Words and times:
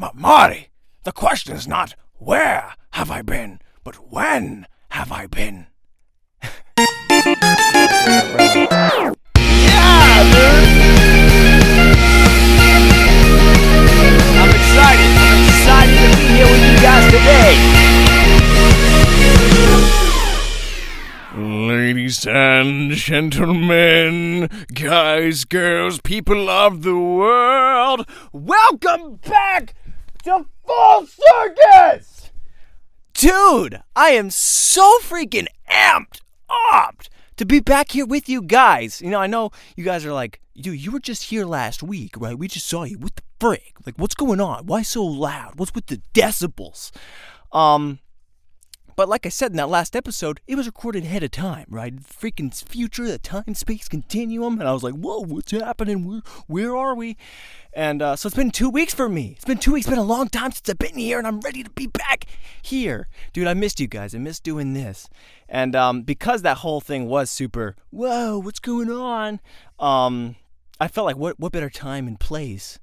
Ma- 0.00 0.12
Marty, 0.14 0.68
the 1.02 1.10
question 1.10 1.56
is 1.56 1.66
not 1.66 1.96
where 2.18 2.74
have 2.92 3.10
I 3.10 3.20
been, 3.20 3.60
but 3.82 3.96
when 4.12 4.68
have 4.90 5.10
I 5.10 5.26
been? 5.26 5.66
yeah, 6.40 6.54
I'm 14.38 14.50
excited. 14.54 15.10
I'm 15.18 15.48
excited 15.48 15.98
to 15.98 16.16
be 16.16 16.26
here 16.30 16.46
with 16.46 16.62
you 16.62 16.76
guys 16.80 17.04
today. 17.10 17.56
Ladies 21.36 22.24
and 22.24 22.92
gentlemen, 22.92 24.48
guys, 24.72 25.44
girls, 25.44 26.00
people 26.00 26.48
of 26.48 26.82
the 26.82 26.96
world, 26.96 28.08
welcome 28.32 29.16
back 29.16 29.74
to 30.28 30.44
Full 30.66 31.06
Circus! 31.06 32.30
Dude, 33.14 33.80
I 33.96 34.10
am 34.10 34.28
so 34.28 34.98
freaking 35.00 35.46
amped 35.70 36.20
up 36.74 37.02
to 37.36 37.46
be 37.46 37.60
back 37.60 37.92
here 37.92 38.04
with 38.04 38.28
you 38.28 38.42
guys. 38.42 39.00
You 39.00 39.10
know, 39.10 39.20
I 39.20 39.26
know 39.26 39.50
you 39.74 39.84
guys 39.84 40.04
are 40.04 40.12
like, 40.12 40.40
dude, 40.54 40.84
you 40.84 40.90
were 40.90 41.00
just 41.00 41.24
here 41.24 41.46
last 41.46 41.82
week, 41.82 42.14
right? 42.18 42.38
We 42.38 42.46
just 42.46 42.68
saw 42.68 42.84
you. 42.84 42.98
What 42.98 43.16
the 43.16 43.22
frick? 43.40 43.74
Like, 43.86 43.94
what's 43.96 44.14
going 44.14 44.40
on? 44.40 44.66
Why 44.66 44.82
so 44.82 45.02
loud? 45.02 45.54
What's 45.56 45.74
with 45.74 45.86
the 45.86 46.02
decibels? 46.12 46.90
Um, 47.50 47.98
but 48.98 49.08
like 49.08 49.24
I 49.24 49.28
said 49.28 49.52
in 49.52 49.56
that 49.58 49.68
last 49.68 49.94
episode, 49.94 50.40
it 50.48 50.56
was 50.56 50.66
recorded 50.66 51.04
ahead 51.04 51.22
of 51.22 51.30
time, 51.30 51.66
right? 51.68 51.94
Freaking 51.94 52.52
future, 52.52 53.06
the 53.06 53.18
time 53.18 53.54
space 53.54 53.86
continuum. 53.86 54.58
And 54.58 54.68
I 54.68 54.72
was 54.72 54.82
like, 54.82 54.94
whoa, 54.94 55.20
what's 55.20 55.52
happening? 55.52 56.04
Where, 56.04 56.22
where 56.48 56.76
are 56.76 56.96
we? 56.96 57.16
And 57.72 58.02
uh, 58.02 58.16
so 58.16 58.26
it's 58.26 58.34
been 58.34 58.50
two 58.50 58.68
weeks 58.68 58.92
for 58.92 59.08
me. 59.08 59.34
It's 59.36 59.44
been 59.44 59.58
two 59.58 59.74
weeks. 59.74 59.86
It's 59.86 59.90
been 59.90 60.00
a 60.00 60.02
long 60.02 60.28
time 60.28 60.50
since 60.50 60.68
I've 60.68 60.80
been 60.80 60.98
here, 60.98 61.16
and 61.16 61.28
I'm 61.28 61.38
ready 61.38 61.62
to 61.62 61.70
be 61.70 61.86
back 61.86 62.24
here. 62.60 63.06
Dude, 63.32 63.46
I 63.46 63.54
missed 63.54 63.78
you 63.78 63.86
guys. 63.86 64.16
I 64.16 64.18
missed 64.18 64.42
doing 64.42 64.72
this. 64.72 65.08
And 65.48 65.76
um, 65.76 66.02
because 66.02 66.42
that 66.42 66.56
whole 66.56 66.80
thing 66.80 67.06
was 67.06 67.30
super, 67.30 67.76
whoa, 67.90 68.40
what's 68.40 68.58
going 68.58 68.90
on? 68.90 69.38
Um, 69.78 70.34
I 70.80 70.88
felt 70.88 71.04
like 71.04 71.16
what, 71.16 71.38
what 71.38 71.52
better 71.52 71.70
time 71.70 72.08
and 72.08 72.18
place 72.18 72.80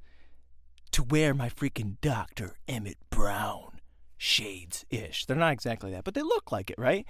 to 0.92 1.04
wear 1.04 1.34
my 1.34 1.50
freaking 1.50 1.98
Dr. 2.00 2.56
Emmett 2.70 3.00
Brown 3.10 3.65
shades 4.18 4.86
ish. 4.90 5.26
They're 5.26 5.36
not 5.36 5.54
exactly 5.54 5.92
that, 5.92 6.04
but 6.04 6.14
they 6.14 6.22
look 6.22 6.52
like 6.52 6.70
it, 6.70 6.78
right? 6.78 7.06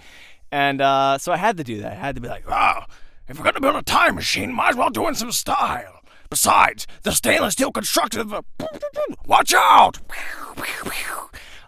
And 0.52 0.82
uh, 0.82 1.18
so 1.18 1.32
I 1.32 1.38
had 1.38 1.58
to 1.58 1.64
do 1.64 1.82
that. 1.82 1.94
I 1.94 1.96
had 1.96 2.16
to 2.16 2.22
be 2.22 2.28
like, 2.28 2.46
Ah, 2.50 2.86
if 3.28 3.38
we're 3.38 3.46
gonna 3.46 3.62
build 3.62 3.76
a 3.76 3.82
time 3.82 4.16
machine, 4.16 4.54
might 4.54 4.70
as 4.70 4.76
well 4.76 4.90
do 4.90 5.06
it 5.06 5.10
in 5.10 5.16
some 5.16 5.32
style. 5.32 6.02
Besides, 6.30 6.88
the 7.04 7.12
stainless 7.12 7.54
steel 7.54 7.72
construction 7.72 8.22
of 8.22 8.46
Watch 9.26 9.54
out! 9.54 10.00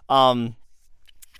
um, 0.08 0.56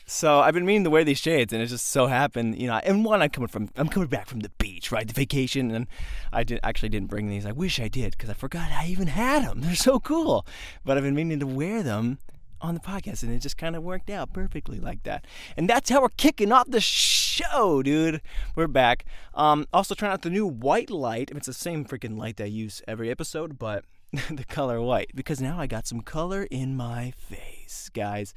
so 0.07 0.41
I've 0.41 0.55
been 0.55 0.65
meaning 0.65 0.85
to 0.85 0.91
wear 0.91 1.05
these 1.05 1.19
shades, 1.19 1.53
and 1.53 1.63
it 1.63 1.67
just 1.67 1.87
so 1.87 2.07
happened, 2.07 2.59
you 2.61 2.67
know. 2.67 2.81
And 2.83 3.05
one, 3.05 3.21
I'm 3.21 3.29
coming 3.29 3.49
from, 3.49 3.69
I'm 3.77 3.89
coming 3.89 4.09
back 4.09 4.27
from 4.27 4.41
the 4.41 4.51
beach, 4.59 4.91
right, 4.91 5.07
the 5.07 5.13
vacation, 5.13 5.71
and 5.71 5.87
I 6.33 6.45
did 6.45 6.61
actually 6.63 6.89
didn't 6.89 7.11
bring 7.11 7.29
these. 7.29 7.45
I 7.45 7.53
wish 7.53 7.79
I 7.79 7.89
did 7.89 8.13
because 8.13 8.31
I 8.31 8.35
forgot 8.35 8.71
I 8.73 8.87
even 8.87 9.09
had 9.09 9.45
them. 9.45 9.61
They're 9.61 9.75
so 9.75 10.01
cool, 10.01 10.47
but 10.85 10.97
I've 10.97 11.03
been 11.05 11.15
meaning 11.15 11.41
to 11.41 11.47
wear 11.47 11.83
them 11.83 12.19
on 12.61 12.75
the 12.75 12.81
podcast, 12.81 13.23
and 13.23 13.33
it 13.33 13.41
just 13.41 13.57
kind 13.57 13.77
of 13.77 13.83
worked 13.83 14.11
out 14.11 14.33
perfectly 14.33 14.81
like 14.81 15.03
that. 15.05 15.27
And 15.57 15.69
that's 15.69 15.91
how 15.91 16.03
we're 16.03 16.09
kicking 16.11 16.53
off 16.53 16.71
the 16.71 16.81
show, 16.81 17.83
dude. 17.83 18.21
We're 18.57 18.67
back. 18.67 19.05
Um, 19.35 19.67
also 19.73 19.95
trying 19.95 20.13
out 20.13 20.23
the 20.23 20.31
new 20.31 20.47
white 20.47 20.91
light. 20.91 21.31
It's 21.35 21.47
the 21.47 21.53
same 21.53 21.85
freaking 21.85 22.19
light 22.19 22.37
that 22.39 22.45
I 22.45 22.47
use 22.47 22.83
every 22.89 23.11
episode, 23.11 23.59
but 23.59 23.85
the 24.31 24.45
color 24.45 24.81
white 24.81 25.11
because 25.15 25.41
now 25.41 25.59
I 25.59 25.67
got 25.67 25.87
some 25.87 26.01
color 26.01 26.45
in 26.51 26.77
my 26.77 27.13
face, 27.17 27.91
guys. 27.93 28.35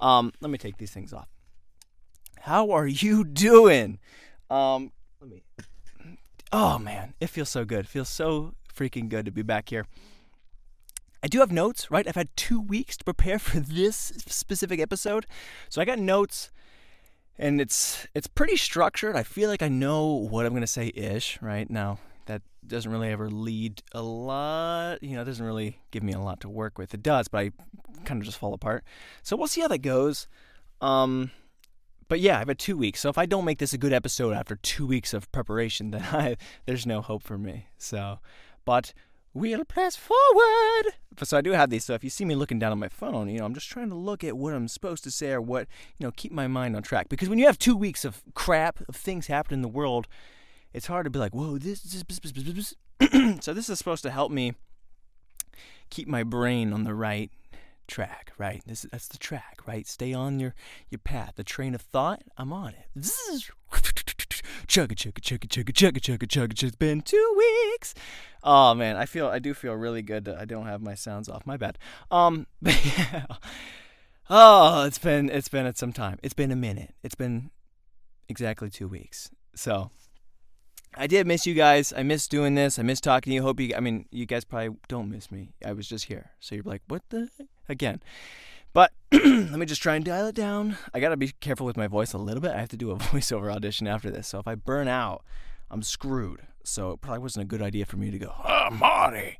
Um, 0.00 0.32
let 0.40 0.50
me 0.50 0.58
take 0.58 0.78
these 0.78 0.90
things 0.90 1.12
off. 1.12 1.28
How 2.40 2.72
are 2.72 2.86
you 2.88 3.24
doing? 3.24 3.98
Um, 4.50 4.90
let 5.20 5.30
me. 5.30 5.42
Oh 6.52 6.78
man, 6.78 7.14
it 7.20 7.28
feels 7.28 7.48
so 7.48 7.64
good. 7.64 7.80
It 7.80 7.88
feels 7.88 8.08
so 8.08 8.54
freaking 8.74 9.08
good 9.08 9.24
to 9.26 9.30
be 9.30 9.42
back 9.42 9.68
here. 9.68 9.86
I 11.22 11.28
do 11.28 11.38
have 11.40 11.52
notes, 11.52 11.90
right? 11.90 12.06
I've 12.06 12.16
had 12.16 12.36
two 12.36 12.60
weeks 12.60 12.96
to 12.96 13.04
prepare 13.04 13.38
for 13.38 13.60
this 13.60 13.96
specific 13.96 14.80
episode, 14.80 15.26
so 15.68 15.80
I 15.80 15.84
got 15.84 15.98
notes, 15.98 16.50
and 17.38 17.60
it's 17.60 18.06
it's 18.14 18.26
pretty 18.26 18.56
structured. 18.56 19.16
I 19.16 19.22
feel 19.22 19.48
like 19.48 19.62
I 19.62 19.68
know 19.68 20.06
what 20.06 20.46
I'm 20.46 20.54
gonna 20.54 20.66
say 20.66 20.92
ish, 20.94 21.40
right? 21.40 21.68
Now 21.70 21.98
that 22.26 22.42
doesn't 22.66 22.90
really 22.90 23.10
ever 23.10 23.30
lead 23.30 23.82
a 23.92 24.02
lot, 24.02 25.02
you 25.02 25.16
know, 25.16 25.22
it 25.22 25.26
doesn't 25.26 25.44
really 25.44 25.78
give 25.90 26.02
me 26.02 26.12
a 26.12 26.20
lot 26.20 26.40
to 26.40 26.48
work 26.48 26.78
with. 26.78 26.94
It 26.94 27.02
does, 27.02 27.28
but 27.28 27.38
I 27.38 27.52
kind 28.04 28.20
of 28.20 28.26
just 28.26 28.38
fall 28.38 28.54
apart. 28.54 28.84
So 29.22 29.36
we'll 29.36 29.48
see 29.48 29.60
how 29.60 29.68
that 29.68 29.78
goes. 29.78 30.28
Um, 30.80 31.30
but 32.08 32.20
yeah, 32.20 32.38
I've 32.38 32.48
had 32.48 32.58
two 32.58 32.76
weeks. 32.76 33.00
So 33.00 33.08
if 33.08 33.18
I 33.18 33.26
don't 33.26 33.44
make 33.44 33.58
this 33.58 33.72
a 33.72 33.78
good 33.78 33.92
episode 33.92 34.34
after 34.34 34.56
two 34.56 34.86
weeks 34.86 35.14
of 35.14 35.30
preparation, 35.32 35.90
then 35.92 36.02
I, 36.02 36.36
there's 36.66 36.86
no 36.86 37.00
hope 37.00 37.22
for 37.22 37.38
me. 37.38 37.68
So, 37.78 38.18
but 38.64 38.92
we'll 39.34 39.64
press 39.64 39.96
forward. 39.96 40.94
So 41.22 41.36
I 41.36 41.40
do 41.40 41.52
have 41.52 41.70
these. 41.70 41.84
So 41.84 41.94
if 41.94 42.04
you 42.04 42.10
see 42.10 42.24
me 42.24 42.34
looking 42.34 42.58
down 42.58 42.72
on 42.72 42.78
my 42.78 42.88
phone, 42.88 43.28
you 43.28 43.38
know, 43.38 43.44
I'm 43.44 43.54
just 43.54 43.68
trying 43.68 43.88
to 43.90 43.94
look 43.94 44.24
at 44.24 44.36
what 44.36 44.54
I'm 44.54 44.68
supposed 44.68 45.04
to 45.04 45.10
say 45.10 45.32
or 45.32 45.40
what, 45.40 45.68
you 45.98 46.06
know, 46.06 46.12
keep 46.12 46.32
my 46.32 46.46
mind 46.46 46.76
on 46.76 46.82
track. 46.82 47.08
Because 47.08 47.28
when 47.28 47.38
you 47.38 47.46
have 47.46 47.58
two 47.58 47.76
weeks 47.76 48.04
of 48.04 48.22
crap, 48.34 48.80
of 48.88 48.96
things 48.96 49.26
happening 49.26 49.58
in 49.58 49.62
the 49.62 49.68
world, 49.68 50.06
it's 50.72 50.86
hard 50.86 51.04
to 51.04 51.10
be 51.10 51.18
like, 51.18 51.34
whoa, 51.34 51.58
this, 51.58 51.82
this, 51.82 52.02
this, 52.02 52.32
this, 52.32 52.74
this, 53.00 53.40
so 53.44 53.52
this 53.52 53.68
is 53.68 53.78
supposed 53.78 54.02
to 54.02 54.10
help 54.10 54.32
me 54.32 54.54
keep 55.90 56.08
my 56.08 56.22
brain 56.22 56.72
on 56.72 56.84
the 56.84 56.94
right 56.94 57.30
track, 57.86 58.32
right? 58.38 58.62
This 58.66 58.86
that's 58.90 59.08
the 59.08 59.18
track, 59.18 59.60
right? 59.66 59.86
Stay 59.86 60.14
on 60.14 60.40
your 60.40 60.54
your 60.88 60.98
path, 60.98 61.34
the 61.36 61.44
train 61.44 61.74
of 61.74 61.82
thought. 61.82 62.22
I'm 62.38 62.52
on 62.52 62.70
it. 62.70 62.86
Chugga 64.66 64.94
chugga 64.94 65.20
chugga 65.20 65.48
chugga 65.48 65.72
chugga 65.72 66.00
chugga 66.00 66.26
chugga. 66.26 66.62
It's 66.62 66.76
been 66.76 67.02
two 67.02 67.34
weeks. 67.36 67.94
Oh 68.42 68.74
man, 68.74 68.96
I 68.96 69.06
feel 69.06 69.28
I 69.28 69.38
do 69.38 69.54
feel 69.54 69.74
really 69.74 70.02
good. 70.02 70.28
I 70.28 70.44
don't 70.44 70.66
have 70.66 70.80
my 70.80 70.94
sounds 70.94 71.28
off. 71.28 71.46
My 71.46 71.56
bad. 71.56 71.78
Um, 72.10 72.46
yeah. 72.62 73.26
Oh, 74.30 74.84
it's 74.84 74.98
been 74.98 75.28
it's 75.28 75.48
been 75.48 75.66
at 75.66 75.76
some 75.76 75.92
time. 75.92 76.18
It's 76.22 76.34
been 76.34 76.50
a 76.50 76.56
minute. 76.56 76.94
It's 77.02 77.14
been 77.14 77.50
exactly 78.28 78.70
two 78.70 78.88
weeks. 78.88 79.30
So 79.54 79.90
I 80.96 81.06
did 81.06 81.26
miss 81.26 81.46
you 81.46 81.54
guys. 81.54 81.92
I 81.96 82.02
miss 82.02 82.28
doing 82.28 82.54
this. 82.54 82.78
I 82.78 82.82
miss 82.82 83.00
talking 83.00 83.30
to 83.30 83.34
you. 83.34 83.42
Hope 83.42 83.60
you. 83.60 83.74
I 83.76 83.80
mean, 83.80 84.06
you 84.10 84.26
guys 84.26 84.44
probably 84.44 84.76
don't 84.88 85.10
miss 85.10 85.30
me. 85.30 85.54
I 85.64 85.72
was 85.72 85.88
just 85.88 86.06
here, 86.06 86.30
so 86.40 86.54
you're 86.54 86.64
like, 86.64 86.82
what 86.88 87.02
the 87.10 87.28
heck? 87.38 87.48
again? 87.68 88.02
But 88.72 88.92
let 89.12 89.52
me 89.58 89.66
just 89.66 89.82
try 89.82 89.96
and 89.96 90.04
dial 90.04 90.26
it 90.26 90.34
down. 90.34 90.76
I 90.94 91.00
gotta 91.00 91.16
be 91.16 91.32
careful 91.40 91.66
with 91.66 91.76
my 91.76 91.86
voice 91.86 92.12
a 92.12 92.18
little 92.18 92.40
bit. 92.40 92.52
I 92.52 92.60
have 92.60 92.70
to 92.70 92.76
do 92.76 92.90
a 92.90 92.96
voiceover 92.98 93.52
audition 93.54 93.86
after 93.86 94.10
this, 94.10 94.28
so 94.28 94.38
if 94.38 94.48
I 94.48 94.54
burn 94.54 94.88
out, 94.88 95.24
I'm 95.70 95.82
screwed. 95.82 96.40
So 96.64 96.92
it 96.92 97.00
probably 97.00 97.18
wasn't 97.20 97.42
a 97.44 97.46
good 97.48 97.60
idea 97.62 97.84
for 97.86 97.96
me 97.96 98.10
to 98.10 98.18
go, 98.18 98.32
Ah, 98.38 98.70
Marty. 98.70 99.38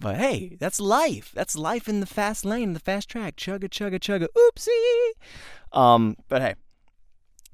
but 0.00 0.16
hey, 0.16 0.56
that's 0.58 0.80
life. 0.80 1.30
That's 1.34 1.54
life 1.54 1.86
in 1.88 2.00
the 2.00 2.06
fast 2.06 2.44
lane, 2.44 2.72
the 2.72 2.80
fast 2.80 3.08
track. 3.10 3.36
Chugga, 3.36 3.68
chugga, 3.68 3.98
chugga. 4.00 4.26
Oopsie. 4.36 5.10
Um, 5.78 6.16
but 6.28 6.40
hey, 6.42 6.54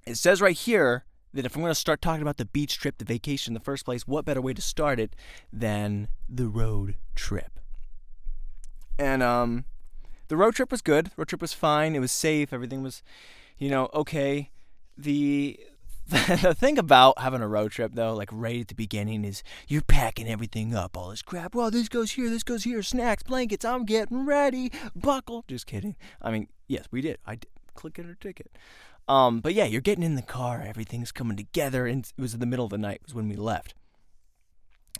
it 0.07 0.15
says 0.17 0.41
right 0.41 0.57
here 0.57 1.05
that 1.35 1.45
if 1.45 1.55
I'm 1.57 1.63
going 1.63 1.71
to 1.73 1.75
start 1.75 2.01
talking 2.01 2.23
about 2.23 2.37
the 2.37 2.45
beach 2.47 2.79
trip, 2.79 2.99
the 2.99 3.05
vacation 3.05 3.51
in 3.51 3.55
the 3.55 3.61
first 3.65 3.85
place, 3.85 4.07
what 4.07 4.25
better 4.25 4.41
way 4.41 4.55
to 4.55 4.63
start 4.63 4.99
it 5.01 5.15
than 5.53 6.09
the 6.29 6.47
road 6.47 6.95
trip? 7.17 7.59
And 8.99 9.23
um, 9.23 9.65
the 10.29 10.37
road 10.37 10.55
trip 10.55 10.71
was 10.71 10.83
good. 10.83 11.07
The 11.07 11.13
road 11.17 11.29
trip 11.29 11.41
was 11.41 11.53
fine. 11.53 11.95
It 11.95 12.01
was 12.01 12.13
safe. 12.13 12.53
Everything 12.53 12.83
was, 12.83 13.03
you 13.59 13.71
know, 13.71 13.91
okay. 13.93 14.51
The 14.97 15.59
the 16.09 16.55
thing 16.59 16.79
about 16.79 17.19
having 17.21 17.43
a 17.43 17.49
road 17.49 17.71
trip 17.71 17.93
though, 17.95 18.15
like 18.15 18.31
right 18.33 18.63
at 18.63 18.69
the 18.69 18.75
beginning, 18.75 19.25
is 19.25 19.43
you're 19.67 19.83
packing 19.83 20.27
everything 20.27 20.75
up, 20.75 20.97
all 20.97 21.11
this 21.11 21.21
crap. 21.21 21.55
Well, 21.55 21.71
this 21.71 21.91
goes 21.91 22.13
here, 22.13 22.31
this 22.31 22.43
goes 22.43 22.65
here, 22.65 22.83
snacks, 22.83 23.23
blankets. 23.23 23.65
I'm 23.65 23.85
getting 23.85 24.25
ready. 24.25 24.73
Buckle. 24.97 25.45
Just 25.49 25.67
kidding. 25.67 25.97
I 26.23 26.31
mean, 26.31 26.49
yes, 26.67 26.87
we 26.91 27.03
did. 27.03 27.19
I 27.27 27.35
did. 27.35 27.49
Click 27.75 27.99
it 27.99 28.07
or 28.07 28.15
ticket. 28.15 28.51
Um, 29.07 29.41
but 29.41 29.53
yeah, 29.55 29.65
you're 29.65 29.81
getting 29.83 30.03
in 30.03 30.15
the 30.15 30.23
car. 30.23 30.63
Everything's 30.67 31.13
coming 31.13 31.37
together, 31.37 31.87
and 31.87 32.11
it 32.17 32.21
was 32.21 32.35
in 32.35 32.41
the 32.41 32.47
middle 32.47 32.65
of 32.65 32.71
the 32.71 32.79
night. 32.79 33.01
Was 33.05 33.15
when 33.15 33.29
we 33.29 33.37
left. 33.37 33.75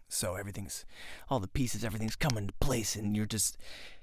So 0.09 0.37
everything's, 0.37 0.87
all 1.29 1.39
the 1.41 1.49
pieces, 1.49 1.85
everything's 1.85 2.17
coming 2.17 2.47
to 2.47 2.55
place, 2.61 2.97
and 2.97 3.15
you're 3.15 3.27
just, 3.27 3.59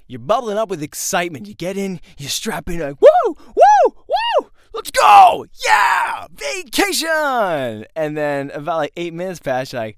you're 0.08 0.20
bubbling 0.20 0.58
up 0.58 0.70
with 0.70 0.84
excitement. 0.84 1.48
You 1.48 1.54
get 1.54 1.78
in, 1.78 2.00
you 2.18 2.28
strap 2.28 2.70
in, 2.70 2.80
like, 2.80 3.02
woo, 3.02 3.08
woo, 3.26 3.96
woo, 4.08 4.50
let's 4.74 4.92
go, 4.92 5.46
yeah, 5.66 6.28
vacation. 6.32 7.86
And 7.96 8.16
then 8.16 8.52
about 8.52 8.78
like 8.78 8.94
eight 8.96 9.14
minutes 9.14 9.40
pass, 9.40 9.74
you're 9.74 9.82
like, 9.82 9.98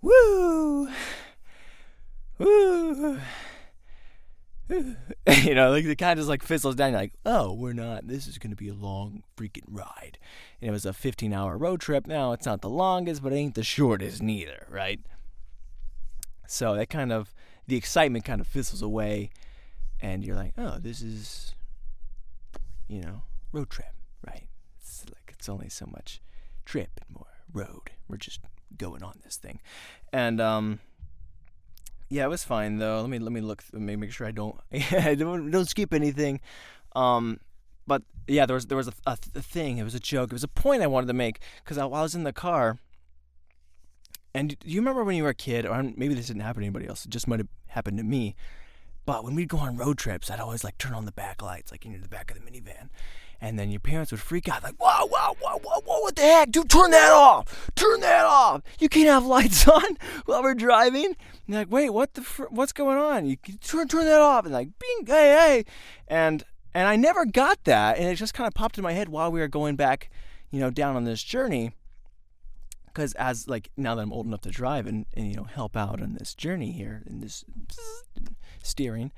woo, 0.00 0.88
woo. 2.38 3.18
you 4.70 5.54
know, 5.54 5.70
like 5.70 5.84
it 5.84 5.98
kind 5.98 6.12
of 6.12 6.18
just 6.18 6.28
like 6.28 6.42
fizzles 6.42 6.74
down. 6.74 6.92
You're 6.92 7.00
like, 7.00 7.12
oh, 7.26 7.52
we're 7.52 7.74
not. 7.74 8.06
This 8.08 8.26
is 8.26 8.38
going 8.38 8.50
to 8.50 8.56
be 8.56 8.68
a 8.68 8.74
long 8.74 9.22
freaking 9.36 9.64
ride. 9.68 10.18
And 10.60 10.68
it 10.68 10.72
was 10.72 10.86
a 10.86 10.94
15 10.94 11.34
hour 11.34 11.58
road 11.58 11.80
trip. 11.80 12.06
Now 12.06 12.32
it's 12.32 12.46
not 12.46 12.62
the 12.62 12.70
longest, 12.70 13.22
but 13.22 13.32
it 13.32 13.36
ain't 13.36 13.54
the 13.56 13.62
shortest 13.62 14.22
neither, 14.22 14.66
right? 14.70 15.00
So 16.46 16.74
that 16.74 16.88
kind 16.88 17.12
of 17.12 17.34
the 17.66 17.76
excitement 17.76 18.24
kind 18.24 18.40
of 18.40 18.46
fizzles 18.46 18.82
away, 18.82 19.30
and 20.00 20.24
you're 20.24 20.36
like, 20.36 20.52
oh, 20.58 20.78
this 20.78 21.00
is, 21.00 21.54
you 22.88 23.00
know, 23.00 23.22
road 23.52 23.70
trip, 23.70 23.94
right? 24.26 24.48
It's 24.78 25.04
like 25.08 25.34
it's 25.36 25.48
only 25.48 25.68
so 25.68 25.86
much 25.86 26.20
trip 26.64 27.00
and 27.06 27.16
more 27.16 27.26
road. 27.52 27.90
We're 28.08 28.16
just 28.16 28.40
going 28.76 29.02
on 29.02 29.20
this 29.24 29.36
thing, 29.36 29.60
and 30.12 30.40
um, 30.40 30.80
yeah, 32.08 32.24
it 32.24 32.28
was 32.28 32.44
fine 32.44 32.78
though. 32.78 33.00
Let 33.00 33.10
me 33.10 33.18
let 33.18 33.32
me 33.32 33.40
look. 33.40 33.64
Let 33.72 33.82
me 33.82 33.96
make 33.96 34.12
sure 34.12 34.26
I 34.26 34.30
don't 34.30 34.56
don't 34.90 35.50
don't 35.50 35.68
skip 35.68 35.94
anything. 35.94 36.40
Um, 36.94 37.40
but 37.86 38.02
yeah, 38.26 38.46
there 38.46 38.54
was 38.54 38.66
there 38.66 38.76
was 38.76 38.88
a, 38.88 38.94
a, 39.06 39.18
a 39.34 39.42
thing. 39.42 39.78
It 39.78 39.84
was 39.84 39.94
a 39.94 40.00
joke. 40.00 40.30
It 40.30 40.34
was 40.34 40.44
a 40.44 40.48
point 40.48 40.82
I 40.82 40.86
wanted 40.86 41.06
to 41.08 41.12
make 41.12 41.40
because 41.62 41.78
while 41.78 41.94
I 41.94 42.02
was 42.02 42.14
in 42.14 42.24
the 42.24 42.32
car. 42.32 42.78
And 44.34 44.58
do 44.58 44.68
you 44.68 44.80
remember 44.80 45.04
when 45.04 45.16
you 45.16 45.22
were 45.22 45.28
a 45.30 45.34
kid, 45.34 45.64
or 45.64 45.80
maybe 45.96 46.14
this 46.14 46.26
didn't 46.26 46.42
happen 46.42 46.62
to 46.62 46.66
anybody 46.66 46.88
else? 46.88 47.04
It 47.04 47.10
just 47.10 47.28
might 47.28 47.38
have 47.38 47.48
happened 47.68 47.98
to 47.98 48.04
me. 48.04 48.34
But 49.06 49.22
when 49.22 49.34
we'd 49.34 49.48
go 49.48 49.58
on 49.58 49.76
road 49.76 49.96
trips, 49.96 50.30
I'd 50.30 50.40
always 50.40 50.64
like 50.64 50.76
turn 50.76 50.92
on 50.92 51.04
the 51.04 51.12
back 51.12 51.40
lights, 51.40 51.70
like 51.70 51.86
in 51.86 52.00
the 52.00 52.08
back 52.08 52.30
of 52.30 52.36
the 52.36 52.42
minivan. 52.42 52.88
And 53.40 53.58
then 53.58 53.70
your 53.70 53.80
parents 53.80 54.10
would 54.10 54.20
freak 54.20 54.48
out, 54.48 54.62
like, 54.62 54.76
whoa, 54.76 55.06
whoa, 55.06 55.36
whoa, 55.40 55.58
whoa, 55.58 55.80
whoa, 55.84 56.00
what 56.00 56.16
the 56.16 56.22
heck? 56.22 56.50
Dude, 56.50 56.70
turn 56.70 56.90
that 56.92 57.12
off! 57.12 57.70
Turn 57.74 58.00
that 58.00 58.24
off! 58.24 58.62
You 58.78 58.88
can't 58.88 59.08
have 59.08 59.26
lights 59.26 59.68
on 59.68 59.98
while 60.24 60.42
we're 60.42 60.54
driving. 60.54 61.14
And 61.46 61.56
like, 61.56 61.70
wait, 61.70 61.90
what 61.90 62.14
the, 62.14 62.22
fr- 62.22 62.44
what's 62.48 62.72
going 62.72 62.96
on? 62.96 63.26
You 63.26 63.36
turn, 63.60 63.86
turn 63.86 64.06
that 64.06 64.20
off. 64.20 64.46
And 64.46 64.54
like, 64.54 64.70
bing, 64.78 65.06
hey, 65.06 65.36
hey. 65.36 65.64
And, 66.08 66.42
and 66.72 66.88
I 66.88 66.96
never 66.96 67.26
got 67.26 67.62
that. 67.64 67.98
And 67.98 68.08
it 68.08 68.16
just 68.16 68.34
kind 68.34 68.48
of 68.48 68.54
popped 68.54 68.78
in 68.78 68.82
my 68.82 68.92
head 68.92 69.10
while 69.10 69.30
we 69.30 69.40
were 69.40 69.48
going 69.48 69.76
back, 69.76 70.10
you 70.50 70.60
know, 70.60 70.70
down 70.70 70.96
on 70.96 71.04
this 71.04 71.22
journey 71.22 71.72
because 72.94 73.12
as 73.14 73.48
like 73.48 73.70
now 73.76 73.94
that 73.94 74.02
I'm 74.02 74.12
old 74.12 74.26
enough 74.26 74.42
to 74.42 74.50
drive 74.50 74.86
and, 74.86 75.06
and 75.14 75.28
you 75.28 75.36
know 75.36 75.44
help 75.44 75.76
out 75.76 76.00
on 76.00 76.14
this 76.14 76.34
journey 76.34 76.72
here 76.72 77.02
in 77.06 77.20
this 77.20 77.44
steering, 78.62 79.12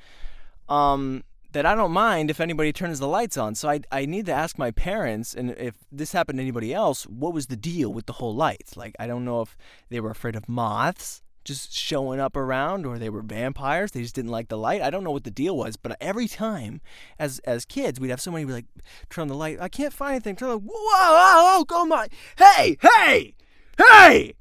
um, 0.68 1.22
that 1.52 1.66
I 1.66 1.74
don't 1.74 1.92
mind 1.92 2.30
if 2.30 2.40
anybody 2.40 2.72
turns 2.72 2.98
the 2.98 3.06
lights 3.06 3.36
on. 3.36 3.54
So 3.54 3.68
I 3.68 3.80
I 3.92 4.06
need 4.06 4.26
to 4.26 4.32
ask 4.32 4.58
my 4.58 4.70
parents, 4.70 5.34
and 5.34 5.50
if 5.52 5.74
this 5.92 6.12
happened 6.12 6.38
to 6.38 6.42
anybody 6.42 6.72
else, 6.72 7.04
what 7.04 7.34
was 7.34 7.46
the 7.46 7.56
deal 7.56 7.92
with 7.92 8.06
the 8.06 8.14
whole 8.14 8.34
lights? 8.34 8.76
Like 8.76 8.96
I 8.98 9.06
don't 9.06 9.24
know 9.24 9.42
if 9.42 9.56
they 9.90 10.00
were 10.00 10.10
afraid 10.10 10.36
of 10.36 10.48
moths 10.48 11.22
just 11.44 11.72
showing 11.72 12.18
up 12.18 12.36
around 12.36 12.84
or 12.84 12.98
they 12.98 13.08
were 13.08 13.22
vampires 13.22 13.92
they 13.92 14.02
just 14.02 14.16
didn't 14.16 14.32
like 14.32 14.48
the 14.48 14.58
light 14.58 14.82
i 14.82 14.90
don't 14.90 15.04
know 15.04 15.12
what 15.12 15.22
the 15.22 15.30
deal 15.30 15.56
was 15.56 15.76
but 15.76 15.96
every 16.00 16.26
time 16.26 16.80
as 17.20 17.38
as 17.44 17.64
kids 17.64 18.00
we'd 18.00 18.08
have 18.08 18.20
somebody 18.20 18.44
be 18.44 18.52
like 18.52 18.64
turn 19.10 19.28
the 19.28 19.34
light 19.34 19.56
i 19.60 19.68
can't 19.68 19.92
find 19.92 20.16
anything 20.16 20.34
turn 20.34 20.48
the 20.48 20.58
whoa 20.58 20.72
oh 20.72 21.64
go 21.68 21.84
my 21.84 22.08
hey 22.36 22.76
hey 22.82 23.32
hey, 23.78 24.34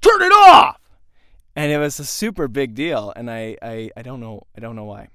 turn 0.00 0.22
it 0.22 0.32
off. 0.32 0.78
And 1.54 1.70
it 1.70 1.78
was 1.78 1.98
a 2.00 2.04
super 2.04 2.48
big 2.48 2.74
deal. 2.74 3.12
And 3.14 3.30
I, 3.30 3.56
I, 3.62 3.90
I 3.96 4.02
don't 4.02 4.20
know, 4.20 4.46
I 4.56 4.60
don't 4.60 4.76
know 4.76 4.84
why. 4.84 5.08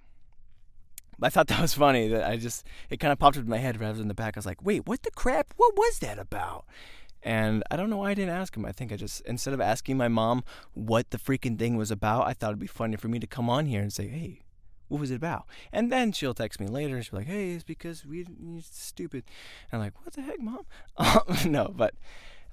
I 1.22 1.30
thought 1.30 1.48
that 1.48 1.60
was 1.62 1.74
funny 1.74 2.08
that 2.10 2.30
I 2.30 2.38
just, 2.38 2.66
it 2.90 2.98
kind 2.98 3.12
of 3.12 3.18
popped 3.18 3.38
into 3.38 3.50
my 3.50 3.58
head 3.58 3.80
rather 3.80 3.98
than 3.98 4.08
the 4.08 4.14
back. 4.14 4.38
I 4.38 4.40
was 4.40 4.46
like, 4.46 4.64
wait, 4.64 4.86
what 4.86 5.02
the 5.02 5.12
crap? 5.12 5.54
What 5.58 5.76
was 5.76 6.00
that 6.00 6.20
about? 6.20 6.66
And 7.24 7.64
I 7.72 7.76
don't 7.76 7.90
know 7.90 7.98
why 7.98 8.12
I 8.12 8.14
didn't 8.14 8.36
ask 8.36 8.56
him. 8.56 8.66
I 8.66 8.72
think 8.72 8.92
I 8.92 8.96
just, 8.96 9.22
instead 9.22 9.54
of 9.54 9.60
asking 9.60 9.98
my 9.98 10.08
mom 10.08 10.44
what 10.74 11.10
the 11.10 11.18
freaking 11.18 11.58
thing 11.58 11.76
was 11.76 11.90
about, 11.90 12.28
I 12.28 12.34
thought 12.34 12.50
it'd 12.50 12.60
be 12.60 12.68
funny 12.68 12.98
for 12.98 13.08
me 13.08 13.18
to 13.20 13.28
come 13.28 13.50
on 13.50 13.66
here 13.66 13.82
and 13.82 13.92
say, 13.92 14.08
hey, 14.08 14.42
what 14.88 15.02
was 15.02 15.12
it 15.12 15.16
about? 15.16 15.46
And 15.74 15.92
then 15.92 16.12
she'll 16.12 16.36
text 16.36 16.60
me 16.60 16.68
later 16.68 16.96
and 16.96 17.04
she'll 17.04 17.20
be 17.20 17.26
like, 17.26 17.34
hey, 17.34 17.52
it's 17.52 17.64
because 17.64 18.06
we, 18.06 18.26
you're 18.40 18.62
stupid. 18.62 19.24
And 19.72 19.82
I'm 19.82 19.86
like, 19.88 20.06
what 20.06 20.14
the 20.14 20.22
heck, 20.22 20.40
mom? 20.40 20.66
Um, 20.98 21.52
no, 21.52 21.74
but 21.76 21.96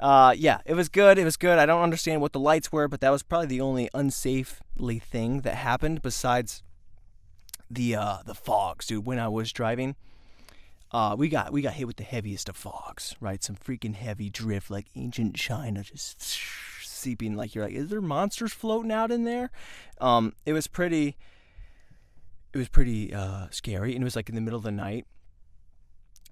uh, 0.00 0.34
yeah, 0.36 0.60
it 0.66 0.74
was 0.74 0.88
good. 0.88 1.18
It 1.18 1.24
was 1.24 1.36
good. 1.36 1.58
I 1.58 1.66
don't 1.66 1.82
understand 1.82 2.20
what 2.20 2.32
the 2.32 2.40
lights 2.40 2.72
were, 2.72 2.88
but 2.88 3.00
that 3.00 3.10
was 3.10 3.22
probably 3.22 3.46
the 3.46 3.60
only 3.60 3.88
unsafely 3.94 5.00
thing 5.00 5.42
that 5.42 5.54
happened 5.54 6.02
besides 6.02 6.62
the 7.70 7.94
uh, 7.94 8.18
the 8.26 8.34
fogs, 8.34 8.86
dude. 8.86 9.06
When 9.06 9.18
I 9.18 9.28
was 9.28 9.52
driving, 9.52 9.96
uh, 10.90 11.14
we 11.16 11.28
got 11.28 11.52
we 11.52 11.62
got 11.62 11.74
hit 11.74 11.86
with 11.86 11.96
the 11.96 12.04
heaviest 12.04 12.48
of 12.48 12.56
fogs, 12.56 13.14
right? 13.20 13.42
Some 13.42 13.56
freaking 13.56 13.94
heavy 13.94 14.30
drift, 14.30 14.70
like 14.70 14.86
ancient 14.96 15.36
China, 15.36 15.82
just 15.82 16.20
seeping. 16.82 17.36
Like 17.36 17.54
you're 17.54 17.64
like, 17.64 17.74
is 17.74 17.88
there 17.88 18.00
monsters 18.00 18.52
floating 18.52 18.92
out 18.92 19.10
in 19.10 19.24
there? 19.24 19.50
Um, 20.00 20.34
it 20.44 20.52
was 20.52 20.66
pretty. 20.66 21.16
It 22.52 22.58
was 22.58 22.68
pretty 22.68 23.12
uh, 23.12 23.48
scary, 23.50 23.94
and 23.94 24.02
it 24.02 24.04
was 24.04 24.14
like 24.14 24.28
in 24.28 24.34
the 24.34 24.40
middle 24.40 24.58
of 24.58 24.64
the 24.64 24.70
night. 24.70 25.06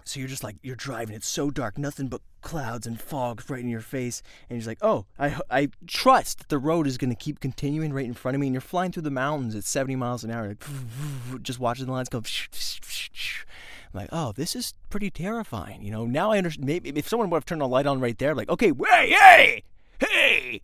So 0.04 0.20
you're 0.20 0.28
just 0.28 0.44
like 0.44 0.56
you're 0.62 0.76
driving. 0.76 1.14
It's 1.14 1.28
so 1.28 1.50
dark, 1.50 1.78
nothing 1.78 2.08
but 2.08 2.20
clouds 2.40 2.86
and 2.86 3.00
fog 3.00 3.42
right 3.48 3.60
in 3.60 3.68
your 3.68 3.80
face, 3.80 4.22
and 4.48 4.58
you're 4.60 4.66
like, 4.66 4.78
"Oh, 4.82 5.06
I 5.18 5.38
I 5.50 5.68
trust 5.86 6.38
that 6.38 6.48
the 6.48 6.58
road 6.58 6.86
is 6.86 6.98
going 6.98 7.10
to 7.10 7.16
keep 7.16 7.40
continuing 7.40 7.92
right 7.92 8.04
in 8.04 8.14
front 8.14 8.34
of 8.34 8.40
me." 8.40 8.48
And 8.48 8.54
you're 8.54 8.60
flying 8.60 8.92
through 8.92 9.02
the 9.04 9.10
mountains 9.10 9.54
at 9.54 9.64
70 9.64 9.96
miles 9.96 10.24
an 10.24 10.30
hour, 10.30 10.48
like, 10.48 10.64
just 11.42 11.58
watching 11.60 11.86
the 11.86 11.92
lines 11.92 12.08
go. 12.08 12.18
I'm 12.18 12.24
like, 13.94 14.08
"Oh, 14.12 14.32
this 14.32 14.56
is 14.56 14.74
pretty 14.90 15.10
terrifying." 15.10 15.82
You 15.82 15.92
know, 15.92 16.06
now 16.06 16.32
I 16.32 16.38
understand. 16.38 16.66
Maybe 16.66 16.90
if 16.90 17.08
someone 17.08 17.30
would 17.30 17.36
have 17.36 17.46
turned 17.46 17.62
a 17.62 17.66
light 17.66 17.86
on 17.86 18.00
right 18.00 18.18
there, 18.18 18.34
like, 18.34 18.48
"Okay, 18.48 18.72
hey, 18.90 19.10
hey, 19.10 19.62
hey!" 20.02 20.60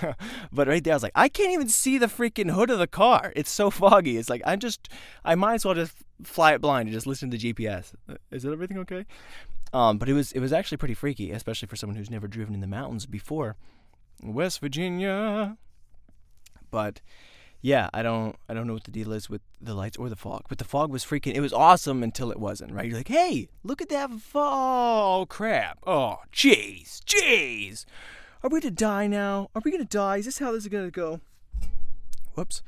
but 0.52 0.68
right 0.68 0.82
there, 0.82 0.94
I 0.94 0.96
was 0.96 1.02
like, 1.02 1.12
I 1.14 1.28
can't 1.28 1.52
even 1.52 1.68
see 1.68 1.98
the 1.98 2.06
freaking 2.06 2.50
hood 2.50 2.70
of 2.70 2.78
the 2.78 2.86
car. 2.86 3.32
It's 3.36 3.50
so 3.50 3.70
foggy. 3.70 4.16
It's 4.16 4.30
like 4.30 4.42
I'm 4.44 4.60
just, 4.60 4.88
I 5.24 5.34
might 5.34 5.54
as 5.54 5.64
well 5.64 5.74
just 5.74 5.96
fly 6.22 6.54
it 6.54 6.60
blind 6.60 6.88
and 6.88 6.94
just 6.94 7.06
listen 7.06 7.30
to 7.30 7.36
the 7.36 7.52
GPS. 7.52 7.92
Is 8.30 8.44
everything 8.46 8.78
okay? 8.78 9.04
Um, 9.72 9.98
but 9.98 10.08
it 10.08 10.12
was 10.12 10.32
it 10.32 10.40
was 10.40 10.52
actually 10.52 10.78
pretty 10.78 10.94
freaky, 10.94 11.30
especially 11.32 11.68
for 11.68 11.76
someone 11.76 11.96
who's 11.96 12.10
never 12.10 12.28
driven 12.28 12.54
in 12.54 12.60
the 12.60 12.66
mountains 12.66 13.06
before, 13.06 13.56
West 14.22 14.60
Virginia. 14.60 15.56
But 16.70 17.00
yeah, 17.60 17.90
I 17.92 18.02
don't 18.02 18.36
I 18.48 18.54
don't 18.54 18.66
know 18.66 18.74
what 18.74 18.84
the 18.84 18.90
deal 18.90 19.12
is 19.12 19.28
with 19.28 19.42
the 19.60 19.74
lights 19.74 19.96
or 19.96 20.08
the 20.08 20.16
fog. 20.16 20.44
But 20.48 20.58
the 20.58 20.64
fog 20.64 20.90
was 20.90 21.04
freaking. 21.04 21.34
It 21.34 21.40
was 21.40 21.52
awesome 21.52 22.02
until 22.02 22.30
it 22.30 22.38
wasn't. 22.38 22.72
Right? 22.72 22.86
You're 22.86 22.96
like, 22.96 23.08
hey, 23.08 23.48
look 23.64 23.82
at 23.82 23.88
that 23.88 24.10
fog! 24.20 25.22
Oh 25.22 25.26
crap! 25.28 25.78
Oh 25.86 26.18
jeez, 26.32 27.02
jeez. 27.04 27.84
Are 28.42 28.50
we 28.50 28.60
to 28.60 28.70
die 28.70 29.06
now? 29.06 29.50
Are 29.54 29.62
we 29.64 29.70
gonna 29.70 29.84
die? 29.84 30.18
Is 30.18 30.26
this 30.26 30.38
how 30.38 30.52
this 30.52 30.64
is 30.64 30.68
gonna 30.68 30.90
go? 30.90 31.20
Whoops. 32.34 32.62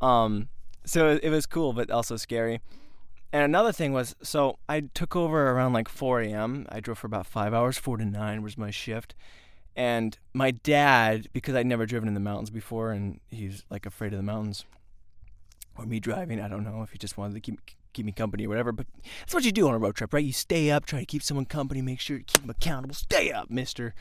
Um. 0.00 0.48
So 0.84 1.18
it 1.22 1.28
was 1.28 1.46
cool, 1.46 1.72
but 1.72 1.90
also 1.90 2.16
scary. 2.16 2.60
And 3.32 3.44
another 3.44 3.70
thing 3.70 3.92
was, 3.92 4.16
so 4.22 4.58
I 4.68 4.80
took 4.80 5.14
over 5.14 5.50
around 5.52 5.72
like 5.72 5.88
4 5.88 6.20
a.m. 6.22 6.66
I 6.68 6.80
drove 6.80 6.98
for 6.98 7.06
about 7.06 7.26
five 7.26 7.54
hours, 7.54 7.78
four 7.78 7.96
to 7.96 8.04
nine 8.04 8.42
was 8.42 8.58
my 8.58 8.70
shift. 8.70 9.14
And 9.76 10.18
my 10.34 10.50
dad, 10.50 11.28
because 11.32 11.54
I'd 11.54 11.66
never 11.66 11.86
driven 11.86 12.08
in 12.08 12.14
the 12.14 12.20
mountains 12.20 12.50
before, 12.50 12.90
and 12.90 13.20
he's 13.28 13.64
like 13.70 13.86
afraid 13.86 14.12
of 14.12 14.16
the 14.18 14.24
mountains, 14.24 14.64
or 15.78 15.86
me 15.86 16.00
driving, 16.00 16.40
I 16.40 16.48
don't 16.48 16.64
know 16.64 16.82
if 16.82 16.90
he 16.90 16.98
just 16.98 17.16
wanted 17.16 17.34
to 17.34 17.40
keep 17.40 17.60
keep 17.92 18.06
me 18.06 18.12
company 18.12 18.46
or 18.46 18.48
whatever. 18.48 18.72
But 18.72 18.86
that's 19.20 19.34
what 19.34 19.44
you 19.44 19.52
do 19.52 19.68
on 19.68 19.74
a 19.74 19.78
road 19.78 19.94
trip, 19.94 20.12
right? 20.12 20.24
You 20.24 20.32
stay 20.32 20.70
up, 20.70 20.86
try 20.86 20.98
to 21.00 21.06
keep 21.06 21.22
someone 21.22 21.44
company, 21.44 21.82
make 21.82 22.00
sure 22.00 22.16
you 22.16 22.24
keep 22.24 22.40
them 22.40 22.50
accountable. 22.50 22.94
Stay 22.94 23.30
up, 23.30 23.48
Mister. 23.48 23.94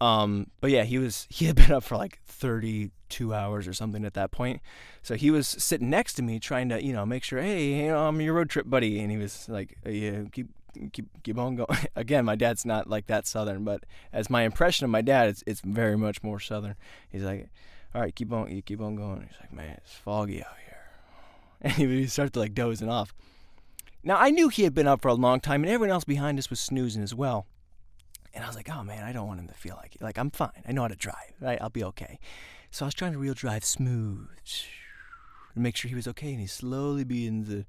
Um, 0.00 0.46
but 0.60 0.70
yeah, 0.70 0.84
he 0.84 0.98
was 0.98 1.26
he 1.30 1.46
had 1.46 1.56
been 1.56 1.72
up 1.72 1.84
for 1.84 1.96
like 1.96 2.20
32 2.26 3.34
hours 3.34 3.68
or 3.68 3.72
something 3.72 4.04
at 4.04 4.14
that 4.14 4.30
point. 4.30 4.60
So 5.02 5.14
he 5.14 5.30
was 5.30 5.46
sitting 5.46 5.90
next 5.90 6.14
to 6.14 6.22
me 6.22 6.38
trying 6.38 6.68
to, 6.70 6.82
you 6.82 6.92
know, 6.92 7.04
make 7.04 7.24
sure, 7.24 7.40
hey, 7.40 7.82
you 7.82 7.88
know, 7.88 8.06
I'm 8.06 8.20
your 8.20 8.34
road 8.34 8.50
trip 8.50 8.68
buddy, 8.68 9.00
and 9.00 9.10
he 9.10 9.16
was 9.16 9.48
like, 9.48 9.76
yeah, 9.84 10.22
keep 10.32 10.48
keep 10.92 11.06
keep 11.22 11.38
on 11.38 11.56
going. 11.56 11.78
Again, 11.96 12.24
my 12.24 12.36
dad's 12.36 12.64
not 12.64 12.88
like 12.88 13.06
that 13.06 13.26
southern, 13.26 13.64
but 13.64 13.84
as 14.12 14.30
my 14.30 14.42
impression 14.42 14.84
of 14.84 14.90
my 14.90 15.02
dad, 15.02 15.28
it's 15.28 15.44
it's 15.46 15.60
very 15.60 15.96
much 15.96 16.22
more 16.22 16.40
southern. 16.40 16.76
He's 17.10 17.22
like, 17.22 17.48
all 17.94 18.00
right, 18.00 18.14
keep 18.14 18.32
on, 18.32 18.54
you 18.54 18.62
keep 18.62 18.80
on 18.80 18.96
going. 18.96 19.22
He's 19.28 19.40
like, 19.40 19.52
man, 19.52 19.80
it's 19.82 19.94
foggy 19.94 20.42
out 20.42 20.56
here, 20.64 20.80
and 21.60 21.72
he, 21.74 22.06
started 22.06 22.32
to 22.34 22.40
like 22.40 22.54
dozing 22.54 22.88
off. 22.88 23.14
Now 24.02 24.16
I 24.16 24.30
knew 24.30 24.48
he 24.48 24.62
had 24.62 24.74
been 24.74 24.86
up 24.86 25.02
for 25.02 25.08
a 25.08 25.14
long 25.14 25.40
time, 25.40 25.62
and 25.62 25.70
everyone 25.70 25.92
else 25.92 26.04
behind 26.04 26.38
us 26.38 26.48
was 26.48 26.60
snoozing 26.60 27.02
as 27.02 27.14
well. 27.14 27.46
And 28.32 28.44
I 28.44 28.46
was 28.46 28.56
like, 28.56 28.70
oh 28.70 28.84
man, 28.84 29.04
I 29.04 29.12
don't 29.12 29.26
want 29.26 29.40
him 29.40 29.48
to 29.48 29.54
feel 29.54 29.76
like 29.76 29.96
like 30.00 30.18
I'm 30.18 30.30
fine. 30.30 30.62
I 30.66 30.72
know 30.72 30.82
how 30.82 30.88
to 30.88 30.96
drive. 30.96 31.34
Right? 31.40 31.60
I'll 31.60 31.70
be 31.70 31.84
okay. 31.84 32.18
So 32.70 32.84
I 32.84 32.86
was 32.86 32.94
trying 32.94 33.12
to 33.12 33.18
real 33.18 33.34
drive 33.34 33.64
smooth 33.64 34.28
to 35.54 35.60
make 35.60 35.76
sure 35.76 35.88
he 35.88 35.94
was 35.94 36.06
okay, 36.08 36.30
and 36.30 36.40
he 36.40 36.46
slowly 36.46 37.02
begins 37.04 37.48
to 37.48 37.64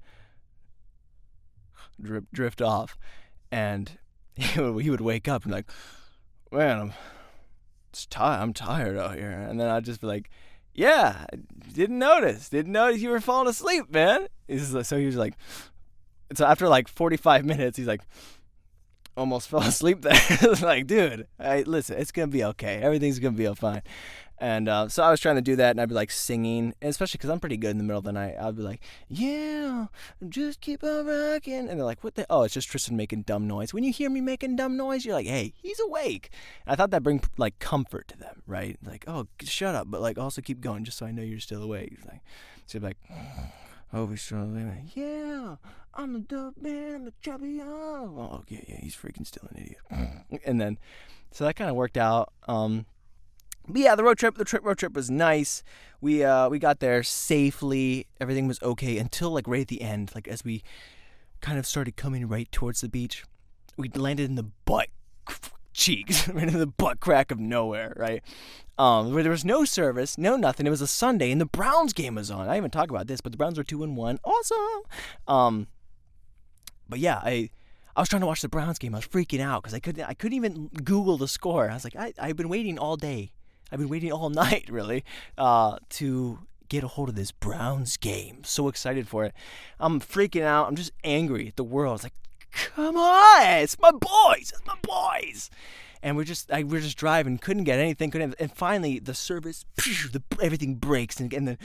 drip, 2.00 2.24
drift 2.32 2.62
off, 2.62 2.96
and 3.50 3.98
he 4.34 4.60
would, 4.60 4.82
he 4.82 4.90
would 4.90 5.00
wake 5.00 5.28
up 5.28 5.44
and 5.44 5.52
like, 5.52 5.70
man, 6.50 6.80
I'm 6.80 6.92
tired. 8.08 8.40
I'm 8.42 8.52
tired 8.52 8.96
out 8.96 9.16
here, 9.16 9.30
and 9.30 9.60
then 9.60 9.68
I'd 9.68 9.84
just 9.84 10.00
be 10.00 10.06
like, 10.06 10.30
yeah, 10.74 11.26
didn't 11.74 11.98
notice, 11.98 12.48
didn't 12.48 12.72
notice 12.72 13.00
you 13.00 13.10
were 13.10 13.20
falling 13.20 13.48
asleep, 13.48 13.90
man. 13.90 14.28
So 14.58 14.96
he 14.96 15.06
was 15.06 15.16
like, 15.16 15.34
so 16.34 16.46
after 16.46 16.68
like 16.68 16.88
45 16.88 17.44
minutes, 17.44 17.76
he's 17.76 17.86
like 17.86 18.00
almost 19.16 19.48
fell 19.50 19.62
asleep 19.62 20.02
there. 20.02 20.20
like, 20.62 20.86
dude, 20.86 21.26
I, 21.38 21.62
listen, 21.62 21.98
it's 21.98 22.12
gonna 22.12 22.28
be 22.28 22.44
okay. 22.44 22.80
Everything's 22.80 23.18
gonna 23.18 23.36
be 23.36 23.46
all 23.46 23.54
fine. 23.54 23.82
And 24.38 24.68
uh, 24.68 24.88
so 24.88 25.04
I 25.04 25.10
was 25.12 25.20
trying 25.20 25.36
to 25.36 25.42
do 25.42 25.54
that, 25.54 25.70
and 25.70 25.80
I'd 25.80 25.88
be 25.88 25.94
like 25.94 26.10
singing, 26.10 26.74
especially 26.82 27.18
because 27.18 27.30
I'm 27.30 27.38
pretty 27.38 27.56
good 27.56 27.70
in 27.70 27.78
the 27.78 27.84
middle 27.84 27.98
of 27.98 28.04
the 28.04 28.12
night. 28.12 28.34
I'd 28.40 28.56
be 28.56 28.62
like, 28.62 28.80
"Yeah, 29.06 29.86
just 30.28 30.60
keep 30.60 30.82
on 30.82 31.06
rocking," 31.06 31.68
and 31.68 31.78
they're 31.78 31.84
like, 31.84 32.02
"What 32.02 32.16
the? 32.16 32.26
Oh, 32.28 32.42
it's 32.42 32.54
just 32.54 32.68
Tristan 32.68 32.96
making 32.96 33.22
dumb 33.22 33.46
noise." 33.46 33.72
When 33.72 33.84
you 33.84 33.92
hear 33.92 34.10
me 34.10 34.20
making 34.20 34.56
dumb 34.56 34.76
noise, 34.76 35.04
you're 35.04 35.14
like, 35.14 35.28
"Hey, 35.28 35.52
he's 35.56 35.78
awake." 35.78 36.30
And 36.66 36.72
I 36.72 36.76
thought 36.76 36.90
that 36.90 37.04
bring 37.04 37.22
like 37.36 37.60
comfort 37.60 38.08
to 38.08 38.18
them, 38.18 38.42
right? 38.48 38.76
Like, 38.84 39.04
"Oh, 39.06 39.28
shut 39.42 39.76
up," 39.76 39.88
but 39.88 40.00
like 40.00 40.18
also 40.18 40.42
keep 40.42 40.60
going, 40.60 40.82
just 40.82 40.98
so 40.98 41.06
I 41.06 41.12
know 41.12 41.22
you're 41.22 41.38
still 41.38 41.62
awake. 41.62 41.98
Like, 42.04 42.22
so 42.66 42.80
like, 42.80 42.96
Hope 43.92 44.08
he's 44.08 44.22
still 44.22 44.38
living. 44.38 44.90
Yeah, 44.94 45.56
I'm 45.94 46.12
the 46.12 46.20
dope 46.20 46.60
man. 46.60 46.94
I'm 46.94 47.04
the 47.04 47.12
champion. 47.20 47.60
Oh, 47.62 48.42
yeah, 48.48 48.60
yeah. 48.66 48.76
He's 48.80 48.96
freaking 48.96 49.26
still 49.26 49.48
an 49.50 49.58
idiot. 49.62 50.40
and 50.46 50.60
then, 50.60 50.78
so 51.30 51.44
that 51.44 51.56
kind 51.56 51.70
of 51.70 51.76
worked 51.76 51.96
out. 51.96 52.32
Um, 52.48 52.86
but 53.68 53.80
yeah, 53.80 53.94
the 53.94 54.04
road 54.04 54.18
trip, 54.18 54.36
the 54.36 54.44
trip, 54.44 54.64
road 54.64 54.78
trip 54.78 54.94
was 54.94 55.10
nice. 55.10 55.62
We 56.00 56.24
uh, 56.24 56.48
we 56.48 56.58
got 56.58 56.80
there 56.80 57.02
safely. 57.02 58.06
Everything 58.20 58.48
was 58.48 58.60
okay 58.62 58.98
until 58.98 59.30
like 59.30 59.46
right 59.46 59.60
at 59.60 59.68
the 59.68 59.82
end, 59.82 60.12
like 60.14 60.26
as 60.26 60.44
we 60.44 60.62
kind 61.40 61.58
of 61.58 61.66
started 61.66 61.96
coming 61.96 62.26
right 62.26 62.50
towards 62.50 62.80
the 62.80 62.88
beach, 62.88 63.24
we 63.76 63.88
landed 63.88 64.28
in 64.28 64.34
the 64.34 64.48
butt 64.64 64.88
cheeks, 65.72 66.28
right 66.32 66.48
in 66.48 66.58
the 66.58 66.66
butt 66.66 67.00
crack 67.00 67.30
of 67.30 67.38
nowhere, 67.38 67.94
right? 67.96 68.22
Um, 68.78 69.12
where 69.12 69.22
there 69.22 69.30
was 69.30 69.44
no 69.44 69.64
service, 69.64 70.18
no 70.18 70.36
nothing. 70.36 70.66
It 70.66 70.70
was 70.70 70.80
a 70.80 70.86
Sunday, 70.86 71.30
and 71.30 71.40
the 71.40 71.46
Browns 71.46 71.92
game 71.92 72.16
was 72.16 72.30
on. 72.30 72.48
I 72.48 72.56
even 72.56 72.70
talk 72.70 72.90
about 72.90 73.06
this, 73.06 73.20
but 73.20 73.30
the 73.30 73.38
Browns 73.38 73.58
were 73.58 73.64
two 73.64 73.84
and 73.84 73.96
one. 73.96 74.18
Awesome. 74.24 74.82
Um, 75.28 75.66
but 76.92 77.00
yeah, 77.00 77.20
I 77.24 77.48
I 77.96 78.00
was 78.00 78.10
trying 78.10 78.20
to 78.20 78.26
watch 78.26 78.42
the 78.42 78.48
Browns 78.50 78.78
game. 78.78 78.94
I 78.94 78.98
was 78.98 79.06
freaking 79.06 79.40
out 79.40 79.62
because 79.62 79.72
I 79.72 79.80
couldn't 79.80 80.04
I 80.04 80.12
couldn't 80.12 80.36
even 80.36 80.68
Google 80.68 81.16
the 81.16 81.26
score. 81.26 81.70
I 81.70 81.74
was 81.74 81.84
like, 81.84 81.96
I 81.96 82.12
I've 82.18 82.36
been 82.36 82.50
waiting 82.50 82.78
all 82.78 82.96
day. 82.96 83.32
I've 83.70 83.78
been 83.78 83.88
waiting 83.88 84.12
all 84.12 84.28
night, 84.44 84.68
really, 84.68 85.04
uh, 85.38 85.78
to 85.90 86.40
get 86.68 86.84
a 86.84 86.88
hold 86.88 87.08
of 87.08 87.14
this 87.14 87.32
Browns 87.32 87.96
game. 87.96 88.44
So 88.44 88.68
excited 88.68 89.08
for 89.08 89.24
it. 89.24 89.32
I'm 89.80 90.00
freaking 90.00 90.42
out. 90.42 90.68
I'm 90.68 90.76
just 90.76 90.92
angry 91.02 91.48
at 91.48 91.56
the 91.56 91.64
world. 91.64 91.96
It's 91.96 92.04
like, 92.04 92.14
come 92.50 92.98
on, 92.98 93.58
it's 93.58 93.78
my 93.78 93.90
boys, 93.90 94.52
it's 94.52 94.66
my 94.66 94.76
boys. 94.82 95.48
And 96.02 96.16
we're 96.16 96.24
just, 96.24 96.50
we're 96.50 96.80
just 96.80 96.96
driving, 96.96 97.38
couldn't 97.38 97.64
get 97.64 97.78
anything, 97.78 98.10
couldn't. 98.10 98.34
And 98.40 98.52
finally, 98.52 98.98
the 98.98 99.14
service, 99.14 99.64
the, 99.76 100.22
everything 100.42 100.74
breaks, 100.74 101.20
and, 101.20 101.32
and 101.32 101.46
then 101.46 101.58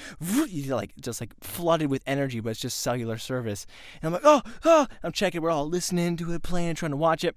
you 0.47 0.69
know, 0.69 0.75
like 0.75 0.95
just 1.01 1.19
like 1.19 1.33
flooded 1.41 1.89
with 1.89 2.03
energy, 2.05 2.39
but 2.39 2.49
it's 2.49 2.59
just 2.59 2.77
cellular 2.77 3.17
service. 3.17 3.65
And 4.01 4.07
I'm 4.07 4.13
like, 4.13 4.21
oh, 4.23 4.41
oh, 4.63 4.87
I'm 5.01 5.11
checking. 5.11 5.41
We're 5.41 5.49
all 5.49 5.67
listening 5.67 6.17
to 6.17 6.31
it, 6.33 6.43
playing, 6.43 6.75
trying 6.75 6.91
to 6.91 6.97
watch 6.97 7.23
it. 7.23 7.35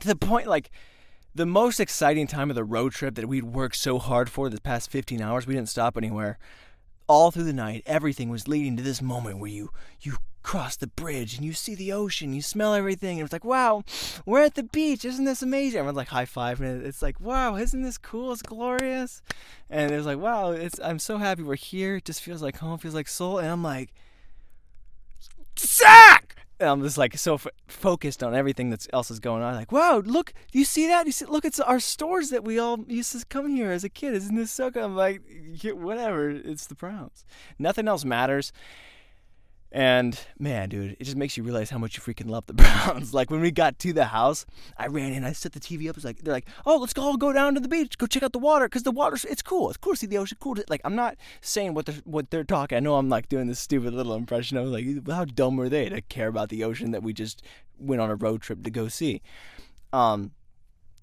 To 0.00 0.06
the 0.06 0.16
point, 0.16 0.46
like, 0.46 0.70
the 1.34 1.46
most 1.46 1.80
exciting 1.80 2.26
time 2.26 2.50
of 2.50 2.56
the 2.56 2.64
road 2.64 2.92
trip 2.92 3.14
that 3.16 3.28
we'd 3.28 3.44
worked 3.44 3.76
so 3.76 3.98
hard 3.98 4.30
for 4.30 4.48
the 4.48 4.60
past 4.60 4.90
15 4.90 5.20
hours, 5.20 5.46
we 5.46 5.54
didn't 5.54 5.68
stop 5.68 5.96
anywhere. 5.96 6.38
All 7.06 7.30
through 7.30 7.44
the 7.44 7.52
night, 7.52 7.82
everything 7.86 8.28
was 8.28 8.48
leading 8.48 8.76
to 8.76 8.82
this 8.82 9.00
moment 9.00 9.38
where 9.38 9.50
you 9.50 9.70
you 10.00 10.18
cross 10.48 10.76
the 10.76 10.86
bridge 10.86 11.36
and 11.36 11.44
you 11.44 11.52
see 11.52 11.74
the 11.74 11.92
ocean, 11.92 12.32
you 12.32 12.40
smell 12.40 12.72
everything, 12.72 13.18
and 13.18 13.26
it's 13.26 13.34
like, 13.34 13.44
wow, 13.44 13.84
we're 14.24 14.42
at 14.42 14.54
the 14.54 14.62
beach, 14.62 15.04
isn't 15.04 15.26
this 15.26 15.42
amazing? 15.42 15.78
Everyone's 15.78 15.98
like 15.98 16.08
high 16.08 16.24
five, 16.24 16.58
and 16.62 16.86
it's 16.86 17.02
like, 17.02 17.20
wow, 17.20 17.56
isn't 17.56 17.82
this 17.82 17.98
cool? 17.98 18.32
It's 18.32 18.40
glorious, 18.40 19.20
and 19.68 19.92
it's 19.92 20.06
like, 20.06 20.16
wow, 20.16 20.52
it's 20.52 20.80
I'm 20.80 21.00
so 21.00 21.18
happy 21.18 21.42
we're 21.42 21.56
here. 21.56 21.96
It 21.96 22.06
just 22.06 22.22
feels 22.22 22.40
like 22.40 22.56
home, 22.56 22.78
feels 22.78 22.94
like 22.94 23.08
soul, 23.08 23.36
and 23.36 23.48
I'm 23.48 23.62
like, 23.62 23.92
Zach. 25.58 26.36
And 26.58 26.70
I'm 26.70 26.82
just 26.82 26.96
like 26.96 27.18
so 27.18 27.34
f- 27.34 27.46
focused 27.66 28.22
on 28.22 28.34
everything 28.34 28.70
that's 28.70 28.88
else 28.90 29.10
is 29.10 29.20
going 29.20 29.42
on. 29.42 29.54
Like, 29.54 29.70
wow, 29.70 29.98
look, 29.98 30.32
you 30.50 30.64
see 30.64 30.86
that? 30.86 31.04
You 31.04 31.12
see, 31.12 31.26
look, 31.26 31.44
it's 31.44 31.60
our 31.60 31.78
stores 31.78 32.30
that 32.30 32.42
we 32.42 32.58
all 32.58 32.86
used 32.88 33.12
to 33.12 33.24
come 33.26 33.54
here 33.54 33.70
as 33.70 33.84
a 33.84 33.90
kid. 33.90 34.14
Isn't 34.14 34.34
this 34.34 34.50
so 34.50 34.70
good? 34.70 34.82
I'm 34.82 34.96
like, 34.96 35.20
yeah, 35.62 35.72
whatever. 35.72 36.30
It's 36.30 36.66
the 36.66 36.74
Browns. 36.74 37.26
Nothing 37.58 37.86
else 37.86 38.06
matters. 38.06 38.50
And 39.70 40.18
man, 40.38 40.70
dude, 40.70 40.96
it 40.98 41.04
just 41.04 41.16
makes 41.16 41.36
you 41.36 41.42
realize 41.42 41.68
how 41.68 41.76
much 41.76 41.96
you 41.96 42.02
freaking 42.02 42.30
love 42.30 42.46
the 42.46 42.54
Browns. 42.54 43.12
like 43.12 43.30
when 43.30 43.40
we 43.40 43.50
got 43.50 43.78
to 43.80 43.92
the 43.92 44.06
house, 44.06 44.46
I 44.78 44.86
ran 44.86 45.12
in, 45.12 45.24
I 45.24 45.32
set 45.32 45.52
the 45.52 45.60
TV 45.60 45.90
up. 45.90 45.96
It's 45.96 46.06
like 46.06 46.22
they're 46.22 46.32
like, 46.32 46.48
"Oh, 46.64 46.78
let's 46.78 46.94
go 46.94 47.02
all 47.02 47.16
go 47.18 47.32
down 47.32 47.54
to 47.54 47.60
the 47.60 47.68
beach, 47.68 47.98
go 47.98 48.06
check 48.06 48.22
out 48.22 48.32
the 48.32 48.38
water, 48.38 48.66
because 48.66 48.84
the 48.84 48.90
water's 48.90 49.26
it's 49.26 49.42
cool. 49.42 49.68
It's 49.68 49.76
cool 49.76 49.92
to 49.92 49.98
see 49.98 50.06
the 50.06 50.18
ocean. 50.18 50.38
Cool. 50.40 50.56
Like 50.68 50.80
I'm 50.84 50.96
not 50.96 51.16
saying 51.42 51.74
what 51.74 51.86
they're 51.86 52.00
what 52.04 52.30
they're 52.30 52.44
talking. 52.44 52.76
I 52.76 52.80
know 52.80 52.96
I'm 52.96 53.10
like 53.10 53.28
doing 53.28 53.46
this 53.46 53.60
stupid 53.60 53.92
little 53.92 54.14
impression 54.14 54.56
of 54.56 54.68
like, 54.68 54.86
how 55.06 55.26
dumb 55.26 55.56
were 55.56 55.68
they 55.68 55.90
to 55.90 56.00
care 56.00 56.28
about 56.28 56.48
the 56.48 56.64
ocean 56.64 56.92
that 56.92 57.02
we 57.02 57.12
just 57.12 57.42
went 57.78 58.00
on 58.00 58.10
a 58.10 58.14
road 58.14 58.40
trip 58.40 58.62
to 58.64 58.70
go 58.70 58.88
see. 58.88 59.20
Um, 59.92 60.32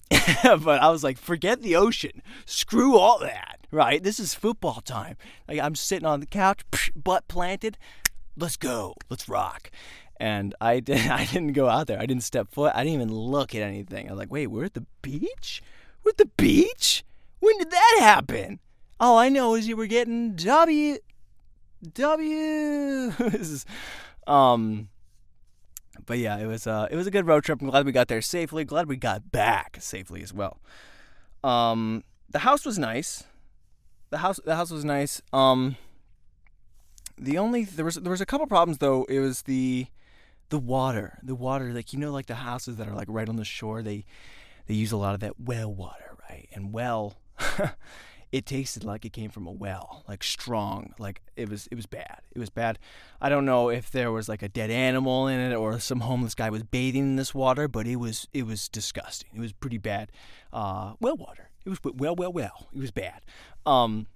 but 0.10 0.82
I 0.82 0.90
was 0.90 1.04
like, 1.04 1.18
forget 1.18 1.62
the 1.62 1.76
ocean. 1.76 2.22
Screw 2.44 2.96
all 2.96 3.18
that, 3.20 3.60
right? 3.70 4.02
This 4.02 4.18
is 4.18 4.34
football 4.34 4.80
time. 4.80 5.16
Like 5.48 5.60
I'm 5.60 5.76
sitting 5.76 6.06
on 6.06 6.18
the 6.18 6.26
couch, 6.26 6.64
butt 6.96 7.28
planted 7.28 7.78
let's 8.36 8.56
go, 8.56 8.94
let's 9.08 9.28
rock. 9.28 9.70
And 10.18 10.54
I 10.60 10.80
did 10.80 11.06
I 11.08 11.24
didn't 11.26 11.52
go 11.52 11.68
out 11.68 11.86
there. 11.86 12.00
I 12.00 12.06
didn't 12.06 12.22
step 12.22 12.50
foot. 12.50 12.72
I 12.74 12.84
didn't 12.84 12.94
even 12.94 13.14
look 13.14 13.54
at 13.54 13.62
anything. 13.62 14.08
I 14.08 14.12
was 14.12 14.18
like, 14.18 14.32
wait, 14.32 14.48
we're 14.48 14.64
at 14.64 14.74
the 14.74 14.86
beach? 15.02 15.62
We're 16.02 16.10
at 16.10 16.18
the 16.18 16.30
beach? 16.36 17.04
When 17.40 17.58
did 17.58 17.70
that 17.70 17.96
happen? 18.00 18.60
All 18.98 19.18
I 19.18 19.28
know 19.28 19.54
is 19.54 19.68
you 19.68 19.76
were 19.76 19.86
getting 19.86 20.34
W 20.36 20.98
W 21.92 23.10
This 23.10 23.50
is 23.50 23.66
um 24.26 24.88
but 26.04 26.18
yeah, 26.18 26.38
it 26.38 26.46
was 26.46 26.66
uh 26.66 26.88
it 26.90 26.96
was 26.96 27.06
a 27.06 27.10
good 27.10 27.26
road 27.26 27.44
trip. 27.44 27.60
I'm 27.60 27.68
glad 27.68 27.84
we 27.84 27.92
got 27.92 28.08
there 28.08 28.22
safely. 28.22 28.64
Glad 28.64 28.88
we 28.88 28.96
got 28.96 29.30
back 29.30 29.78
safely 29.80 30.22
as 30.22 30.32
well. 30.32 30.60
Um 31.44 32.04
the 32.30 32.40
house 32.40 32.64
was 32.64 32.78
nice. 32.78 33.24
The 34.10 34.18
house 34.18 34.40
the 34.44 34.56
house 34.56 34.70
was 34.70 34.84
nice. 34.84 35.20
Um 35.32 35.76
the 37.18 37.38
only 37.38 37.64
there 37.64 37.84
was 37.84 37.96
there 37.96 38.10
was 38.10 38.20
a 38.20 38.26
couple 38.26 38.46
problems 38.46 38.78
though. 38.78 39.04
It 39.04 39.20
was 39.20 39.42
the 39.42 39.86
the 40.48 40.58
water, 40.58 41.18
the 41.22 41.34
water, 41.34 41.72
like 41.72 41.92
you 41.92 41.98
know, 41.98 42.12
like 42.12 42.26
the 42.26 42.36
houses 42.36 42.76
that 42.76 42.88
are 42.88 42.94
like 42.94 43.08
right 43.10 43.28
on 43.28 43.36
the 43.36 43.44
shore. 43.44 43.82
They 43.82 44.04
they 44.66 44.74
use 44.74 44.92
a 44.92 44.96
lot 44.96 45.14
of 45.14 45.20
that 45.20 45.40
well 45.40 45.72
water, 45.72 46.16
right? 46.28 46.48
And 46.52 46.72
well, 46.72 47.16
it 48.32 48.46
tasted 48.46 48.84
like 48.84 49.04
it 49.04 49.12
came 49.12 49.30
from 49.30 49.46
a 49.46 49.52
well, 49.52 50.04
like 50.08 50.22
strong, 50.22 50.94
like 50.98 51.22
it 51.36 51.48
was 51.48 51.68
it 51.70 51.74
was 51.74 51.86
bad. 51.86 52.20
It 52.34 52.38
was 52.38 52.50
bad. 52.50 52.78
I 53.20 53.28
don't 53.28 53.46
know 53.46 53.70
if 53.70 53.90
there 53.90 54.12
was 54.12 54.28
like 54.28 54.42
a 54.42 54.48
dead 54.48 54.70
animal 54.70 55.26
in 55.26 55.40
it 55.40 55.54
or 55.54 55.78
some 55.80 56.00
homeless 56.00 56.34
guy 56.34 56.50
was 56.50 56.62
bathing 56.62 57.02
in 57.02 57.16
this 57.16 57.34
water, 57.34 57.66
but 57.68 57.86
it 57.86 57.96
was 57.96 58.28
it 58.32 58.46
was 58.46 58.68
disgusting. 58.68 59.30
It 59.34 59.40
was 59.40 59.52
pretty 59.52 59.78
bad. 59.78 60.12
Uh, 60.52 60.94
well 61.00 61.16
water. 61.16 61.50
It 61.64 61.70
was 61.70 61.78
well 61.82 62.14
well 62.14 62.32
well. 62.32 62.68
It 62.74 62.78
was 62.78 62.90
bad. 62.90 63.22
Um, 63.64 64.06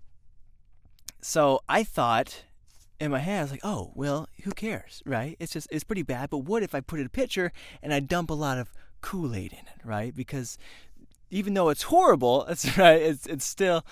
so 1.21 1.61
I 1.69 1.83
thought 1.83 2.45
in 3.01 3.11
my 3.11 3.19
head, 3.19 3.39
I 3.39 3.43
was 3.43 3.51
like, 3.51 3.65
oh, 3.65 3.93
well, 3.95 4.29
who 4.45 4.53
cares, 4.53 5.03
right? 5.07 5.37
It's 5.41 5.53
just, 5.53 5.69
it's 5.71 5.85
pretty 5.85 6.03
bad. 6.03 6.31
But 6.31 6.39
what 6.39 6.63
if 6.63 6.75
I 6.75 6.81
put 6.81 7.01
in 7.01 7.07
a 7.07 7.11
pitcher 7.11 7.51
and 7.83 7.95
I 7.95 8.01
dump 8.01 8.31
a 8.31 8.35
lot 8.35 8.59
of 8.59 8.73
Kool 9.01 9.35
Aid 9.35 9.53
in 9.53 9.59
it, 9.59 9.81
right? 9.85 10.15
Because 10.15 10.59
even 11.31 11.55
though 11.55 11.71
it's 11.71 11.85
horrible, 11.85 12.45
it's 12.49 12.77
right, 12.77 13.01
it's, 13.01 13.27
it's 13.27 13.47
still, 13.47 13.85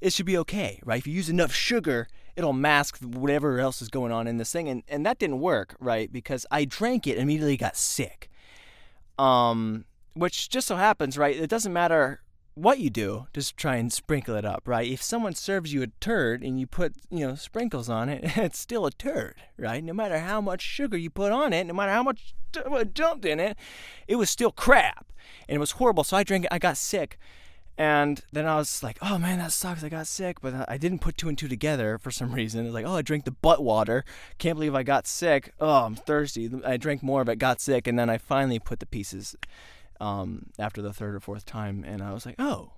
it 0.00 0.12
should 0.12 0.26
be 0.26 0.36
okay, 0.38 0.80
right? 0.84 0.98
If 0.98 1.06
you 1.06 1.12
use 1.12 1.30
enough 1.30 1.52
sugar, 1.52 2.08
it'll 2.34 2.52
mask 2.52 2.98
whatever 2.98 3.60
else 3.60 3.80
is 3.80 3.88
going 3.88 4.10
on 4.10 4.26
in 4.26 4.36
this 4.36 4.52
thing. 4.52 4.68
And, 4.68 4.82
and 4.88 5.06
that 5.06 5.18
didn't 5.18 5.40
work, 5.40 5.76
right? 5.78 6.12
Because 6.12 6.44
I 6.50 6.64
drank 6.64 7.06
it 7.06 7.12
and 7.12 7.22
immediately 7.22 7.56
got 7.56 7.76
sick. 7.76 8.28
Um, 9.16 9.84
which 10.14 10.48
just 10.50 10.66
so 10.66 10.76
happens, 10.76 11.16
right? 11.16 11.36
It 11.36 11.48
doesn't 11.48 11.72
matter 11.72 12.20
what 12.56 12.78
you 12.78 12.88
do, 12.88 13.26
just 13.34 13.56
try 13.58 13.76
and 13.76 13.92
sprinkle 13.92 14.34
it 14.34 14.44
up, 14.46 14.62
right? 14.66 14.90
If 14.90 15.02
someone 15.02 15.34
serves 15.34 15.74
you 15.74 15.82
a 15.82 15.88
turd 16.00 16.42
and 16.42 16.58
you 16.58 16.66
put, 16.66 16.94
you 17.10 17.26
know, 17.26 17.34
sprinkles 17.34 17.90
on 17.90 18.08
it, 18.08 18.22
it's 18.36 18.58
still 18.58 18.86
a 18.86 18.90
turd, 18.90 19.34
right? 19.58 19.84
No 19.84 19.92
matter 19.92 20.18
how 20.18 20.40
much 20.40 20.62
sugar 20.62 20.96
you 20.96 21.10
put 21.10 21.32
on 21.32 21.52
it, 21.52 21.64
no 21.64 21.74
matter 21.74 21.92
how 21.92 22.02
much 22.02 22.34
uh, 22.56 22.84
dumped 22.90 23.26
in 23.26 23.38
it, 23.38 23.58
it 24.08 24.16
was 24.16 24.30
still 24.30 24.50
crap. 24.50 25.06
And 25.46 25.56
it 25.56 25.58
was 25.58 25.72
horrible. 25.72 26.02
So 26.02 26.16
I 26.16 26.24
drank 26.24 26.46
it, 26.46 26.48
I 26.50 26.58
got 26.58 26.78
sick. 26.78 27.18
And 27.78 28.22
then 28.32 28.46
I 28.46 28.56
was 28.56 28.82
like, 28.82 28.96
oh 29.02 29.18
man, 29.18 29.38
that 29.38 29.52
sucks. 29.52 29.84
I 29.84 29.90
got 29.90 30.06
sick. 30.06 30.40
But 30.40 30.54
uh, 30.54 30.64
I 30.66 30.78
didn't 30.78 31.00
put 31.00 31.18
two 31.18 31.28
and 31.28 31.36
two 31.36 31.48
together 31.48 31.98
for 31.98 32.10
some 32.10 32.32
reason. 32.34 32.64
It's 32.64 32.74
like, 32.74 32.86
oh, 32.86 32.96
I 32.96 33.02
drank 33.02 33.26
the 33.26 33.32
butt 33.32 33.62
water. 33.62 34.02
Can't 34.38 34.56
believe 34.56 34.74
I 34.74 34.82
got 34.82 35.06
sick. 35.06 35.52
Oh, 35.60 35.84
I'm 35.84 35.94
thirsty. 35.94 36.50
I 36.64 36.78
drank 36.78 37.02
more 37.02 37.20
of 37.20 37.28
it, 37.28 37.36
got 37.36 37.60
sick. 37.60 37.86
And 37.86 37.98
then 37.98 38.08
I 38.08 38.16
finally 38.16 38.58
put 38.58 38.80
the 38.80 38.86
pieces 38.86 39.36
um, 40.00 40.46
after 40.58 40.82
the 40.82 40.92
third 40.92 41.14
or 41.14 41.20
fourth 41.20 41.44
time, 41.44 41.84
and 41.86 42.02
I 42.02 42.12
was 42.12 42.26
like, 42.26 42.36
oh, 42.38 42.72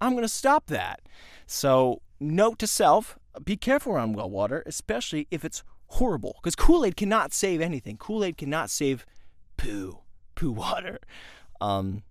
I'm 0.00 0.14
gonna 0.14 0.28
stop 0.28 0.66
that. 0.66 1.00
So 1.46 2.02
note 2.20 2.58
to 2.60 2.66
self: 2.66 3.18
be 3.44 3.56
careful 3.56 3.92
around 3.92 4.14
well 4.14 4.30
water, 4.30 4.62
especially 4.66 5.28
if 5.30 5.44
it's 5.44 5.62
horrible, 5.86 6.36
because 6.42 6.56
Kool 6.56 6.84
Aid 6.84 6.96
cannot 6.96 7.32
save 7.32 7.60
anything. 7.60 7.96
Kool 7.96 8.24
Aid 8.24 8.36
cannot 8.36 8.70
save 8.70 9.06
poo, 9.56 9.98
poo 10.34 10.50
water. 10.52 10.98
Um, 11.60 12.02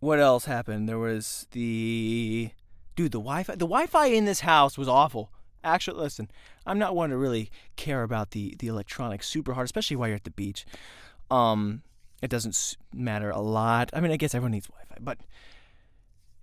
what 0.00 0.18
else 0.18 0.46
happened? 0.46 0.88
There 0.88 0.98
was 0.98 1.46
the 1.52 2.50
dude, 2.96 3.12
the 3.12 3.18
Wi-Fi. 3.18 3.52
The 3.52 3.58
Wi-Fi 3.60 4.06
in 4.06 4.24
this 4.24 4.40
house 4.40 4.76
was 4.76 4.88
awful. 4.88 5.30
Actually, 5.64 6.00
listen, 6.00 6.28
I'm 6.66 6.78
not 6.78 6.96
one 6.96 7.10
to 7.10 7.16
really 7.16 7.50
care 7.76 8.02
about 8.02 8.32
the 8.32 8.56
the 8.58 8.66
electronics 8.66 9.28
super 9.28 9.52
hard, 9.52 9.66
especially 9.66 9.96
while 9.96 10.08
you're 10.08 10.16
at 10.16 10.24
the 10.24 10.30
beach. 10.30 10.66
Um, 11.30 11.82
it 12.22 12.30
doesn't 12.30 12.76
matter 12.92 13.30
a 13.30 13.40
lot. 13.40 13.90
I 13.92 14.00
mean, 14.00 14.12
I 14.12 14.16
guess 14.16 14.34
everyone 14.34 14.52
needs 14.52 14.68
Wi-Fi, 14.68 14.96
but 15.00 15.18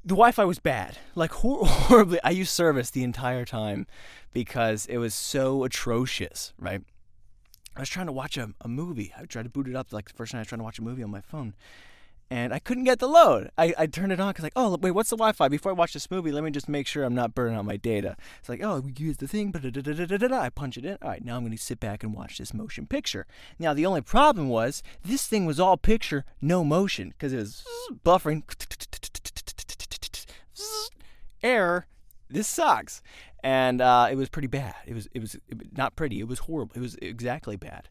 the 0.03 0.15
Wi-Fi 0.15 0.43
was 0.43 0.59
bad, 0.59 0.98
like 1.15 1.31
hor- 1.31 1.65
horribly. 1.65 2.19
I 2.24 2.31
used 2.31 2.51
service 2.51 2.89
the 2.91 3.03
entire 3.03 3.45
time 3.45 3.88
because 4.33 4.86
it 4.86 4.98
was 4.98 5.13
so 5.15 5.63
atrocious. 5.63 6.53
Right? 6.59 6.81
I 7.75 7.79
was 7.79 7.89
trying 7.89 8.07
to 8.07 8.12
watch 8.12 8.38
a, 8.38 8.53
a 8.62 8.67
movie. 8.67 9.13
I 9.17 9.24
tried 9.24 9.43
to 9.43 9.50
boot 9.50 9.67
it 9.67 9.75
up 9.75 9.93
like 9.93 10.09
the 10.09 10.15
first 10.15 10.33
time 10.33 10.39
I 10.39 10.41
was 10.41 10.48
trying 10.48 10.59
to 10.59 10.65
watch 10.65 10.79
a 10.79 10.83
movie 10.83 11.03
on 11.03 11.12
my 11.12 11.21
phone, 11.21 11.55
and 12.31 12.53
I 12.53 12.59
couldn't 12.59 12.83
get 12.83 13.00
the 13.00 13.07
load. 13.07 13.50
I, 13.57 13.74
I 13.77 13.88
turned 13.88 14.12
it 14.12 14.19
on 14.19 14.29
because 14.29 14.43
like, 14.43 14.53
oh 14.55 14.77
wait, 14.79 14.91
what's 14.91 15.09
the 15.09 15.17
Wi-Fi? 15.17 15.48
Before 15.48 15.71
I 15.71 15.75
watch 15.75 15.93
this 15.93 16.09
movie, 16.12 16.31
let 16.31 16.43
me 16.43 16.51
just 16.51 16.69
make 16.69 16.88
sure 16.88 17.03
I'm 17.03 17.15
not 17.15 17.33
burning 17.33 17.57
out 17.57 17.65
my 17.65 17.77
data. 17.77 18.15
It's 18.39 18.50
like, 18.50 18.63
oh, 18.63 18.81
we 18.81 18.93
use 18.98 19.17
the 19.17 19.27
thing, 19.27 19.53
I 19.55 20.50
punch 20.50 20.77
it 20.77 20.86
in. 20.86 20.98
All 21.01 21.09
right, 21.09 21.24
now 21.24 21.38
I'm 21.38 21.43
going 21.43 21.51
to 21.51 21.57
sit 21.57 21.79
back 21.79 22.03
and 22.03 22.13
watch 22.13 22.38
this 22.38 22.53
motion 22.53 22.86
picture. 22.86 23.25
Now 23.57 23.74
the 23.74 23.86
only 23.86 24.01
problem 24.01 24.50
was 24.50 24.83
this 25.03 25.27
thing 25.27 25.45
was 25.45 25.59
all 25.59 25.77
picture, 25.77 26.25
no 26.41 26.63
motion, 26.63 27.09
because 27.09 27.33
it 27.33 27.38
was 27.38 27.65
buffering. 28.05 28.43
Error. 31.43 31.86
This 32.31 32.48
sucks, 32.48 33.01
and 33.43 33.81
uh, 33.81 34.07
it 34.12 34.15
was 34.15 34.29
pretty 34.29 34.48
bad. 34.48 34.75
It 34.86 34.93
was 34.93 35.07
it 35.15 35.19
was 35.19 35.36
not 35.75 35.95
pretty. 35.95 36.19
It 36.19 36.27
was 36.27 36.39
horrible. 36.39 36.74
It 36.75 36.79
was 36.79 36.95
exactly 37.01 37.55
bad. 37.55 37.89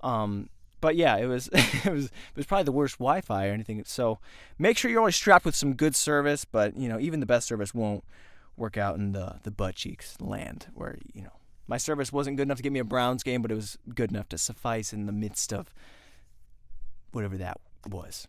Um, 0.00 0.48
but 0.80 0.96
yeah, 0.96 1.16
it 1.16 1.26
was 1.26 1.48
it 1.52 1.92
was 1.92 2.06
it 2.06 2.36
was 2.36 2.46
probably 2.46 2.64
the 2.64 2.72
worst 2.72 2.98
Wi-Fi 2.98 3.48
or 3.48 3.52
anything. 3.52 3.82
So 3.86 4.18
make 4.58 4.78
sure 4.78 4.90
you're 4.90 5.00
always 5.00 5.16
strapped 5.16 5.44
with 5.44 5.54
some 5.54 5.74
good 5.74 5.94
service. 5.94 6.44
But 6.44 6.76
you 6.76 6.88
know, 6.88 6.98
even 6.98 7.20
the 7.20 7.26
best 7.26 7.46
service 7.46 7.74
won't 7.74 8.04
work 8.56 8.76
out 8.76 8.96
in 8.96 9.12
the 9.12 9.36
the 9.42 9.50
butt 9.50 9.76
cheeks 9.76 10.20
land 10.20 10.66
where 10.74 10.98
you 11.12 11.22
know 11.22 11.32
my 11.66 11.76
service 11.76 12.12
wasn't 12.12 12.36
good 12.36 12.44
enough 12.44 12.56
to 12.56 12.62
get 12.62 12.72
me 12.72 12.80
a 12.80 12.84
Browns 12.84 13.22
game, 13.22 13.42
but 13.42 13.52
it 13.52 13.54
was 13.54 13.78
good 13.94 14.10
enough 14.10 14.28
to 14.30 14.38
suffice 14.38 14.92
in 14.92 15.06
the 15.06 15.12
midst 15.12 15.52
of 15.52 15.72
whatever 17.12 17.36
that 17.36 17.60
was. 17.86 18.26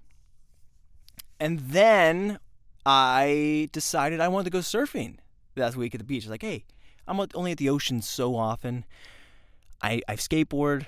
And 1.40 1.60
then 1.60 2.40
I 2.86 3.70
decided 3.72 4.20
I 4.20 4.28
wanted 4.28 4.46
to 4.46 4.50
go 4.50 4.60
surfing 4.60 5.18
that 5.56 5.76
week 5.76 5.96
at 5.96 6.00
the 6.00 6.06
beach. 6.06 6.28
Like, 6.28 6.42
hey, 6.42 6.66
I'm 7.08 7.20
only 7.34 7.54
at 7.54 7.58
the 7.58 7.70
ocean 7.70 8.02
so 8.02 8.36
often. 8.36 8.86
I 9.82 10.02
I 10.08 10.16
skateboard. 10.16 10.86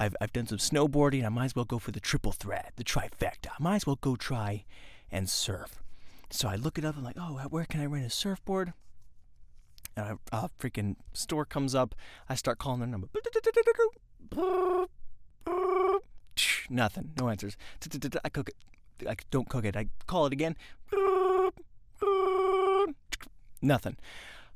I've, 0.00 0.16
I've 0.18 0.32
done 0.32 0.46
some 0.46 0.56
snowboarding. 0.56 1.26
I 1.26 1.28
might 1.28 1.44
as 1.44 1.54
well 1.54 1.66
go 1.66 1.78
for 1.78 1.92
the 1.92 2.00
triple 2.00 2.32
threat, 2.32 2.72
the 2.76 2.84
trifecta. 2.84 3.48
I 3.48 3.62
might 3.62 3.76
as 3.76 3.86
well 3.86 3.98
go 4.00 4.16
try 4.16 4.64
and 5.12 5.28
surf. 5.28 5.82
So 6.30 6.48
I 6.48 6.56
look 6.56 6.78
it 6.78 6.86
up. 6.86 6.96
I'm 6.96 7.04
like, 7.04 7.16
oh, 7.20 7.34
where 7.50 7.66
can 7.66 7.82
I 7.82 7.86
rent 7.86 8.06
a 8.06 8.10
surfboard? 8.10 8.72
And 9.96 10.18
a, 10.32 10.48
freaking 10.58 10.96
store 11.12 11.44
comes 11.44 11.74
up. 11.74 11.94
I 12.30 12.34
start 12.34 12.58
calling 12.58 12.80
their 12.80 12.88
number. 12.88 13.08
Nothing. 16.70 17.10
No 17.18 17.28
answers. 17.28 17.58
I 18.24 18.30
cook 18.30 18.48
it. 18.48 18.56
I 19.06 19.16
don't 19.30 19.50
cook 19.50 19.66
it. 19.66 19.76
I 19.76 19.88
call 20.06 20.24
it 20.24 20.32
again. 20.32 20.56
Nothing. 23.60 23.96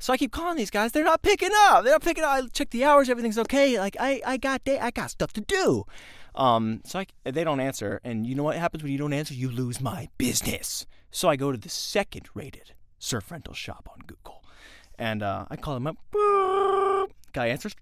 So 0.04 0.12
I 0.12 0.18
keep 0.18 0.32
calling 0.32 0.58
these 0.58 0.68
guys. 0.68 0.92
They're 0.92 1.02
not 1.02 1.22
picking 1.22 1.48
up. 1.68 1.82
They're 1.82 1.94
not 1.94 2.02
picking 2.02 2.24
up. 2.24 2.30
I 2.30 2.42
check 2.52 2.68
the 2.68 2.84
hours. 2.84 3.08
Everything's 3.08 3.38
okay. 3.38 3.78
Like 3.78 3.96
I, 3.98 4.20
I 4.26 4.36
got 4.36 4.62
day. 4.62 4.78
I 4.78 4.90
got 4.90 5.10
stuff 5.10 5.32
to 5.32 5.40
do. 5.40 5.86
Um, 6.34 6.82
so 6.84 6.98
I, 6.98 7.06
they 7.24 7.42
don't 7.42 7.58
answer. 7.58 8.02
And 8.04 8.26
you 8.26 8.34
know 8.34 8.42
what 8.42 8.56
happens 8.56 8.82
when 8.82 8.92
you 8.92 8.98
don't 8.98 9.14
answer? 9.14 9.32
You 9.32 9.50
lose 9.50 9.80
my 9.80 10.10
business. 10.18 10.84
So 11.10 11.30
I 11.30 11.36
go 11.36 11.52
to 11.52 11.56
the 11.56 11.70
second 11.70 12.28
rated 12.34 12.74
surf 12.98 13.30
rental 13.30 13.54
shop 13.54 13.88
on 13.90 14.00
Google, 14.06 14.44
and 14.98 15.22
uh, 15.22 15.46
I 15.48 15.56
call 15.56 15.74
him 15.74 15.86
up. 15.86 15.96
Guy 17.32 17.46
answers. 17.46 17.74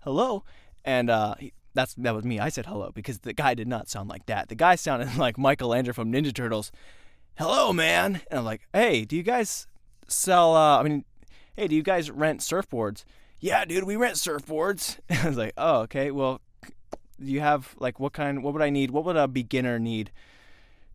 Hello, 0.00 0.42
and 0.84 1.08
uh, 1.08 1.36
he, 1.38 1.52
that's 1.74 1.94
that 1.94 2.12
was 2.12 2.24
me. 2.24 2.40
I 2.40 2.48
said 2.48 2.66
hello 2.66 2.90
because 2.92 3.20
the 3.20 3.32
guy 3.32 3.54
did 3.54 3.68
not 3.68 3.88
sound 3.88 4.08
like 4.08 4.26
that. 4.26 4.48
The 4.48 4.56
guy 4.56 4.74
sounded 4.74 5.16
like 5.16 5.38
Michelangelo 5.38 5.92
from 5.92 6.10
Ninja 6.10 6.34
Turtles. 6.34 6.72
Hello, 7.38 7.72
man. 7.72 8.20
And 8.32 8.40
I'm 8.40 8.44
like, 8.44 8.62
hey, 8.72 9.04
do 9.04 9.14
you 9.14 9.22
guys 9.22 9.68
sell? 10.08 10.56
Uh, 10.56 10.80
I 10.80 10.82
mean, 10.82 11.04
hey, 11.56 11.68
do 11.68 11.74
you 11.74 11.82
guys 11.82 12.10
rent 12.10 12.40
surfboards? 12.40 13.04
Yeah, 13.40 13.64
dude, 13.64 13.84
we 13.84 13.96
rent 13.96 14.16
surfboards. 14.16 14.98
I 15.10 15.28
was 15.28 15.36
like, 15.36 15.54
oh, 15.56 15.80
okay. 15.80 16.10
Well, 16.10 16.40
do 16.62 17.32
you 17.32 17.40
have 17.40 17.74
like 17.78 17.98
what 17.98 18.12
kind? 18.12 18.42
What 18.42 18.52
would 18.52 18.62
I 18.62 18.70
need? 18.70 18.90
What 18.90 19.04
would 19.04 19.16
a 19.16 19.28
beginner 19.28 19.78
need 19.78 20.10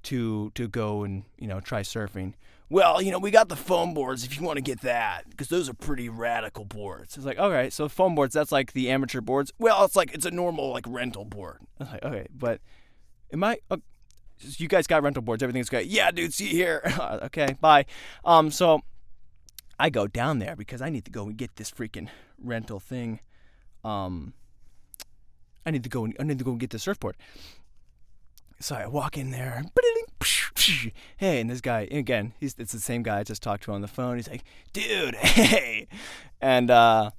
to 0.04 0.52
to 0.56 0.68
go 0.68 1.04
and 1.04 1.24
you 1.38 1.48
know 1.48 1.60
try 1.60 1.82
surfing? 1.82 2.34
Well, 2.70 3.02
you 3.02 3.12
know, 3.12 3.20
we 3.20 3.32
got 3.32 3.50
the 3.50 3.58
foam 3.58 3.94
boards 3.94 4.24
if 4.24 4.40
you 4.40 4.46
want 4.46 4.56
to 4.56 4.62
get 4.62 4.80
that 4.82 5.30
because 5.30 5.50
those 5.50 5.68
are 5.68 5.74
pretty 5.74 6.08
radical 6.08 6.64
boards. 6.64 7.18
It's 7.18 7.26
like, 7.26 7.38
okay, 7.38 7.70
so 7.70 7.90
foam 7.90 8.16
boards, 8.16 8.34
that's 8.34 8.50
like 8.50 8.72
the 8.72 8.90
amateur 8.90 9.20
boards. 9.20 9.52
Well, 9.60 9.84
it's 9.84 9.98
like 9.98 10.14
it's 10.14 10.26
a 10.26 10.32
normal 10.32 10.72
like 10.72 10.86
rental 10.88 11.26
board. 11.26 11.58
I 11.80 11.84
was 11.84 11.92
like, 11.92 12.06
okay, 12.06 12.28
but 12.34 12.62
am 13.34 13.44
I? 13.44 13.58
Uh, 13.70 13.78
you 14.40 14.68
guys 14.68 14.88
got 14.88 15.04
rental 15.04 15.22
boards? 15.22 15.44
Everything's 15.44 15.70
great. 15.70 15.88
Yeah, 15.88 16.12
dude. 16.12 16.34
See 16.34 16.46
you 16.46 16.56
here. 16.56 16.82
okay, 17.24 17.58
bye. 17.60 17.86
Um, 18.24 18.52
so 18.52 18.82
I 19.82 19.90
go 19.90 20.06
down 20.06 20.38
there 20.38 20.56
because 20.56 20.80
I 20.80 20.92
need 20.92 21.06
to 21.06 21.12
go 21.12 21.24
and 21.24 21.36
get 21.36 21.56
this 21.56 21.72
freaking 21.72 22.08
rental 22.38 22.80
thing. 22.80 23.20
Um, 23.84 24.34
I 25.66 25.72
need 25.72 25.82
to 25.82 25.90
go. 25.90 26.06
And, 26.06 26.16
I 26.20 26.24
need 26.24 26.38
to 26.38 26.44
go 26.44 26.52
and 26.52 26.60
get 26.60 26.70
the 26.70 26.78
surfboard. 26.78 27.18
So 28.60 28.76
I 28.76 28.86
walk 28.86 29.18
in 29.18 29.32
there. 29.32 29.64
Hey, 31.18 31.42
and 31.42 31.50
this 31.50 31.62
guy 31.62 31.88
again. 31.90 32.34
He's 32.40 32.54
it's 32.60 32.72
the 32.72 32.80
same 32.80 33.02
guy 33.02 33.18
I 33.18 33.24
just 33.24 33.42
talked 33.42 33.64
to 33.64 33.72
on 33.72 33.82
the 33.82 33.88
phone. 33.88 34.18
He's 34.18 34.30
like, 34.30 34.44
"Dude, 34.72 35.16
hey," 35.20 35.88
and 36.40 36.70
uh, 36.70 37.10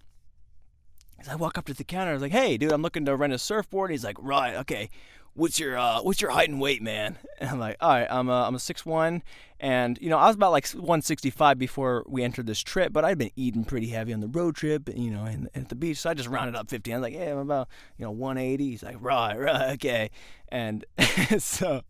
I 1.28 1.34
walk 1.34 1.58
up 1.58 1.64
to 1.64 1.74
the 1.74 1.82
counter, 1.82 2.10
I 2.10 2.14
was 2.14 2.22
like, 2.22 2.30
"Hey, 2.30 2.56
dude, 2.58 2.70
I'm 2.70 2.82
looking 2.82 3.04
to 3.06 3.16
rent 3.16 3.32
a 3.32 3.38
surfboard." 3.38 3.90
He's 3.90 4.04
like, 4.04 4.18
"Right, 4.20 4.54
okay." 4.54 4.88
What's 5.34 5.58
your 5.58 5.76
uh, 5.76 6.02
what's 6.02 6.20
your 6.20 6.30
height 6.30 6.48
and 6.48 6.60
weight, 6.60 6.82
man? 6.82 7.18
And 7.42 7.50
I'm 7.50 7.58
like, 7.58 7.76
all 7.80 7.90
right, 7.90 8.06
I'm 8.08 8.28
a, 8.28 8.44
I'm 8.44 8.54
a 8.54 8.58
six 8.60 8.86
one, 8.86 9.20
and 9.58 9.98
you 10.00 10.08
know 10.08 10.16
I 10.16 10.28
was 10.28 10.36
about 10.36 10.52
like 10.52 10.68
165 10.68 11.58
before 11.58 12.04
we 12.06 12.22
entered 12.22 12.46
this 12.46 12.60
trip, 12.60 12.92
but 12.92 13.04
I'd 13.04 13.18
been 13.18 13.32
eating 13.34 13.64
pretty 13.64 13.88
heavy 13.88 14.12
on 14.12 14.20
the 14.20 14.28
road 14.28 14.54
trip, 14.54 14.88
you 14.94 15.10
know, 15.10 15.24
and, 15.24 15.48
at 15.52 15.68
the 15.68 15.74
beach, 15.74 15.98
so 15.98 16.10
I 16.10 16.14
just 16.14 16.28
rounded 16.28 16.54
up 16.54 16.70
50. 16.70 16.92
I 16.92 16.96
was 16.96 17.02
like, 17.02 17.14
yeah, 17.14 17.32
I'm 17.32 17.38
about 17.38 17.68
you 17.98 18.04
know 18.04 18.12
180. 18.12 18.70
He's 18.70 18.84
like, 18.84 18.94
right, 19.00 19.36
right, 19.36 19.72
okay, 19.72 20.10
and 20.50 20.84
so 21.38 21.82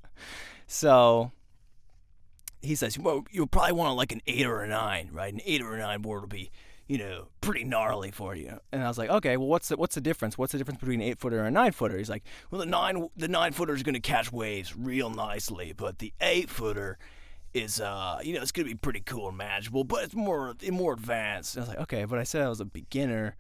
so 0.66 1.33
he 2.62 2.74
says, 2.74 2.98
well, 2.98 3.26
you'll 3.31 3.46
probably 3.46 3.72
want 3.72 3.94
like 3.96 4.12
an 4.12 4.22
eight 4.26 4.46
or 4.46 4.62
a 4.62 4.68
nine, 4.68 5.11
right? 5.12 5.35
An 5.35 5.42
eight 5.44 5.61
or 5.61 5.74
a 5.74 5.78
nine 5.78 6.00
board 6.00 6.22
will 6.22 6.28
be 6.28 6.50
you 6.92 6.98
know, 6.98 7.28
pretty 7.40 7.64
gnarly 7.64 8.11
for 8.11 8.35
you. 8.37 8.61
And 8.70 8.85
I 8.85 8.88
was 8.88 8.98
like, 8.98 9.09
okay, 9.09 9.38
well, 9.38 9.48
what's 9.48 9.68
the 9.68 9.78
what's 9.78 9.94
the 9.94 10.00
difference? 10.02 10.37
What's 10.37 10.52
the 10.52 10.59
difference 10.59 10.78
between 10.78 11.00
an 11.00 11.09
eight 11.09 11.18
footer 11.18 11.38
and 11.38 11.48
a 11.48 11.50
nine 11.50 11.72
footer? 11.72 11.96
He's 11.96 12.11
like, 12.11 12.22
well, 12.50 12.59
the 12.59 12.66
nine 12.66 13.09
the 13.16 13.28
nine 13.28 13.52
footer 13.52 13.72
is 13.72 13.83
going 13.83 13.94
to 13.94 14.00
catch 14.00 14.31
waves 14.31 14.76
real 14.76 15.09
nicely, 15.09 15.72
but 15.74 16.00
the 16.00 16.12
eight 16.20 16.50
footer 16.50 16.98
is 17.55 17.81
uh 17.81 18.18
you 18.22 18.35
know 18.35 18.42
it's 18.42 18.52
gonna 18.52 18.68
be 18.68 18.74
pretty 18.74 19.00
cool 19.00 19.28
and 19.28 19.38
manageable, 19.38 19.85
but 19.85 20.05
it's 20.05 20.14
more 20.14 20.55
more 20.70 20.92
advanced. 20.92 21.57
And 21.57 21.64
I 21.64 21.66
was 21.66 21.68
like, 21.70 21.83
okay, 21.85 22.05
but 22.05 22.18
I 22.18 22.24
said 22.24 22.42
I 22.42 22.50
was 22.50 22.61
a 22.61 22.66
beginner, 22.66 23.37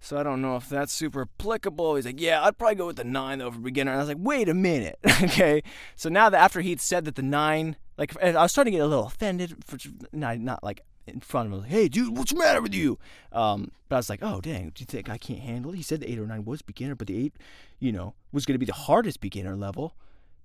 so 0.00 0.18
I 0.18 0.24
don't 0.24 0.42
know 0.42 0.56
if 0.56 0.68
that's 0.68 0.92
super 0.92 1.28
applicable. 1.38 1.94
He's 1.94 2.06
like, 2.06 2.20
yeah, 2.20 2.42
I'd 2.42 2.58
probably 2.58 2.74
go 2.74 2.88
with 2.88 2.96
the 2.96 3.04
nine 3.04 3.38
though 3.38 3.52
for 3.52 3.60
beginner. 3.60 3.92
And 3.92 4.00
I 4.00 4.02
was 4.02 4.08
like, 4.08 4.18
wait 4.20 4.48
a 4.48 4.54
minute, 4.54 4.98
okay. 5.22 5.62
So 5.94 6.08
now 6.08 6.28
that 6.28 6.40
after 6.40 6.60
he'd 6.60 6.80
said 6.80 7.04
that 7.04 7.14
the 7.14 7.22
nine, 7.22 7.76
like 7.96 8.20
I 8.20 8.32
was 8.32 8.50
starting 8.50 8.72
to 8.72 8.78
get 8.78 8.84
a 8.84 8.88
little 8.88 9.06
offended 9.06 9.64
for 9.64 9.78
not 10.12 10.40
not 10.40 10.64
like 10.64 10.82
in 11.14 11.20
front 11.20 11.46
of 11.46 11.52
him, 11.52 11.60
like, 11.60 11.70
"Hey, 11.70 11.88
dude, 11.88 12.16
what's 12.16 12.32
the 12.32 12.38
matter 12.38 12.60
with 12.62 12.74
you?" 12.74 12.98
Um, 13.32 13.70
but 13.88 13.96
I 13.96 13.98
was 13.98 14.10
like, 14.10 14.22
"Oh, 14.22 14.40
dang, 14.40 14.70
do 14.74 14.80
you 14.80 14.86
think 14.86 15.08
I 15.08 15.18
can't 15.18 15.40
handle 15.40 15.72
it?" 15.72 15.76
He 15.76 15.82
said 15.82 16.00
the 16.00 16.10
eight 16.10 16.18
or 16.18 16.26
nine 16.26 16.44
was 16.44 16.62
beginner, 16.62 16.94
but 16.94 17.06
the 17.06 17.16
eight, 17.16 17.34
you 17.78 17.92
know, 17.92 18.14
was 18.32 18.46
going 18.46 18.54
to 18.54 18.58
be 18.58 18.66
the 18.66 18.72
hardest 18.72 19.20
beginner 19.20 19.56
level. 19.56 19.94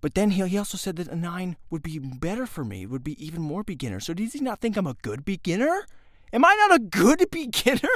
But 0.01 0.13
then 0.13 0.32
he, 0.32 0.45
he 0.47 0.58
also 0.58 0.78
said 0.78 0.97
that 0.97 1.08
a 1.08 1.15
nine 1.15 1.58
would 1.69 1.82
be 1.82 1.97
better 1.97 2.45
for 2.45 2.63
me, 2.63 2.86
would 2.86 3.04
be 3.04 3.25
even 3.25 3.41
more 3.41 3.63
beginner. 3.63 3.99
So 3.99 4.13
does 4.13 4.34
he 4.34 4.39
not 4.39 4.60
think 4.60 4.78
I'm 4.78 4.88
a 4.88 4.93
good 5.01 5.25
beginner? 5.25 5.88
Am 6.33 6.43
I 6.43 6.55
not 6.67 6.75
a 6.75 6.79
good 6.79 7.25
beginner? 7.31 7.89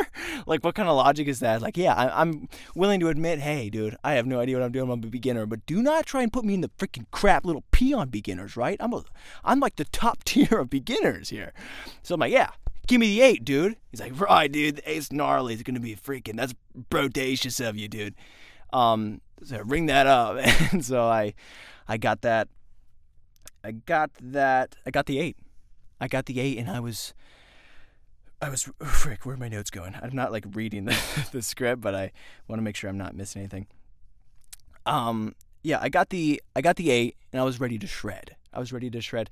like, 0.45 0.63
what 0.63 0.75
kind 0.75 0.87
of 0.87 0.95
logic 0.95 1.27
is 1.27 1.39
that? 1.39 1.61
Like, 1.61 1.77
yeah, 1.77 1.93
I, 1.93 2.21
am 2.21 2.47
willing 2.75 2.99
to 3.01 3.09
admit, 3.09 3.39
hey, 3.39 3.69
dude, 3.69 3.97
I 4.03 4.13
have 4.13 4.25
no 4.25 4.39
idea 4.39 4.57
what 4.57 4.63
I'm 4.63 4.71
doing. 4.71 4.89
I'm 4.89 5.03
a 5.03 5.07
beginner, 5.07 5.45
but 5.45 5.65
do 5.65 5.81
not 5.81 6.05
try 6.05 6.21
and 6.21 6.31
put 6.31 6.45
me 6.45 6.53
in 6.53 6.61
the 6.61 6.69
freaking 6.77 7.05
crap 7.11 7.45
little 7.45 7.63
peon 7.71 8.09
beginners, 8.09 8.55
right? 8.55 8.77
I'm 8.79 8.93
a, 8.93 9.03
I'm 9.43 9.59
like 9.59 9.75
the 9.75 9.85
top 9.85 10.23
tier 10.25 10.59
of 10.59 10.69
beginners 10.69 11.29
here. 11.29 11.53
So 12.03 12.15
I'm 12.15 12.19
like, 12.19 12.31
yeah, 12.31 12.51
give 12.87 12.99
me 12.99 13.07
the 13.07 13.21
eight, 13.21 13.45
dude. 13.45 13.77
He's 13.91 14.01
like, 14.01 14.19
right, 14.19 14.51
dude, 14.51 14.77
the 14.77 14.89
eight's 14.89 15.11
gnarly. 15.11 15.53
It's 15.53 15.63
gonna 15.63 15.79
be 15.79 15.95
freaking. 15.95 16.35
That's 16.35 16.53
bodacious 16.89 17.65
of 17.65 17.77
you, 17.77 17.87
dude. 17.87 18.15
Um, 18.73 19.21
so 19.43 19.59
ring 19.59 19.85
that 19.85 20.07
up, 20.07 20.37
and 20.71 20.83
so 20.83 21.03
I, 21.03 21.33
I 21.87 21.97
got 21.97 22.21
that. 22.21 22.47
I 23.63 23.71
got 23.71 24.11
that. 24.21 24.75
I 24.85 24.91
got 24.91 25.05
the 25.05 25.19
eight. 25.19 25.37
I 26.01 26.07
got 26.07 26.25
the 26.25 26.39
eight, 26.39 26.57
and 26.57 26.69
I 26.69 26.79
was 26.79 27.13
I 28.41 28.49
was 28.49 28.69
frick. 28.83 29.25
Where 29.25 29.35
are 29.35 29.37
my 29.37 29.49
notes 29.49 29.69
going? 29.69 29.95
I'm 30.01 30.15
not 30.15 30.31
like 30.31 30.45
reading 30.53 30.85
the, 30.85 30.97
the 31.31 31.41
script, 31.41 31.81
but 31.81 31.93
I 31.93 32.11
want 32.47 32.59
to 32.59 32.63
make 32.63 32.75
sure 32.75 32.89
I'm 32.89 32.97
not 32.97 33.15
missing 33.15 33.41
anything. 33.41 33.67
Um, 34.85 35.35
yeah, 35.61 35.79
I 35.81 35.89
got 35.89 36.09
the 36.09 36.41
I 36.55 36.61
got 36.61 36.77
the 36.77 36.89
eight, 36.89 37.17
and 37.33 37.41
I 37.41 37.43
was 37.43 37.59
ready 37.59 37.77
to 37.79 37.87
shred. 37.87 38.35
I 38.53 38.59
was 38.59 38.71
ready 38.71 38.89
to 38.89 39.01
shred. 39.01 39.29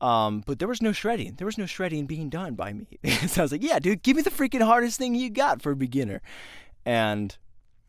Um, 0.00 0.42
but 0.44 0.58
there 0.58 0.68
was 0.68 0.82
no 0.82 0.92
shredding. 0.92 1.34
There 1.36 1.46
was 1.46 1.58
no 1.58 1.66
shredding 1.66 2.06
being 2.06 2.28
done 2.28 2.54
by 2.54 2.72
me. 2.72 2.86
so 3.26 3.42
I 3.42 3.44
was 3.44 3.52
like, 3.52 3.62
"Yeah, 3.62 3.78
dude, 3.78 4.02
give 4.02 4.16
me 4.16 4.22
the 4.22 4.30
freaking 4.30 4.62
hardest 4.62 4.98
thing 4.98 5.14
you 5.14 5.30
got 5.30 5.60
for 5.62 5.72
a 5.72 5.76
beginner." 5.76 6.22
And 6.86 7.36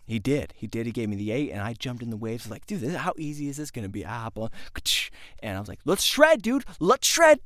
he 0.05 0.19
did. 0.19 0.53
He 0.55 0.67
did. 0.67 0.85
He 0.85 0.91
gave 0.91 1.09
me 1.09 1.15
the 1.15 1.31
eight, 1.31 1.51
and 1.51 1.61
I 1.61 1.73
jumped 1.73 2.03
in 2.03 2.09
the 2.09 2.17
waves. 2.17 2.49
Like, 2.49 2.65
dude, 2.65 2.81
this, 2.81 2.95
how 2.95 3.13
easy 3.17 3.47
is 3.47 3.57
this 3.57 3.71
gonna 3.71 3.89
be? 3.89 4.05
Ah, 4.05 4.29
and 5.41 5.57
I 5.57 5.59
was 5.59 5.67
like, 5.67 5.79
let's 5.85 6.03
shred, 6.03 6.41
dude. 6.41 6.65
Let's 6.79 7.07
shred. 7.07 7.39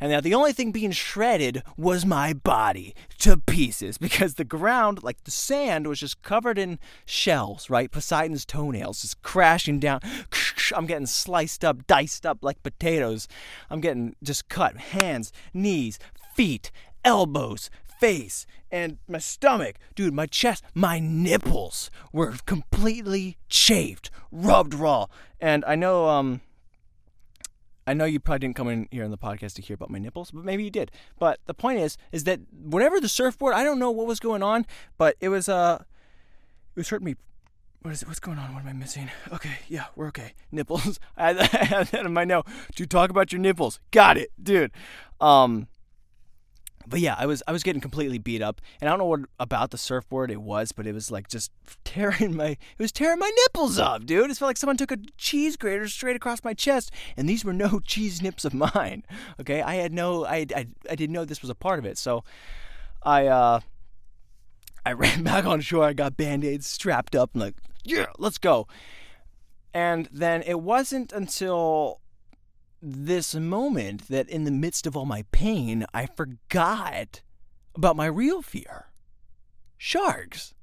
And 0.00 0.10
now 0.12 0.20
the 0.20 0.34
only 0.34 0.52
thing 0.52 0.72
being 0.72 0.90
shredded 0.90 1.62
was 1.76 2.04
my 2.04 2.32
body 2.32 2.94
to 3.18 3.36
pieces 3.36 3.98
because 4.06 4.34
the 4.34 4.44
ground, 4.44 5.02
like 5.02 5.24
the 5.24 5.30
sand, 5.30 5.86
was 5.86 6.00
just 6.00 6.22
covered 6.22 6.58
in 6.58 6.78
shells. 7.04 7.70
Right, 7.70 7.90
Poseidon's 7.90 8.44
toenails 8.44 9.02
just 9.02 9.22
crashing 9.22 9.80
down 9.80 10.00
I'm 10.74 10.86
getting 10.86 11.06
sliced 11.06 11.64
up, 11.64 11.86
diced 11.86 12.26
up 12.26 12.38
like 12.42 12.62
potatoes. 12.62 13.28
I'm 13.70 13.80
getting 13.80 14.16
just 14.22 14.48
cut 14.48 14.76
hands, 14.76 15.32
knees, 15.54 15.98
feet, 16.34 16.70
elbows, 17.04 17.70
face, 18.00 18.46
and 18.70 18.98
my 19.08 19.18
stomach. 19.18 19.76
Dude, 19.94 20.14
my 20.14 20.26
chest, 20.26 20.64
my 20.74 20.98
nipples 20.98 21.90
were 22.12 22.34
completely 22.46 23.38
chafed, 23.48 24.10
rubbed 24.30 24.74
raw. 24.74 25.06
And 25.40 25.64
I 25.66 25.74
know, 25.74 26.08
um, 26.08 26.40
I 27.86 27.94
know 27.94 28.04
you 28.04 28.18
probably 28.18 28.40
didn't 28.40 28.56
come 28.56 28.68
in 28.68 28.88
here 28.90 29.04
on 29.04 29.10
the 29.10 29.18
podcast 29.18 29.54
to 29.54 29.62
hear 29.62 29.74
about 29.74 29.90
my 29.90 29.98
nipples, 29.98 30.30
but 30.30 30.44
maybe 30.44 30.64
you 30.64 30.70
did. 30.70 30.90
But 31.18 31.40
the 31.46 31.54
point 31.54 31.80
is, 31.80 31.96
is 32.12 32.24
that 32.24 32.40
whatever 32.52 33.00
the 33.00 33.08
surfboard, 33.08 33.54
I 33.54 33.62
don't 33.62 33.78
know 33.78 33.90
what 33.90 34.06
was 34.06 34.20
going 34.20 34.42
on, 34.42 34.66
but 34.98 35.16
it 35.20 35.28
was 35.28 35.48
uh, 35.48 35.82
it 36.74 36.80
was 36.80 36.88
hurting 36.88 37.06
me. 37.06 37.16
What 37.82 37.92
is 37.92 38.02
it? 38.02 38.08
What's 38.08 38.18
going 38.18 38.38
on? 38.38 38.52
What 38.52 38.62
am 38.64 38.68
I 38.68 38.72
missing? 38.72 39.10
Okay, 39.32 39.58
yeah, 39.68 39.84
we're 39.94 40.08
okay. 40.08 40.32
Nipples. 40.50 40.98
I 41.16 41.32
had 41.34 41.86
that 41.88 42.04
in 42.04 42.12
my 42.12 42.24
note. 42.24 42.46
To 42.74 42.86
talk 42.86 43.10
about 43.10 43.32
your 43.32 43.40
nipples. 43.40 43.78
Got 43.92 44.18
it, 44.18 44.32
dude. 44.42 44.72
Um, 45.20 45.68
but 46.86 47.00
yeah, 47.00 47.16
I 47.18 47.26
was 47.26 47.42
I 47.46 47.52
was 47.52 47.62
getting 47.62 47.80
completely 47.80 48.18
beat 48.18 48.42
up, 48.42 48.60
and 48.80 48.88
I 48.88 48.92
don't 48.92 48.98
know 48.98 49.06
what 49.06 49.20
about 49.40 49.70
the 49.70 49.78
surfboard 49.78 50.30
it 50.30 50.40
was, 50.40 50.72
but 50.72 50.86
it 50.86 50.92
was 50.92 51.10
like 51.10 51.28
just 51.28 51.50
tearing 51.84 52.36
my 52.36 52.50
it 52.50 52.78
was 52.78 52.92
tearing 52.92 53.18
my 53.18 53.30
nipples 53.44 53.78
off, 53.78 54.04
dude. 54.06 54.30
It 54.30 54.36
felt 54.36 54.48
like 54.48 54.56
someone 54.56 54.76
took 54.76 54.92
a 54.92 54.98
cheese 55.16 55.56
grater 55.56 55.88
straight 55.88 56.16
across 56.16 56.44
my 56.44 56.54
chest, 56.54 56.90
and 57.16 57.28
these 57.28 57.44
were 57.44 57.52
no 57.52 57.80
cheese 57.84 58.22
nips 58.22 58.44
of 58.44 58.54
mine. 58.54 59.04
Okay, 59.40 59.62
I 59.62 59.76
had 59.76 59.92
no 59.92 60.24
I 60.24 60.46
I, 60.54 60.66
I 60.90 60.94
didn't 60.94 61.12
know 61.12 61.24
this 61.24 61.42
was 61.42 61.50
a 61.50 61.54
part 61.54 61.78
of 61.78 61.84
it, 61.84 61.98
so 61.98 62.24
I 63.02 63.26
uh 63.26 63.60
I 64.84 64.92
ran 64.94 65.22
back 65.22 65.44
on 65.44 65.60
shore. 65.60 65.84
I 65.84 65.92
got 65.92 66.16
band-aids 66.16 66.68
strapped 66.68 67.16
up, 67.16 67.30
and 67.34 67.42
like 67.42 67.56
yeah, 67.84 68.06
let's 68.18 68.38
go. 68.38 68.66
And 69.74 70.08
then 70.10 70.42
it 70.42 70.60
wasn't 70.60 71.12
until 71.12 72.00
this 72.88 73.34
moment 73.34 74.08
that 74.08 74.28
in 74.28 74.44
the 74.44 74.50
midst 74.50 74.86
of 74.86 74.96
all 74.96 75.06
my 75.06 75.24
pain, 75.32 75.84
I 75.92 76.06
forgot 76.06 77.22
about 77.74 77.96
my 77.96 78.06
real 78.06 78.42
fear 78.42 78.86
sharks. 79.76 80.54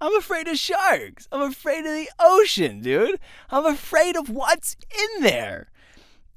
I'm 0.00 0.16
afraid 0.16 0.48
of 0.48 0.56
sharks. 0.58 1.28
I'm 1.30 1.42
afraid 1.42 1.84
of 1.84 1.92
the 1.92 2.08
ocean, 2.18 2.80
dude. 2.80 3.18
I'm 3.50 3.66
afraid 3.66 4.16
of 4.16 4.30
what's 4.30 4.76
in 4.90 5.22
there. 5.22 5.70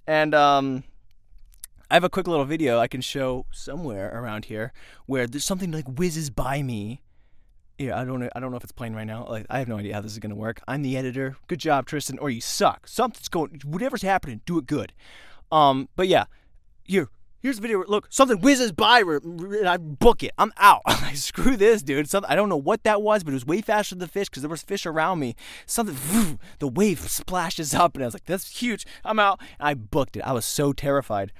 And 0.07 0.33
um 0.33 0.83
I 1.91 1.95
have 1.95 2.03
a 2.03 2.09
quick 2.09 2.27
little 2.27 2.45
video 2.45 2.79
I 2.79 2.87
can 2.87 3.01
show 3.01 3.45
somewhere 3.51 4.11
around 4.19 4.45
here 4.45 4.73
where 5.05 5.27
there's 5.27 5.45
something 5.45 5.71
like 5.71 5.85
whizzes 5.87 6.31
by 6.31 6.63
me 6.63 7.01
yeah, 7.77 7.99
I 7.99 8.05
don't 8.05 8.19
know. 8.19 8.29
I 8.35 8.39
don't 8.39 8.51
know 8.51 8.57
if 8.57 8.63
it's 8.63 8.71
playing 8.71 8.93
right 8.93 9.07
now. 9.07 9.25
Like, 9.27 9.45
I 9.49 9.59
have 9.59 9.67
no 9.67 9.77
idea 9.77 9.93
how 9.93 10.01
this 10.01 10.11
is 10.11 10.19
gonna 10.19 10.35
work. 10.35 10.61
I'm 10.67 10.81
the 10.81 10.97
editor. 10.97 11.37
Good 11.47 11.59
job, 11.59 11.85
Tristan. 11.85 12.19
Or 12.19 12.29
you 12.29 12.41
suck. 12.41 12.87
Something's 12.87 13.27
going. 13.27 13.61
Whatever's 13.65 14.03
happening, 14.03 14.41
do 14.45 14.57
it 14.57 14.65
good. 14.65 14.93
Um, 15.51 15.89
but 15.95 16.07
yeah, 16.07 16.25
here, 16.83 17.09
here's 17.39 17.57
the 17.57 17.61
video. 17.61 17.83
Look, 17.87 18.07
something 18.09 18.39
whizzes 18.39 18.71
by, 18.71 19.01
and 19.01 19.67
I 19.67 19.77
book 19.77 20.23
it. 20.23 20.31
I'm 20.37 20.53
out. 20.57 20.81
like, 20.87 21.15
screw 21.15 21.57
this, 21.57 21.83
dude. 21.83 22.09
Something. 22.09 22.31
I 22.31 22.35
don't 22.35 22.49
know 22.49 22.57
what 22.57 22.83
that 22.83 23.01
was, 23.01 23.23
but 23.23 23.31
it 23.31 23.35
was 23.35 23.45
way 23.45 23.61
faster 23.61 23.95
than 23.95 23.99
the 23.99 24.07
fish 24.07 24.29
because 24.29 24.43
there 24.43 24.49
was 24.49 24.63
fish 24.63 24.85
around 24.85 25.19
me. 25.19 25.35
Something. 25.65 26.39
the 26.59 26.67
wave 26.67 26.99
splashes 26.99 27.73
up, 27.73 27.95
and 27.95 28.03
I 28.03 28.07
was 28.07 28.13
like, 28.15 28.25
"That's 28.25 28.59
huge." 28.59 28.85
I'm 29.03 29.19
out. 29.19 29.39
I 29.59 29.73
booked 29.73 30.17
it. 30.17 30.21
I 30.21 30.31
was 30.31 30.45
so 30.45 30.73
terrified, 30.73 31.31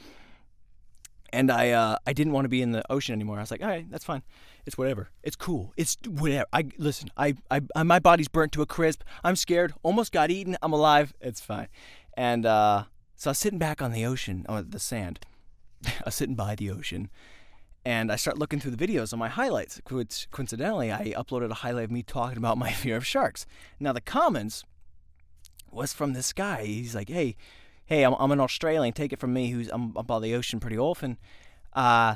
and 1.33 1.51
I 1.51 1.71
uh, 1.71 1.97
I 2.05 2.13
didn't 2.13 2.31
want 2.31 2.45
to 2.45 2.49
be 2.49 2.61
in 2.61 2.71
the 2.71 2.83
ocean 2.91 3.13
anymore. 3.13 3.37
I 3.37 3.41
was 3.41 3.51
like, 3.51 3.61
"All 3.61 3.67
right, 3.67 3.89
that's 3.89 4.05
fine." 4.05 4.21
It's 4.65 4.77
whatever. 4.77 5.09
It's 5.23 5.35
cool. 5.35 5.73
It's 5.75 5.97
whatever. 6.07 6.45
I 6.53 6.69
listen. 6.77 7.09
I, 7.17 7.35
I, 7.51 7.61
I 7.75 7.83
my 7.83 7.99
body's 7.99 8.29
burnt 8.29 8.53
to 8.53 8.61
a 8.61 8.65
crisp. 8.65 9.01
I'm 9.23 9.35
scared. 9.35 9.73
Almost 9.81 10.13
got 10.13 10.31
eaten. 10.31 10.55
I'm 10.61 10.71
alive. 10.71 11.13
It's 11.19 11.41
fine. 11.41 11.67
And 12.15 12.45
uh, 12.45 12.83
so 13.15 13.29
I 13.29 13.31
was 13.31 13.39
sitting 13.39 13.59
back 13.59 13.81
on 13.81 13.91
the 13.91 14.05
ocean, 14.05 14.45
or 14.47 14.61
the 14.61 14.79
sand. 14.79 15.19
I 15.85 15.91
was 16.05 16.15
sitting 16.15 16.35
by 16.35 16.55
the 16.55 16.69
ocean, 16.69 17.09
and 17.83 18.11
I 18.11 18.15
start 18.15 18.37
looking 18.37 18.59
through 18.59 18.75
the 18.75 18.87
videos 18.87 19.11
on 19.11 19.19
my 19.19 19.29
highlights. 19.29 19.81
Which 19.89 20.27
coincidentally, 20.31 20.91
I 20.91 21.13
uploaded 21.17 21.49
a 21.49 21.55
highlight 21.55 21.85
of 21.85 21.91
me 21.91 22.03
talking 22.03 22.37
about 22.37 22.57
my 22.59 22.71
fear 22.83 22.95
of 22.95 23.07
sharks. 23.07 23.47
Now 23.79 23.91
the 23.91 24.01
comments 24.01 24.63
was 25.71 25.93
from 25.93 26.13
this 26.13 26.31
guy. 26.31 26.65
He's 26.65 26.93
like, 26.93 27.09
"Hey, 27.09 27.35
hey, 27.85 28.03
I'm, 28.03 28.13
I'm 28.19 28.31
an 28.31 28.39
Australian. 28.39 28.93
Take 28.93 29.13
it 29.13 29.19
from 29.19 29.33
me, 29.33 29.49
who's 29.49 29.69
I'm, 29.69 29.93
I'm 29.95 30.05
by 30.05 30.19
the 30.19 30.33
ocean 30.35 30.59
pretty 30.59 30.77
often." 30.77 31.17
Uh, 31.73 32.15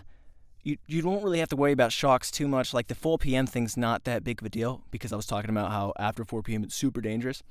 you 0.63 0.77
you 0.85 1.01
don't 1.01 1.23
really 1.23 1.39
have 1.39 1.49
to 1.49 1.55
worry 1.55 1.71
about 1.71 1.91
sharks 1.91 2.29
too 2.29 2.47
much. 2.47 2.73
Like 2.73 2.87
the 2.87 2.95
4 2.95 3.17
p.m. 3.17 3.47
thing's 3.47 3.77
not 3.77 4.03
that 4.03 4.23
big 4.23 4.41
of 4.41 4.45
a 4.45 4.49
deal 4.49 4.83
because 4.91 5.13
I 5.13 5.15
was 5.15 5.25
talking 5.25 5.49
about 5.49 5.71
how 5.71 5.93
after 5.97 6.25
4 6.25 6.43
p.m. 6.43 6.63
it's 6.63 6.75
super 6.75 7.01
dangerous. 7.01 7.41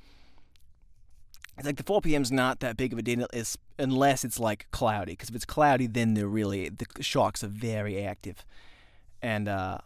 It's 1.57 1.65
like 1.65 1.77
the 1.77 1.83
4 1.83 2.01
p.m. 2.01 2.21
is 2.21 2.31
not 2.31 2.59
that 2.59 2.77
big 2.77 2.93
of 2.93 2.99
a 2.99 3.01
deal 3.01 3.25
unless 3.79 4.23
it's 4.23 4.39
like 4.39 4.67
cloudy. 4.69 5.13
Because 5.13 5.29
if 5.29 5.35
it's 5.35 5.45
cloudy, 5.45 5.87
then 5.87 6.13
they're 6.13 6.27
really 6.27 6.69
the 6.69 6.85
sharks 7.01 7.43
are 7.43 7.47
very 7.47 8.03
active. 8.03 8.45
And 9.23 9.47
uh, 9.47 9.79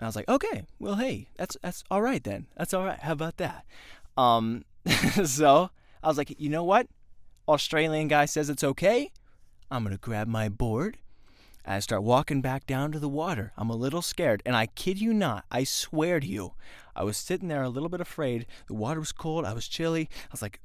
I 0.00 0.06
was 0.06 0.14
like, 0.14 0.28
okay, 0.28 0.62
well, 0.78 0.94
hey, 0.94 1.26
that's 1.36 1.56
that's 1.62 1.82
all 1.90 2.02
right 2.02 2.22
then. 2.22 2.46
That's 2.56 2.72
all 2.72 2.84
right. 2.84 3.00
How 3.00 3.12
about 3.12 3.38
that? 3.38 3.64
Um, 4.16 4.64
so 5.24 5.70
I 6.02 6.08
was 6.08 6.16
like, 6.16 6.38
you 6.38 6.48
know 6.48 6.62
what? 6.62 6.86
Australian 7.50 8.08
guy 8.08 8.24
says 8.24 8.48
it's 8.48 8.64
okay. 8.64 9.10
I'm 9.70 9.84
gonna 9.84 9.98
grab 9.98 10.28
my 10.28 10.48
board 10.48 10.98
I 11.66 11.78
start 11.80 12.02
walking 12.02 12.40
back 12.40 12.66
down 12.66 12.90
to 12.92 12.98
the 12.98 13.08
water. 13.08 13.52
I'm 13.56 13.70
a 13.70 13.76
little 13.76 14.02
scared, 14.02 14.42
and 14.46 14.56
I 14.56 14.66
kid 14.66 15.00
you 15.00 15.12
not, 15.12 15.44
I 15.50 15.64
swear 15.64 16.18
to 16.18 16.26
you, 16.26 16.54
I 16.96 17.04
was 17.04 17.16
sitting 17.16 17.48
there 17.48 17.62
a 17.62 17.68
little 17.68 17.88
bit 17.88 18.00
afraid. 18.00 18.46
The 18.66 18.74
water 18.74 18.98
was 18.98 19.12
cold, 19.12 19.44
I 19.44 19.52
was 19.52 19.68
chilly. 19.68 20.08
I 20.24 20.28
was 20.32 20.42
like, 20.42 20.60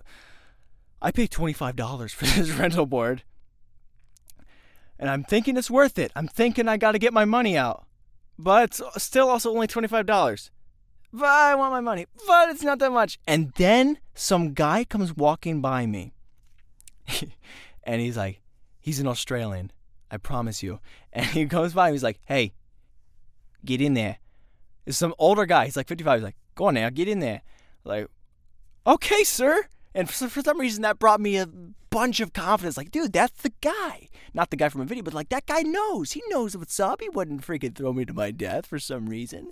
I 1.01 1.11
paid 1.11 1.31
$25 1.31 2.11
for 2.11 2.25
this 2.39 2.49
rental 2.51 2.85
board. 2.85 3.23
And 4.97 5.09
I'm 5.09 5.23
thinking 5.23 5.57
it's 5.57 5.69
worth 5.69 5.99
it. 5.99 6.11
I'm 6.15 6.27
thinking 6.27 6.67
I 6.67 6.77
got 6.77 6.93
to 6.93 6.99
get 6.99 7.13
my 7.13 7.25
money 7.25 7.57
out. 7.57 7.85
But 8.39 8.63
it's 8.63 8.81
still 9.03 9.29
also 9.29 9.51
only 9.51 9.67
$25. 9.67 10.49
But 11.13 11.25
I 11.25 11.53
want 11.55 11.73
my 11.73 11.81
money. 11.81 12.05
But 12.25 12.49
it's 12.49 12.63
not 12.63 12.79
that 12.79 12.91
much. 12.91 13.19
And 13.27 13.51
then 13.57 13.99
some 14.13 14.53
guy 14.53 14.85
comes 14.85 15.15
walking 15.15 15.61
by 15.61 15.85
me. 15.85 16.14
and 17.83 18.01
he's 18.01 18.17
like, 18.17 18.41
he's 18.79 18.99
an 18.99 19.07
Australian. 19.07 19.71
I 20.09 20.17
promise 20.17 20.63
you. 20.63 20.79
And 21.13 21.25
he 21.27 21.45
goes 21.45 21.71
by 21.71 21.87
and 21.87 21.95
he's 21.95 22.03
like, 22.03 22.19
hey, 22.25 22.51
get 23.63 23.79
in 23.79 23.93
there. 23.93 24.17
It's 24.85 24.97
some 24.97 25.13
older 25.17 25.45
guy. 25.45 25.63
He's 25.63 25.77
like 25.77 25.87
55. 25.87 26.19
He's 26.19 26.23
like, 26.25 26.35
go 26.55 26.65
on 26.65 26.73
now, 26.73 26.89
get 26.89 27.07
in 27.07 27.19
there. 27.19 27.41
Like, 27.85 28.07
okay, 28.85 29.23
sir. 29.23 29.65
And 29.93 30.09
for, 30.09 30.27
for 30.27 30.41
some 30.41 30.59
reason, 30.59 30.81
that 30.81 30.99
brought 30.99 31.21
me 31.21 31.37
a 31.37 31.47
bunch 31.89 32.19
of 32.19 32.33
confidence. 32.33 32.75
Like, 32.75 32.91
dude, 32.91 33.13
that's 33.13 33.41
the 33.43 33.53
guy. 33.61 34.09
Not 34.33 34.49
the 34.49 34.57
guy 34.57 34.67
from 34.67 34.81
a 34.81 34.85
video, 34.85 35.05
but 35.05 35.13
like, 35.13 35.29
that 35.29 35.45
guy 35.45 35.61
knows. 35.61 36.11
He 36.11 36.21
knows 36.27 36.57
what's 36.57 36.81
up. 36.81 36.99
He 36.99 37.07
wouldn't 37.07 37.47
freaking 37.47 37.73
throw 37.73 37.93
me 37.93 38.03
to 38.03 38.13
my 38.13 38.31
death 38.31 38.65
for 38.65 38.77
some 38.77 39.05
reason. 39.05 39.51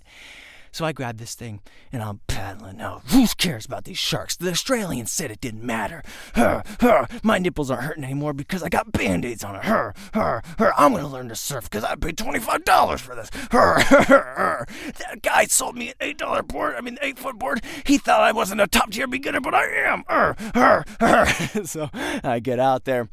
So 0.73 0.86
I 0.86 0.91
grabbed 0.91 1.19
this 1.19 1.36
thing 1.36 1.62
and 1.91 2.01
I'm 2.01 2.19
paddling 2.25 2.81
out. 2.81 3.03
Who 3.12 3.27
cares 3.38 3.65
about 3.67 3.83
these 3.83 3.99
sharks? 3.99 4.36
The 4.36 4.49
Australians 4.49 5.12
said 5.12 5.29
it 5.29 5.39
didn't 5.39 5.63
matter. 5.63 6.01
Her, 6.33 6.63
her, 6.81 7.07
my 7.21 7.38
nipples 7.38 7.69
aren't 7.69 7.83
hurting 7.83 8.03
anymore 8.03 8.33
because 8.33 8.63
I 8.63 8.69
got 8.69 8.91
band-aids 8.91 9.43
on 9.43 9.55
it. 9.55 9.65
Her, 9.65 9.93
her, 10.15 10.41
her, 10.57 10.73
I'm 10.75 10.93
gonna 10.93 11.07
learn 11.07 11.29
to 11.29 11.36
surf 11.36 11.65
because 11.65 11.83
I 11.83 11.93
paid 11.93 12.17
$25 12.17 12.99
for 12.99 13.13
this. 13.13 13.29
Her, 13.51 13.79
her, 13.81 14.03
her. 14.03 14.67
That 14.97 15.21
guy 15.21 15.45
sold 15.45 15.75
me 15.75 15.89
an 15.99 16.15
$8 16.15 16.47
board, 16.47 16.73
I 16.75 16.81
mean, 16.81 16.97
8 17.01 17.19
foot 17.19 17.38
board. 17.38 17.63
He 17.86 17.99
thought 17.99 18.21
I 18.21 18.31
wasn't 18.31 18.62
a 18.62 18.67
top 18.67 18.89
tier 18.89 19.05
beginner, 19.05 19.41
but 19.41 19.53
I 19.53 19.65
am. 19.65 20.03
Her, 20.07 20.36
her, 20.55 20.83
her. 20.99 21.25
so 21.65 21.89
I 21.93 22.39
get 22.39 22.59
out 22.59 22.86
there 22.86 23.09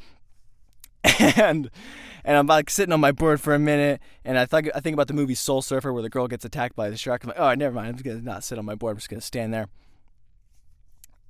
and 1.37 1.71
and 2.25 2.37
I'm 2.37 2.47
like 2.47 2.71
sitting 2.71 2.93
on 2.93 3.01
my 3.01 3.13
board 3.13 3.41
for 3.41 3.55
a 3.55 3.59
minute, 3.59 4.01
and 4.25 4.39
I 4.39 4.47
think 4.47 4.71
I 4.75 4.81
think 4.81 4.95
about 4.95 5.09
the 5.09 5.15
movie 5.15 5.35
Soul 5.35 5.63
Surfer 5.63 5.93
where 5.93 6.03
the 6.03 6.09
girl 6.09 6.29
gets 6.29 6.45
attacked 6.45 6.77
by 6.77 6.91
the 6.91 6.97
shark. 6.97 7.25
I'm 7.25 7.29
like, 7.29 7.39
oh, 7.39 7.55
never 7.55 7.75
mind. 7.75 7.89
I'm 7.89 7.95
just 7.95 8.05
gonna 8.05 8.21
not 8.21 8.45
sit 8.45 8.59
on 8.59 8.65
my 8.65 8.75
board. 8.75 8.93
I'm 8.93 8.99
just 8.99 9.11
gonna 9.11 9.21
stand 9.21 9.53
there. 9.55 9.67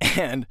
And 0.17 0.47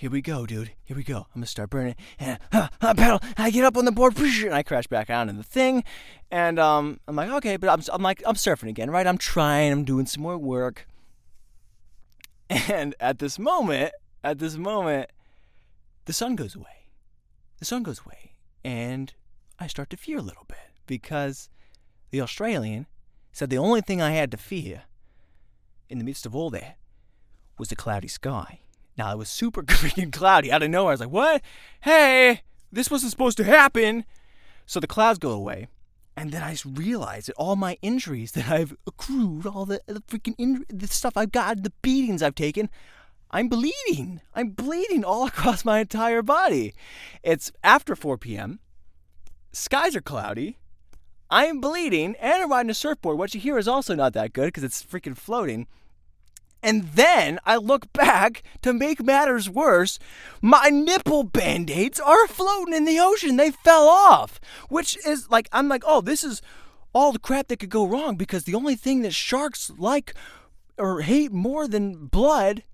here 0.00 0.10
we 0.10 0.22
go, 0.22 0.46
dude. 0.46 0.72
Here 0.82 0.96
we 0.96 1.04
go. 1.04 1.18
I'm 1.18 1.26
gonna 1.34 1.46
start 1.46 1.68
burning. 1.68 1.94
And 2.18 2.38
uh, 2.52 2.68
uh, 2.80 2.94
paddle. 2.94 3.20
I 3.36 3.50
get 3.50 3.64
up 3.64 3.76
on 3.76 3.84
the 3.84 3.92
board, 3.92 4.18
and 4.18 4.54
I 4.54 4.62
crash 4.62 4.86
back 4.86 5.08
down 5.08 5.28
in 5.28 5.36
the 5.36 5.42
thing. 5.42 5.84
And 6.30 6.58
um, 6.58 7.00
I'm 7.06 7.16
like, 7.16 7.28
okay, 7.28 7.58
but 7.58 7.68
I'm, 7.68 7.82
I'm 7.92 8.02
like, 8.02 8.22
I'm 8.24 8.34
surfing 8.34 8.70
again, 8.70 8.90
right? 8.90 9.06
I'm 9.06 9.18
trying. 9.18 9.72
I'm 9.72 9.84
doing 9.84 10.06
some 10.06 10.22
more 10.22 10.38
work. 10.38 10.86
And 12.48 12.94
at 12.98 13.18
this 13.18 13.38
moment, 13.38 13.92
at 14.24 14.38
this 14.38 14.56
moment, 14.56 15.10
the 16.06 16.14
sun 16.14 16.34
goes 16.34 16.54
away. 16.54 16.88
The 17.58 17.66
sun 17.66 17.82
goes 17.82 18.00
away, 18.04 18.32
and 18.64 19.12
I 19.60 19.66
start 19.66 19.90
to 19.90 19.96
fear 19.98 20.16
a 20.16 20.22
little 20.22 20.46
bit 20.48 20.56
because 20.86 21.50
the 22.10 22.22
Australian 22.22 22.86
said 23.30 23.50
the 23.50 23.58
only 23.58 23.82
thing 23.82 24.00
I 24.00 24.12
had 24.12 24.30
to 24.30 24.38
fear 24.38 24.84
in 25.90 25.98
the 25.98 26.04
midst 26.04 26.24
of 26.24 26.34
all 26.34 26.48
that 26.50 26.78
was 27.58 27.68
the 27.68 27.76
cloudy 27.76 28.08
sky. 28.08 28.60
Now 28.96 29.12
it 29.12 29.18
was 29.18 29.28
super 29.28 29.62
freaking 29.64 30.12
cloudy 30.12 30.50
out 30.50 30.62
of 30.62 30.70
nowhere. 30.70 30.92
I 30.92 30.94
was 30.94 31.00
like, 31.00 31.10
"What? 31.10 31.42
Hey, 31.82 32.40
this 32.72 32.90
wasn't 32.90 33.10
supposed 33.10 33.36
to 33.36 33.44
happen." 33.44 34.06
So 34.64 34.80
the 34.80 34.86
clouds 34.86 35.18
go 35.18 35.32
away, 35.32 35.68
and 36.16 36.32
then 36.32 36.42
I 36.42 36.56
realize 36.64 37.26
that 37.26 37.34
all 37.36 37.56
my 37.56 37.76
injuries 37.82 38.32
that 38.32 38.48
I've 38.48 38.74
accrued, 38.86 39.46
all 39.46 39.66
the, 39.66 39.82
the 39.86 40.00
freaking 40.00 40.36
injury, 40.38 40.64
the 40.68 40.86
stuff 40.86 41.16
I've 41.16 41.32
got, 41.32 41.64
the 41.64 41.72
beatings 41.82 42.22
I've 42.22 42.34
taken, 42.34 42.70
I'm 43.30 43.48
bleeding. 43.48 44.22
I'm 44.34 44.50
bleeding 44.50 45.04
all 45.04 45.26
across 45.28 45.66
my 45.66 45.80
entire 45.80 46.22
body. 46.22 46.72
It's 47.22 47.52
after 47.62 47.94
4 47.94 48.16
p.m. 48.16 48.60
Skies 49.52 49.96
are 49.96 50.00
cloudy. 50.00 50.58
I'm 51.28 51.60
bleeding 51.60 52.16
and 52.20 52.42
I'm 52.42 52.50
riding 52.50 52.70
a 52.70 52.74
surfboard. 52.74 53.18
What 53.18 53.34
you 53.34 53.40
hear 53.40 53.58
is 53.58 53.68
also 53.68 53.94
not 53.94 54.12
that 54.14 54.32
good 54.32 54.46
because 54.46 54.64
it's 54.64 54.82
freaking 54.82 55.16
floating. 55.16 55.66
And 56.62 56.84
then 56.94 57.38
I 57.44 57.56
look 57.56 57.92
back 57.92 58.42
to 58.62 58.72
make 58.72 59.02
matters 59.02 59.48
worse. 59.48 59.98
My 60.42 60.68
nipple 60.68 61.24
band 61.24 61.70
aids 61.70 61.98
are 61.98 62.26
floating 62.26 62.74
in 62.74 62.84
the 62.84 63.00
ocean. 63.00 63.36
They 63.36 63.50
fell 63.50 63.88
off, 63.88 64.40
which 64.68 64.96
is 65.06 65.30
like, 65.30 65.48
I'm 65.52 65.68
like, 65.68 65.82
oh, 65.86 66.00
this 66.00 66.22
is 66.22 66.42
all 66.92 67.12
the 67.12 67.18
crap 67.18 67.48
that 67.48 67.58
could 67.58 67.70
go 67.70 67.86
wrong 67.86 68.16
because 68.16 68.44
the 68.44 68.54
only 68.54 68.74
thing 68.74 69.02
that 69.02 69.14
sharks 69.14 69.70
like 69.78 70.14
or 70.76 71.02
hate 71.02 71.32
more 71.32 71.68
than 71.68 72.06
blood 72.06 72.64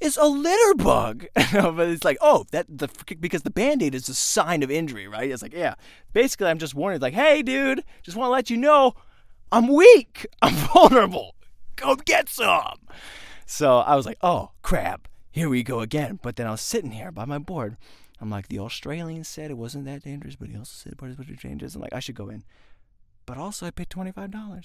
is 0.00 0.16
a 0.16 0.26
litter 0.26 0.74
bug. 0.74 1.26
but 1.34 1.88
it's 1.88 2.04
like, 2.04 2.18
oh, 2.20 2.44
that 2.52 2.66
the 2.68 2.88
because 3.20 3.42
the 3.42 3.50
band-aid 3.50 3.94
is 3.94 4.08
a 4.08 4.14
sign 4.14 4.62
of 4.62 4.70
injury, 4.70 5.08
right? 5.08 5.30
It's 5.30 5.42
like, 5.42 5.54
yeah. 5.54 5.74
Basically, 6.12 6.48
I'm 6.48 6.58
just 6.58 6.74
warning, 6.74 7.00
like, 7.00 7.14
hey, 7.14 7.42
dude, 7.42 7.84
just 8.02 8.16
want 8.16 8.28
to 8.28 8.32
let 8.32 8.50
you 8.50 8.56
know, 8.56 8.94
I'm 9.50 9.68
weak, 9.68 10.26
I'm 10.42 10.54
vulnerable. 10.54 11.34
Go 11.76 11.96
get 11.96 12.28
some. 12.28 12.78
So 13.46 13.78
I 13.78 13.96
was 13.96 14.06
like, 14.06 14.18
oh, 14.22 14.50
crap, 14.62 15.08
here 15.30 15.48
we 15.48 15.62
go 15.62 15.80
again. 15.80 16.18
But 16.22 16.36
then 16.36 16.46
I 16.46 16.52
was 16.52 16.60
sitting 16.60 16.92
here 16.92 17.10
by 17.10 17.24
my 17.24 17.38
board. 17.38 17.76
I'm 18.20 18.30
like, 18.30 18.48
the 18.48 18.60
Australian 18.60 19.24
said 19.24 19.50
it 19.50 19.58
wasn't 19.58 19.84
that 19.86 20.04
dangerous, 20.04 20.36
but 20.36 20.48
he 20.48 20.56
also 20.56 20.72
said 20.72 20.96
participatory 20.96 21.40
dangerous. 21.40 21.74
I'm 21.74 21.82
like, 21.82 21.92
I 21.92 22.00
should 22.00 22.14
go 22.14 22.28
in. 22.28 22.44
But 23.26 23.38
also, 23.38 23.66
I 23.66 23.70
paid 23.70 23.88
$25 23.90 24.14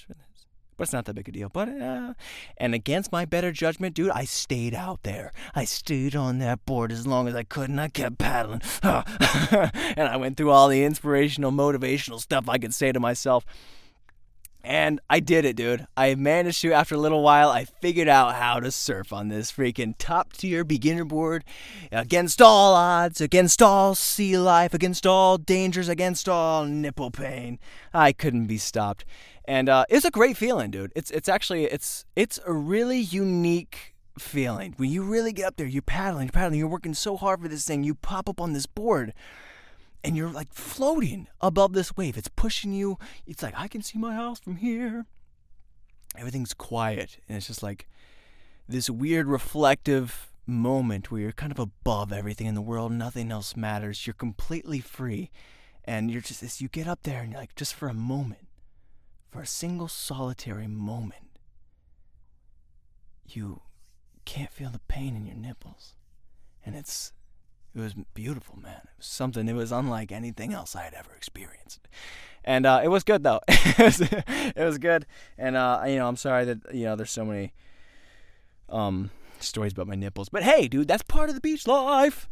for 0.01 0.13
this. 0.13 0.45
But 0.79 0.83
it's 0.83 0.93
not 0.93 1.03
that 1.05 1.13
big 1.13 1.27
a 1.27 1.31
deal. 1.33 1.49
But, 1.49 1.67
uh, 1.67 2.13
and 2.55 2.73
against 2.73 3.11
my 3.11 3.25
better 3.25 3.51
judgment, 3.51 3.95
dude, 3.95 4.11
I 4.11 4.23
stayed 4.23 4.73
out 4.73 5.03
there. 5.03 5.33
I 5.53 5.65
stayed 5.65 6.15
on 6.15 6.39
that 6.39 6.65
board 6.65 6.93
as 6.93 7.05
long 7.05 7.27
as 7.27 7.35
I 7.35 7.43
could, 7.43 7.69
and 7.69 7.81
I 7.81 7.89
kept 7.89 8.17
paddling. 8.17 8.61
and 8.81 10.07
I 10.07 10.15
went 10.15 10.37
through 10.37 10.51
all 10.51 10.69
the 10.69 10.85
inspirational, 10.85 11.51
motivational 11.51 12.21
stuff 12.21 12.47
I 12.47 12.57
could 12.57 12.73
say 12.73 12.93
to 12.93 12.99
myself. 13.01 13.45
And 14.61 14.99
I 15.09 15.21
did 15.21 15.45
it, 15.45 15.55
dude. 15.55 15.87
I 15.95 16.15
managed 16.15 16.61
to, 16.61 16.73
after 16.73 16.95
a 16.95 16.99
little 16.99 17.23
while, 17.23 17.49
I 17.49 17.63
figured 17.65 18.09
out 18.09 18.35
how 18.35 18.59
to 18.59 18.71
surf 18.71 19.13
on 19.13 19.29
this 19.29 19.51
freaking 19.51 19.95
top 19.97 20.33
tier 20.33 20.65
beginner 20.65 21.05
board 21.05 21.45
against 21.91 22.41
all 22.41 22.75
odds, 22.75 23.21
against 23.21 23.61
all 23.61 23.95
sea 23.95 24.37
life, 24.37 24.73
against 24.73 25.07
all 25.07 25.37
dangers, 25.37 25.87
against 25.87 26.27
all 26.27 26.65
nipple 26.65 27.09
pain. 27.09 27.57
I 27.93 28.11
couldn't 28.11 28.47
be 28.47 28.57
stopped. 28.57 29.05
And 29.45 29.69
uh, 29.69 29.85
it's 29.89 30.05
a 30.05 30.11
great 30.11 30.37
feeling, 30.37 30.69
dude. 30.71 30.91
It's 30.95 31.09
it's 31.09 31.27
actually 31.27 31.65
it's 31.65 32.05
it's 32.15 32.39
a 32.45 32.53
really 32.53 32.99
unique 32.99 33.95
feeling 34.19 34.75
when 34.77 34.91
you 34.91 35.01
really 35.01 35.31
get 35.31 35.45
up 35.45 35.55
there. 35.55 35.65
You're 35.65 35.81
paddling, 35.81 36.27
you're 36.27 36.33
paddling, 36.33 36.59
you're 36.59 36.67
working 36.67 36.93
so 36.93 37.17
hard 37.17 37.41
for 37.41 37.47
this 37.47 37.65
thing. 37.65 37.83
You 37.83 37.95
pop 37.95 38.29
up 38.29 38.39
on 38.39 38.53
this 38.53 38.67
board, 38.67 39.13
and 40.03 40.15
you're 40.15 40.31
like 40.31 40.53
floating 40.53 41.27
above 41.41 41.73
this 41.73 41.95
wave. 41.97 42.17
It's 42.17 42.29
pushing 42.29 42.71
you. 42.71 42.97
It's 43.25 43.43
like 43.43 43.53
I 43.57 43.67
can 43.67 43.81
see 43.81 43.97
my 43.97 44.13
house 44.13 44.39
from 44.39 44.57
here. 44.57 45.05
Everything's 46.17 46.53
quiet, 46.53 47.19
and 47.27 47.37
it's 47.37 47.47
just 47.47 47.63
like 47.63 47.87
this 48.67 48.89
weird 48.89 49.27
reflective 49.27 50.31
moment 50.45 51.11
where 51.11 51.21
you're 51.21 51.31
kind 51.31 51.51
of 51.51 51.59
above 51.59 52.11
everything 52.11 52.47
in 52.47 52.55
the 52.55 52.61
world. 52.61 52.91
Nothing 52.91 53.31
else 53.31 53.55
matters. 53.55 54.07
You're 54.07 54.13
completely 54.13 54.79
free, 54.79 55.29
and 55.83 56.09
you're 56.09 56.21
just 56.21 56.61
you 56.61 56.67
get 56.67 56.87
up 56.87 57.03
there 57.03 57.21
and 57.21 57.31
you're 57.31 57.39
like 57.39 57.55
just 57.55 57.75
for 57.75 57.87
a 57.87 57.93
moment, 57.93 58.47
for 59.29 59.41
a 59.41 59.47
single 59.47 59.87
solitary 59.87 60.67
moment, 60.67 61.39
you 63.27 63.61
can't 64.25 64.51
feel 64.51 64.69
the 64.69 64.79
pain 64.87 65.15
in 65.15 65.25
your 65.25 65.35
nipples, 65.35 65.95
and 66.65 66.75
it's 66.75 67.13
it 67.79 67.83
was 67.83 67.95
beautiful, 68.13 68.57
man. 68.59 68.81
It 68.83 68.97
was 68.97 69.05
something. 69.05 69.47
It 69.47 69.53
was 69.53 69.71
unlike 69.71 70.11
anything 70.11 70.53
else 70.53 70.75
I 70.75 70.83
had 70.83 70.93
ever 70.93 71.11
experienced, 71.15 71.87
and 72.43 72.65
uh, 72.65 72.81
it 72.83 72.89
was 72.89 73.03
good 73.03 73.23
though. 73.23 73.41
it, 73.47 74.55
was, 74.57 74.77
good, 74.77 75.05
and 75.37 75.55
uh, 75.55 75.83
you 75.87 75.95
know, 75.95 76.07
I'm 76.07 76.15
sorry 76.15 76.45
that 76.45 76.73
you 76.73 76.85
know 76.85 76.95
there's 76.95 77.11
so 77.11 77.25
many 77.25 77.53
um, 78.69 79.11
stories 79.39 79.73
about 79.73 79.87
my 79.87 79.95
nipples, 79.95 80.29
but 80.29 80.43
hey, 80.43 80.67
dude, 80.67 80.87
that's 80.87 81.03
part 81.03 81.29
of 81.29 81.35
the 81.35 81.41
beach 81.41 81.67
life. 81.67 82.27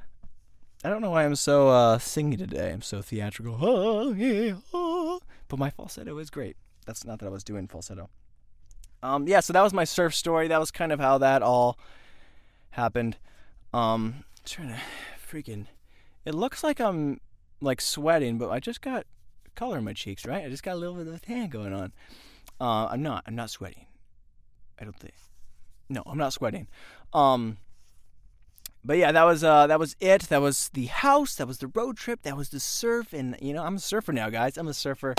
I 0.84 0.90
don't 0.90 1.02
know 1.02 1.10
why 1.10 1.26
I'm 1.26 1.36
so 1.36 1.70
uh, 1.70 1.98
singy 1.98 2.38
today. 2.38 2.72
I'm 2.72 2.84
so 2.84 3.02
theatrical. 3.02 3.58
Oh, 3.60 4.14
yeah, 4.14 4.58
oh. 4.74 5.20
But 5.48 5.58
my 5.58 5.72
falsetto 5.72 6.18
is 6.20 6.30
great. 6.30 6.56
That's 6.86 7.04
not 7.04 7.20
that 7.20 7.26
I 7.26 7.30
was 7.30 7.44
doing 7.44 7.68
falsetto. 7.68 8.10
Um, 9.02 9.28
yeah, 9.28 9.40
so 9.40 9.54
that 9.54 9.62
was 9.62 9.74
my 9.74 9.86
surf 9.86 10.14
story. 10.14 10.48
That 10.48 10.60
was 10.60 10.70
kind 10.70 10.92
of 10.92 11.00
how 11.00 11.18
that 11.18 11.42
all 11.42 11.80
happened. 12.72 13.18
Um, 13.74 14.24
trying 14.46 14.70
to 14.70 14.80
freaking. 15.28 15.68
It 16.26 16.34
looks 16.34 16.64
like 16.64 16.80
I'm 16.80 17.20
like 17.62 17.82
sweating, 17.82 18.38
but 18.38 18.50
I 18.50 18.60
just 18.60 18.82
got 18.82 19.06
color 19.56 19.78
in 19.78 19.84
my 19.84 19.94
cheeks, 19.94 20.26
right? 20.26 20.46
I 20.46 20.50
just 20.50 20.64
got 20.64 20.74
a 20.74 20.80
little 20.80 20.96
bit 20.96 21.08
of 21.08 21.22
tan 21.22 21.50
going 21.50 21.74
on. 21.74 21.92
Uh, 22.60 22.88
I'm 22.88 23.02
not. 23.02 23.24
I'm 23.28 23.36
not 23.36 23.50
sweating. 23.50 23.86
I 24.80 24.84
don't 24.84 24.98
think. 25.00 25.14
No, 25.90 26.04
I'm 26.06 26.18
not 26.18 26.34
sweating. 26.34 26.68
Um, 27.14 27.58
but 28.84 28.98
yeah, 28.98 29.12
that 29.12 29.24
was 29.24 29.44
uh, 29.44 29.68
that 29.68 29.80
was 29.80 29.96
it. 30.00 30.24
That 30.24 30.42
was 30.42 30.70
the 30.74 30.86
house. 30.86 31.36
That 31.36 31.48
was 31.48 31.58
the 31.58 31.68
road 31.68 31.98
trip. 31.98 32.22
That 32.24 32.38
was 32.38 32.50
the 32.50 32.60
surf. 32.60 33.14
And 33.14 33.38
you 33.42 33.54
know, 33.54 33.64
I'm 33.64 33.76
a 33.76 33.80
surfer 33.80 34.14
now, 34.14 34.30
guys. 34.30 34.58
I'm 34.58 34.68
a 34.68 34.74
surfer. 34.74 35.16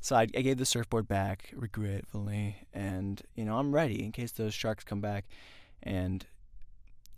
So 0.00 0.16
I, 0.16 0.22
I 0.22 0.42
gave 0.42 0.58
the 0.58 0.66
surfboard 0.66 1.06
back 1.06 1.50
regretfully, 1.54 2.66
and 2.74 3.22
you 3.36 3.44
know, 3.44 3.58
I'm 3.58 3.72
ready 3.72 4.02
in 4.02 4.10
case 4.10 4.32
those 4.32 4.54
sharks 4.54 4.82
come 4.82 5.00
back. 5.00 5.26
And 5.82 6.26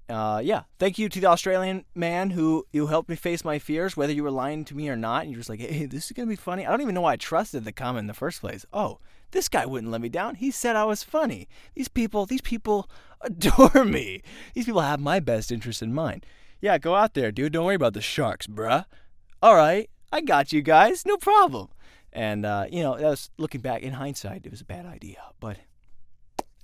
uh, 0.09 0.41
yeah, 0.45 0.65
thank 0.79 0.99
you 0.99 1.09
to 1.09 1.21
the 1.21 1.27
Australian 1.27 1.85
man 1.95 2.31
who 2.31 2.67
you 2.73 2.89
helped 2.89 3.09
me 3.09 3.17
face 3.17 3.45
my 3.45 3.59
fears, 3.59 3.97
whether 3.97 4.13
you 4.13 4.23
were 4.23 4.31
lying 4.31 4.65
to 4.67 4.77
me 4.77 4.89
or 4.89 4.97
not. 4.97 5.23
And 5.23 5.31
you're 5.31 5.41
just 5.41 5.49
like, 5.49 5.61
hey, 5.61 5.87
this 5.87 6.07
is 6.07 6.13
gonna 6.13 6.29
be 6.29 6.37
funny. 6.37 6.67
I 6.67 6.71
don't 6.71 6.83
even 6.83 6.95
know 6.95 7.01
why 7.03 7.13
I 7.13 7.17
trusted 7.17 7.65
the 7.65 7.73
comment 7.73 8.01
in 8.01 8.07
the 8.07 8.15
first 8.15 8.41
place. 8.41 8.67
Oh, 8.73 8.99
this 9.31 9.49
guy 9.49 9.67
wouldn't 9.67 9.91
let 9.91 10.01
me 10.01 10.09
down. 10.09 10.37
He 10.37 10.51
said 10.51 10.77
I 10.77 10.85
was 10.85 11.03
funny. 11.03 11.49
These 11.75 11.89
people, 11.89 12.27
these 12.27 12.43
people 12.43 12.89
adore 13.23 13.85
me. 13.85 14.23
These 14.55 14.67
people 14.67 14.83
have 14.83 15.01
my 15.01 15.21
best 15.21 15.51
interest 15.51 15.83
in 15.83 15.95
mind. 15.95 16.27
Yeah, 16.61 16.79
go 16.79 16.95
out 16.95 17.15
there, 17.15 17.33
dude. 17.33 17.53
Don't 17.53 17.65
worry 17.65 17.75
about 17.75 17.95
the 17.95 18.01
sharks, 18.01 18.47
bruh. 18.47 18.85
All 19.43 19.57
right, 19.57 19.91
I 20.13 20.21
got 20.21 20.53
you 20.53 20.63
guys. 20.63 21.05
No 21.05 21.17
problem. 21.17 21.69
And 22.13 22.47
uh, 22.47 22.67
you 22.71 22.83
know, 22.83 22.97
that 22.97 23.09
was 23.09 23.31
looking 23.39 23.61
back 23.61 23.83
in 23.83 23.95
hindsight, 23.95 24.47
it 24.47 24.51
was 24.51 24.61
a 24.61 24.67
bad 24.67 24.87
idea, 24.87 25.19
but 25.41 25.57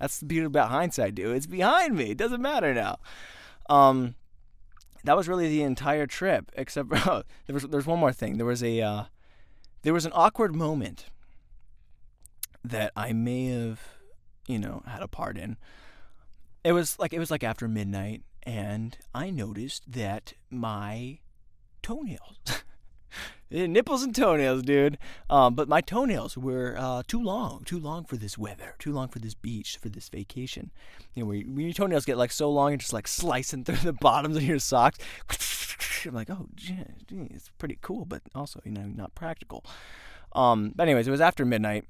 that's 0.01 0.17
the 0.19 0.25
beauty 0.25 0.47
about 0.47 0.69
hindsight, 0.69 1.13
dude. 1.13 1.35
It's 1.35 1.45
behind 1.45 1.95
me. 1.95 2.09
It 2.09 2.17
doesn't 2.17 2.41
matter 2.41 2.73
now. 2.73 2.97
Um, 3.69 4.15
that 5.03 5.15
was 5.15 5.27
really 5.27 5.47
the 5.47 5.61
entire 5.61 6.07
trip, 6.07 6.51
except 6.55 6.89
oh, 7.07 7.21
there 7.45 7.53
was 7.53 7.63
there's 7.67 7.85
one 7.85 7.99
more 7.99 8.11
thing. 8.11 8.37
There 8.37 8.45
was 8.47 8.63
a 8.63 8.81
uh, 8.81 9.03
there 9.83 9.93
was 9.93 10.05
an 10.05 10.11
awkward 10.15 10.55
moment 10.55 11.05
that 12.63 12.91
I 12.95 13.13
may 13.13 13.45
have, 13.45 13.79
you 14.47 14.57
know, 14.57 14.81
had 14.87 15.03
a 15.03 15.07
part 15.07 15.37
in. 15.37 15.57
It 16.63 16.71
was 16.71 16.97
like 16.97 17.13
it 17.13 17.19
was 17.19 17.29
like 17.29 17.43
after 17.43 17.67
midnight, 17.67 18.23
and 18.41 18.97
I 19.13 19.29
noticed 19.29 19.91
that 19.91 20.33
my 20.49 21.19
toenails 21.83 22.39
nipples 23.51 24.03
and 24.03 24.15
toenails, 24.15 24.63
dude. 24.63 24.97
Um, 25.29 25.55
but 25.55 25.67
my 25.67 25.81
toenails 25.81 26.37
were 26.37 26.75
uh, 26.77 27.03
too 27.07 27.21
long, 27.21 27.63
too 27.63 27.79
long 27.79 28.05
for 28.05 28.17
this 28.17 28.37
weather, 28.37 28.75
too 28.79 28.91
long 28.91 29.07
for 29.07 29.19
this 29.19 29.33
beach, 29.33 29.77
for 29.77 29.89
this 29.89 30.09
vacation. 30.09 30.71
You 31.13 31.23
know, 31.23 31.27
when 31.29 31.59
your 31.59 31.73
toenails 31.73 32.05
get 32.05 32.17
like 32.17 32.31
so 32.31 32.49
long, 32.49 32.71
and 32.71 32.81
just 32.81 32.93
like 32.93 33.07
slicing 33.07 33.63
through 33.65 33.77
the 33.77 33.93
bottoms 33.93 34.37
of 34.37 34.43
your 34.43 34.59
socks. 34.59 34.99
I'm 36.05 36.15
like, 36.15 36.29
oh, 36.29 36.47
gee, 36.55 36.79
it's 37.11 37.51
pretty 37.57 37.77
cool, 37.81 38.05
but 38.05 38.21
also, 38.33 38.59
you 38.65 38.71
know, 38.71 38.85
not 38.85 39.13
practical. 39.13 39.63
Um, 40.33 40.73
but 40.75 40.83
anyways, 40.83 41.07
it 41.07 41.11
was 41.11 41.21
after 41.21 41.45
midnight. 41.45 41.85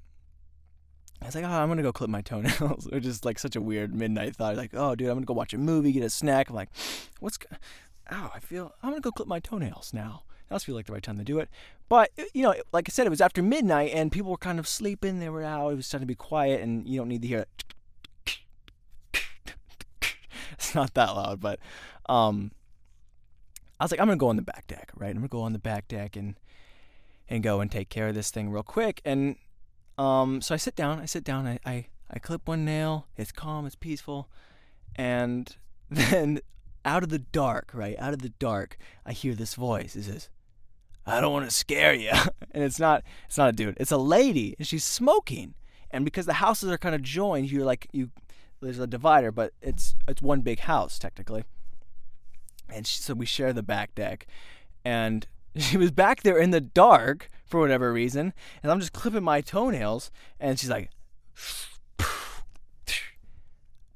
I 1.21 1.27
was 1.27 1.35
like, 1.35 1.45
oh, 1.45 1.49
I'm 1.49 1.69
gonna 1.69 1.83
go 1.83 1.93
clip 1.93 2.09
my 2.09 2.21
toenails, 2.21 2.87
which 2.91 3.05
is 3.05 3.23
like 3.23 3.37
such 3.37 3.55
a 3.55 3.61
weird 3.61 3.93
midnight 3.93 4.35
thought. 4.35 4.57
Like, 4.57 4.71
oh, 4.73 4.95
dude, 4.95 5.07
I'm 5.07 5.15
gonna 5.15 5.25
go 5.25 5.33
watch 5.33 5.53
a 5.53 5.57
movie, 5.57 5.91
get 5.91 6.03
a 6.03 6.09
snack. 6.09 6.49
I'm 6.49 6.55
like, 6.55 6.69
what's, 7.19 7.37
oh, 8.11 8.31
I 8.33 8.39
feel 8.39 8.73
I'm 8.81 8.89
gonna 8.89 9.01
go 9.01 9.11
clip 9.11 9.27
my 9.27 9.39
toenails 9.39 9.93
now. 9.93 10.23
That 10.51 10.55
must 10.55 10.65
feel 10.65 10.75
like 10.75 10.85
the 10.85 10.91
right 10.91 11.01
time 11.01 11.17
to 11.17 11.23
do 11.23 11.39
it. 11.39 11.47
But 11.87 12.11
uh, 12.19 12.23
you 12.33 12.43
know, 12.43 12.53
like 12.73 12.89
I 12.89 12.91
said, 12.91 13.07
it 13.07 13.09
was 13.09 13.21
after 13.21 13.41
midnight 13.41 13.91
and 13.93 14.11
people 14.11 14.31
were 14.31 14.37
kind 14.37 14.59
of 14.59 14.67
sleeping. 14.67 15.19
They 15.19 15.29
were 15.29 15.45
out. 15.45 15.69
It 15.69 15.75
was 15.77 15.87
starting 15.87 16.05
to 16.05 16.11
be 16.11 16.15
quiet, 16.15 16.59
and 16.59 16.85
you 16.85 16.99
don't 16.99 17.07
need 17.07 17.21
to 17.21 17.27
hear 17.29 17.45
it. 17.45 17.63
it's 20.51 20.75
not 20.75 20.93
that 20.95 21.15
loud, 21.15 21.39
but 21.39 21.57
um, 22.09 22.51
I 23.79 23.85
was 23.85 23.91
like, 23.91 24.01
I'm 24.01 24.07
gonna 24.07 24.17
go 24.17 24.27
on 24.27 24.35
the 24.35 24.41
back 24.41 24.67
deck, 24.67 24.91
right? 24.97 25.11
I'm 25.11 25.19
gonna 25.19 25.29
go 25.29 25.41
on 25.41 25.53
the 25.53 25.59
back 25.59 25.87
deck 25.87 26.17
and 26.17 26.35
and 27.29 27.41
go 27.41 27.61
and 27.61 27.71
take 27.71 27.87
care 27.87 28.09
of 28.09 28.13
this 28.13 28.29
thing 28.29 28.49
real 28.49 28.61
quick. 28.61 28.99
And 29.05 29.37
um, 29.97 30.41
so 30.41 30.53
I 30.53 30.57
sit 30.57 30.75
down. 30.75 30.99
I 30.99 31.05
sit 31.05 31.23
down. 31.23 31.47
I 31.47 31.59
I, 31.65 31.87
I 32.09 32.19
clip 32.19 32.45
one 32.45 32.65
nail. 32.65 33.07
It's 33.15 33.31
calm. 33.31 33.65
It's 33.65 33.75
peaceful. 33.77 34.27
And 34.97 35.55
then 35.89 36.41
out 36.83 37.03
of 37.03 37.09
the 37.09 37.19
dark, 37.19 37.71
right? 37.73 37.95
Out 37.99 38.11
of 38.13 38.21
the 38.21 38.29
dark, 38.29 38.77
I 39.05 39.13
hear 39.13 39.33
this 39.33 39.55
voice. 39.55 39.95
It 39.95 40.03
says, 40.03 40.29
I 41.05 41.19
don't 41.19 41.33
want 41.33 41.49
to 41.49 41.55
scare 41.55 41.93
you. 41.93 42.11
and 42.51 42.63
it's 42.63 42.79
not 42.79 43.03
it's 43.27 43.37
not 43.37 43.49
a 43.49 43.53
dude. 43.53 43.77
It's 43.79 43.91
a 43.91 43.97
lady 43.97 44.55
and 44.57 44.67
she's 44.67 44.83
smoking. 44.83 45.55
And 45.89 46.05
because 46.05 46.25
the 46.25 46.33
houses 46.33 46.69
are 46.71 46.77
kind 46.77 46.95
of 46.95 47.01
joined, 47.01 47.51
you're 47.51 47.65
like 47.65 47.87
you 47.91 48.11
there's 48.61 48.79
a 48.79 48.87
divider, 48.87 49.31
but 49.31 49.53
it's 49.61 49.95
it's 50.07 50.21
one 50.21 50.41
big 50.41 50.59
house 50.61 50.99
technically. 50.99 51.43
and 52.69 52.85
she, 52.87 53.01
so 53.01 53.13
we 53.13 53.25
share 53.25 53.53
the 53.53 53.63
back 53.63 53.93
deck, 53.95 54.27
and 54.85 55.27
she 55.55 55.77
was 55.77 55.91
back 55.91 56.23
there 56.23 56.37
in 56.37 56.51
the 56.51 56.61
dark 56.61 57.29
for 57.45 57.59
whatever 57.59 57.91
reason, 57.91 58.33
and 58.63 58.71
I'm 58.71 58.79
just 58.79 58.93
clipping 58.93 59.23
my 59.23 59.41
toenails, 59.41 60.11
and 60.39 60.59
she's 60.59 60.69
like, 60.69 60.89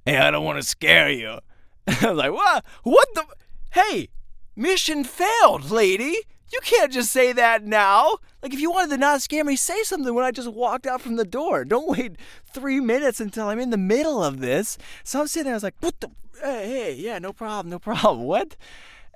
"Hey, 0.05 0.17
I 0.17 0.31
don't 0.31 0.43
want 0.43 0.57
to 0.57 0.67
scare 0.67 1.09
you." 1.09 1.39
I 1.87 2.09
was 2.09 2.17
like, 2.17 2.33
"What? 2.33 2.65
What 2.83 3.07
the? 3.13 3.25
Hey, 3.71 4.09
mission 4.55 5.03
failed, 5.03 5.69
lady." 5.69 6.15
You 6.55 6.61
can't 6.61 6.89
just 6.93 7.11
say 7.11 7.33
that 7.33 7.65
now. 7.65 8.15
Like, 8.41 8.53
if 8.53 8.61
you 8.61 8.71
wanted 8.71 8.91
to 8.91 8.97
not 8.97 9.21
scare 9.21 9.43
me, 9.43 9.57
say 9.57 9.83
something 9.83 10.15
when 10.15 10.23
I 10.23 10.31
just 10.31 10.47
walked 10.47 10.87
out 10.87 11.01
from 11.01 11.17
the 11.17 11.25
door. 11.25 11.65
Don't 11.65 11.85
wait 11.85 12.15
three 12.53 12.79
minutes 12.79 13.19
until 13.19 13.49
I'm 13.49 13.59
in 13.59 13.71
the 13.71 13.77
middle 13.77 14.23
of 14.23 14.39
this. 14.39 14.77
So 15.03 15.19
I'm 15.19 15.27
sitting 15.27 15.47
there, 15.47 15.53
I 15.53 15.57
was 15.57 15.63
like, 15.63 15.75
what 15.81 15.99
the? 15.99 16.09
Hey, 16.41 16.65
hey 16.65 16.93
yeah, 16.93 17.19
no 17.19 17.33
problem, 17.33 17.71
no 17.71 17.79
problem. 17.93 18.23
What? 18.23 18.55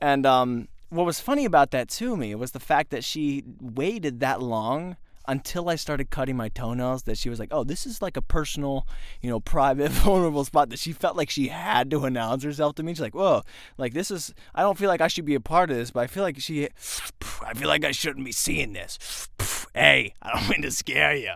And 0.01 0.25
um, 0.25 0.67
what 0.89 1.05
was 1.05 1.21
funny 1.21 1.45
about 1.45 1.71
that 1.71 1.87
to 1.91 2.17
me 2.17 2.35
was 2.35 2.51
the 2.51 2.59
fact 2.59 2.89
that 2.89 3.05
she 3.05 3.45
waited 3.61 4.19
that 4.19 4.41
long 4.41 4.97
until 5.29 5.69
I 5.69 5.75
started 5.75 6.09
cutting 6.09 6.35
my 6.35 6.49
toenails 6.49 7.03
that 7.03 7.17
she 7.17 7.29
was 7.29 7.39
like, 7.39 7.49
"Oh, 7.51 7.63
this 7.63 7.85
is 7.85 8.01
like 8.01 8.17
a 8.17 8.21
personal, 8.21 8.87
you 9.21 9.29
know, 9.29 9.39
private, 9.55 9.91
vulnerable 9.91 10.43
spot 10.43 10.69
that 10.69 10.79
she 10.79 10.91
felt 10.91 11.15
like 11.15 11.29
she 11.29 11.49
had 11.49 11.91
to 11.91 12.03
announce 12.05 12.43
herself 12.43 12.75
to 12.75 12.83
me." 12.83 12.93
She's 12.93 13.01
like, 13.01 13.15
"Whoa, 13.15 13.43
like 13.77 13.93
this 13.93 14.09
is 14.09 14.33
I 14.55 14.63
don't 14.63 14.77
feel 14.77 14.89
like 14.89 15.01
I 15.01 15.07
should 15.07 15.25
be 15.25 15.35
a 15.35 15.39
part 15.39 15.69
of 15.69 15.77
this, 15.77 15.91
but 15.91 16.01
I 16.01 16.07
feel 16.07 16.23
like 16.23 16.39
she 16.39 16.67
I 17.45 17.53
feel 17.53 17.67
like 17.67 17.85
I 17.85 17.91
shouldn't 17.91 18.25
be 18.25 18.33
seeing 18.33 18.73
this." 18.73 19.29
Hey, 19.75 20.15
I 20.23 20.33
don't 20.33 20.49
mean 20.49 20.63
to 20.63 20.71
scare 20.71 21.15
you. 21.15 21.33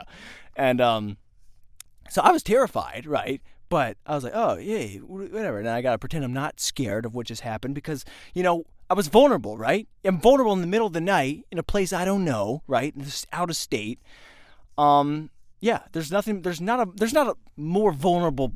And 0.56 0.82
um 0.82 1.17
so 2.10 2.19
I 2.23 2.32
was 2.32 2.41
terrified, 2.41 3.06
right? 3.06 3.41
But 3.69 3.97
I 4.08 4.15
was 4.15 4.23
like, 4.23 4.34
"Oh, 4.36 4.58
yeah, 4.58 4.97
whatever." 4.99 5.60
And 5.60 5.69
I 5.69 5.82
got 5.84 5.91
to 5.91 5.97
pretend 5.99 6.25
I'm 6.25 6.34
not 6.34 6.60
scared 6.60 7.06
of 7.06 7.13
what 7.13 7.27
just 7.27 7.41
happened 7.41 7.75
because, 7.75 8.06
you 8.34 8.41
know, 8.41 8.65
I 8.89 8.93
was 8.93 9.08
vulnerable, 9.08 9.58
right? 9.58 9.88
I'm 10.04 10.19
vulnerable 10.19 10.54
in 10.54 10.62
the 10.62 10.67
middle 10.67 10.88
of 10.88 10.93
the 10.93 11.02
night 11.02 11.46
in 11.52 11.58
a 11.58 11.63
place 11.63 11.93
I 11.93 12.06
don't 12.06 12.26
know, 12.26 12.63
right? 12.67 12.93
Out 13.32 13.50
of 13.50 13.56
state. 13.56 14.00
Um, 14.78 15.30
yeah, 15.60 15.84
there's 15.93 16.12
nothing. 16.12 16.41
There's 16.41 16.62
not 16.62 16.80
a. 16.80 16.91
There's 16.93 17.13
not 17.13 17.28
a 17.28 17.36
more 17.56 17.93
vulnerable 17.93 18.54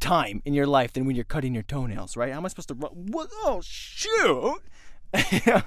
time 0.00 0.42
in 0.44 0.54
your 0.54 0.66
life 0.66 0.92
than 0.92 1.04
when 1.04 1.14
you're 1.14 1.24
cutting 1.24 1.54
your 1.54 1.62
toenails, 1.62 2.16
right? 2.16 2.32
How 2.32 2.38
am 2.38 2.44
I 2.44 2.48
supposed 2.48 2.68
to 2.68 2.74
run? 2.74 2.90
What? 2.92 3.28
Oh 3.44 3.60
shoot! 3.62 4.60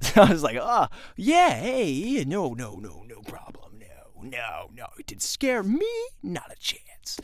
so 0.00 0.22
I 0.22 0.30
was 0.30 0.42
like, 0.42 0.56
oh 0.60 0.86
yeah, 1.16 1.60
hey, 1.60 2.24
no, 2.26 2.54
no, 2.54 2.76
no, 2.76 3.04
no 3.06 3.20
problem, 3.22 3.78
no, 3.78 4.22
no, 4.22 4.70
no. 4.74 4.86
It 4.98 5.06
did 5.06 5.22
scare 5.22 5.62
me, 5.62 5.88
not 6.22 6.50
a 6.50 6.56
chance. 6.56 7.20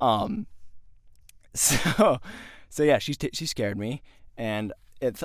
Um, 0.00 0.46
so, 1.54 2.18
so 2.68 2.82
yeah, 2.82 2.98
she 2.98 3.14
t- 3.14 3.30
she 3.32 3.46
scared 3.46 3.78
me, 3.78 4.02
and 4.36 4.72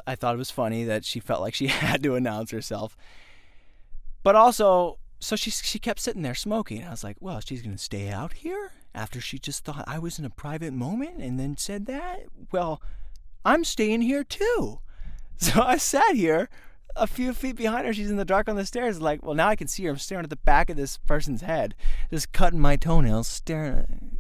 I 0.08 0.16
thought 0.16 0.36
it 0.36 0.40
was 0.40 0.52
funny 0.52 0.84
that 0.84 1.06
she 1.06 1.20
felt 1.20 1.42
like 1.42 1.54
she 1.54 1.68
had 1.68 2.04
to 2.04 2.16
announce 2.16 2.52
herself. 2.52 2.98
But 4.24 4.36
also, 4.36 4.98
so 5.20 5.36
she 5.36 5.52
she 5.52 5.80
kept 5.80 6.00
sitting 6.00 6.22
there 6.22 6.36
smoking. 6.36 6.84
I 6.84 6.92
was 6.92 7.04
like, 7.04 7.18
well, 7.20 7.40
she's 7.40 7.62
gonna 7.62 7.78
stay 7.78 8.10
out 8.10 8.34
here 8.34 8.72
after 8.94 9.22
she 9.22 9.40
just 9.40 9.64
thought 9.64 9.84
I 9.88 10.00
was 10.00 10.20
in 10.20 10.26
a 10.26 10.30
private 10.30 10.74
moment 10.74 11.22
and 11.22 11.40
then 11.40 11.58
said 11.58 11.86
that. 11.86 12.24
Well, 12.52 12.82
I'm 13.46 13.64
staying 13.64 14.02
here 14.02 14.24
too. 14.24 14.80
So 15.42 15.62
I 15.62 15.78
sat 15.78 16.16
here 16.16 16.50
a 16.98 17.08
few 17.08 17.34
feet 17.34 17.56
behind 17.56 17.88
her. 17.88 17.94
She's 17.94 18.12
in 18.12 18.18
the 18.18 18.26
dark 18.26 18.50
on 18.50 18.58
the 18.58 18.66
stairs. 18.66 19.02
Like, 19.02 19.24
well, 19.24 19.36
now 19.36 19.48
I 19.48 19.56
can 19.56 19.70
see 19.70 19.86
her. 19.86 19.92
I'm 19.92 19.98
staring 19.98 20.26
at 20.26 20.30
the 20.30 20.36
back 20.36 20.70
of 20.70 20.76
this 20.76 20.98
person's 20.98 21.44
head, 21.44 21.76
just 22.10 22.34
cutting 22.34 22.60
my 22.60 22.76
toenails, 22.76 23.26
staring 23.28 24.18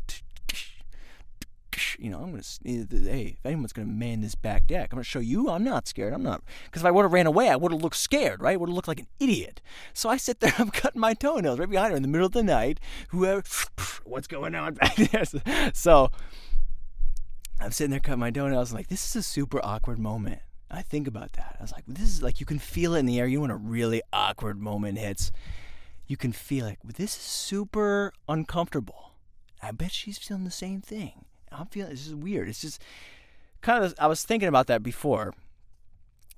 you 1.99 2.09
know, 2.09 2.19
I'm 2.19 2.31
gonna, 2.31 2.43
eh, 2.65 2.85
hey, 2.89 3.37
if 3.37 3.45
anyone's 3.45 3.73
gonna 3.73 3.87
man 3.87 4.21
this 4.21 4.35
back 4.35 4.67
deck, 4.67 4.89
I'm 4.91 4.97
gonna 4.97 5.03
show 5.03 5.19
you 5.19 5.49
I'm 5.49 5.63
not 5.63 5.87
scared. 5.87 6.13
I'm 6.13 6.23
not, 6.23 6.43
because 6.65 6.81
if 6.81 6.85
I 6.85 6.91
would 6.91 7.03
have 7.03 7.13
ran 7.13 7.27
away, 7.27 7.49
I 7.49 7.55
would 7.55 7.71
have 7.71 7.81
looked 7.81 7.95
scared, 7.95 8.41
right? 8.41 8.59
Would 8.59 8.69
have 8.69 8.75
looked 8.75 8.87
like 8.87 8.99
an 8.99 9.07
idiot. 9.19 9.61
So 9.93 10.09
I 10.09 10.17
sit 10.17 10.39
there, 10.39 10.53
I'm 10.57 10.69
cutting 10.69 11.01
my 11.01 11.13
toenails 11.13 11.59
right 11.59 11.69
behind 11.69 11.91
her 11.91 11.97
in 11.97 12.01
the 12.01 12.07
middle 12.07 12.27
of 12.27 12.33
the 12.33 12.43
night. 12.43 12.79
Whoever, 13.09 13.43
what's 14.03 14.27
going 14.27 14.55
on 14.55 14.73
back 14.75 14.95
there? 14.95 15.23
So 15.73 16.11
I'm 17.59 17.71
sitting 17.71 17.91
there 17.91 17.99
cutting 17.99 18.19
my 18.19 18.31
toenails, 18.31 18.71
I'm 18.71 18.77
like 18.77 18.87
this 18.87 19.07
is 19.07 19.15
a 19.15 19.23
super 19.23 19.59
awkward 19.63 19.99
moment. 19.99 20.41
I 20.71 20.81
think 20.81 21.07
about 21.07 21.33
that. 21.33 21.55
I 21.59 21.63
was 21.63 21.71
like, 21.71 21.83
this 21.87 22.07
is 22.07 22.21
like 22.21 22.39
you 22.39 22.45
can 22.45 22.59
feel 22.59 22.93
it 22.93 22.99
in 22.99 23.05
the 23.05 23.19
air. 23.19 23.25
You 23.25 23.41
when 23.41 23.51
a 23.51 23.55
really 23.55 24.01
awkward 24.13 24.59
moment 24.59 24.99
hits, 24.99 25.31
you 26.07 26.17
can 26.17 26.31
feel 26.31 26.67
it. 26.67 26.77
this 26.83 27.15
is 27.15 27.21
super 27.21 28.13
uncomfortable. 28.27 29.13
I 29.61 29.71
bet 29.71 29.91
she's 29.91 30.17
feeling 30.17 30.43
the 30.43 30.51
same 30.51 30.81
thing. 30.81 31.25
I'm 31.51 31.67
feeling 31.67 31.91
it's 31.91 32.03
just 32.03 32.15
weird. 32.15 32.49
It's 32.49 32.61
just 32.61 32.81
kind 33.61 33.83
of 33.83 33.93
I 33.99 34.07
was 34.07 34.23
thinking 34.23 34.49
about 34.49 34.67
that 34.67 34.83
before. 34.83 35.33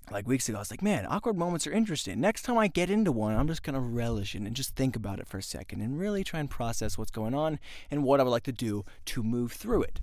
Like 0.10 0.28
weeks 0.28 0.50
ago, 0.50 0.58
I 0.58 0.62
was 0.62 0.72
like, 0.72 0.82
man, 0.82 1.06
awkward 1.08 1.38
moments 1.38 1.66
are 1.68 1.72
interesting. 1.72 2.20
Next 2.20 2.42
time 2.42 2.58
I 2.58 2.68
get 2.68 2.90
into 2.90 3.14
one, 3.14 3.36
I'm 3.36 3.48
just 3.48 3.64
gonna 3.64 3.80
relish 3.80 4.36
it 4.36 4.42
and 4.42 4.56
just 4.56 4.76
think 4.76 4.96
about 4.96 5.20
it 5.20 5.28
for 5.28 5.38
a 5.38 5.44
second 5.44 5.82
and 5.82 5.98
really 5.98 6.24
try 6.24 6.40
and 6.40 6.50
process 6.50 6.98
what's 6.98 7.12
going 7.12 7.34
on 7.34 7.60
and 7.90 8.04
what 8.04 8.20
I 8.20 8.24
would 8.24 8.30
like 8.30 8.44
to 8.44 8.52
do 8.52 8.84
to 9.06 9.24
move 9.24 9.54
through 9.54 9.84
it. 9.84 10.02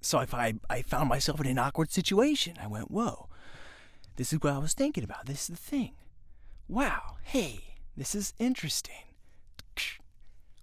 So 0.00 0.20
if 0.20 0.32
I, 0.32 0.54
I 0.68 0.82
found 0.82 1.08
myself 1.08 1.40
in 1.40 1.46
an 1.46 1.58
awkward 1.58 1.90
situation, 1.90 2.56
I 2.62 2.66
went, 2.66 2.90
whoa, 2.90 3.28
this 4.16 4.32
is 4.32 4.40
what 4.40 4.52
I 4.52 4.58
was 4.58 4.72
thinking 4.72 5.04
about. 5.04 5.26
This 5.26 5.42
is 5.42 5.48
the 5.48 5.56
thing. 5.56 5.92
Wow, 6.68 7.16
hey, 7.22 7.74
this 7.96 8.14
is 8.14 8.32
interesting. 8.38 9.04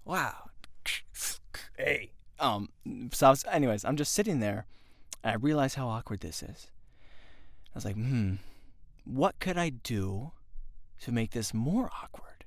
Wow. 0.06 0.50
Hey, 1.76 2.12
um, 2.40 2.70
so 3.14 3.30
was, 3.30 3.46
anyways, 3.52 3.86
I'm 3.86 3.96
just 3.96 4.14
sitting 4.14 4.40
there, 4.40 4.66
and 5.24 5.34
I 5.34 5.36
realize 5.36 5.76
how 5.76 5.88
awkward 5.88 6.22
this 6.22 6.44
is. 6.44 6.68
I 7.74 7.78
was 7.78 7.86
like, 7.86 7.96
hmm, 7.96 8.36
what 9.06 9.40
could 9.40 9.58
I 9.58 9.70
do 9.70 10.32
to 11.02 11.12
make 11.12 11.32
this 11.32 11.54
more 11.54 11.90
awkward? 12.04 12.46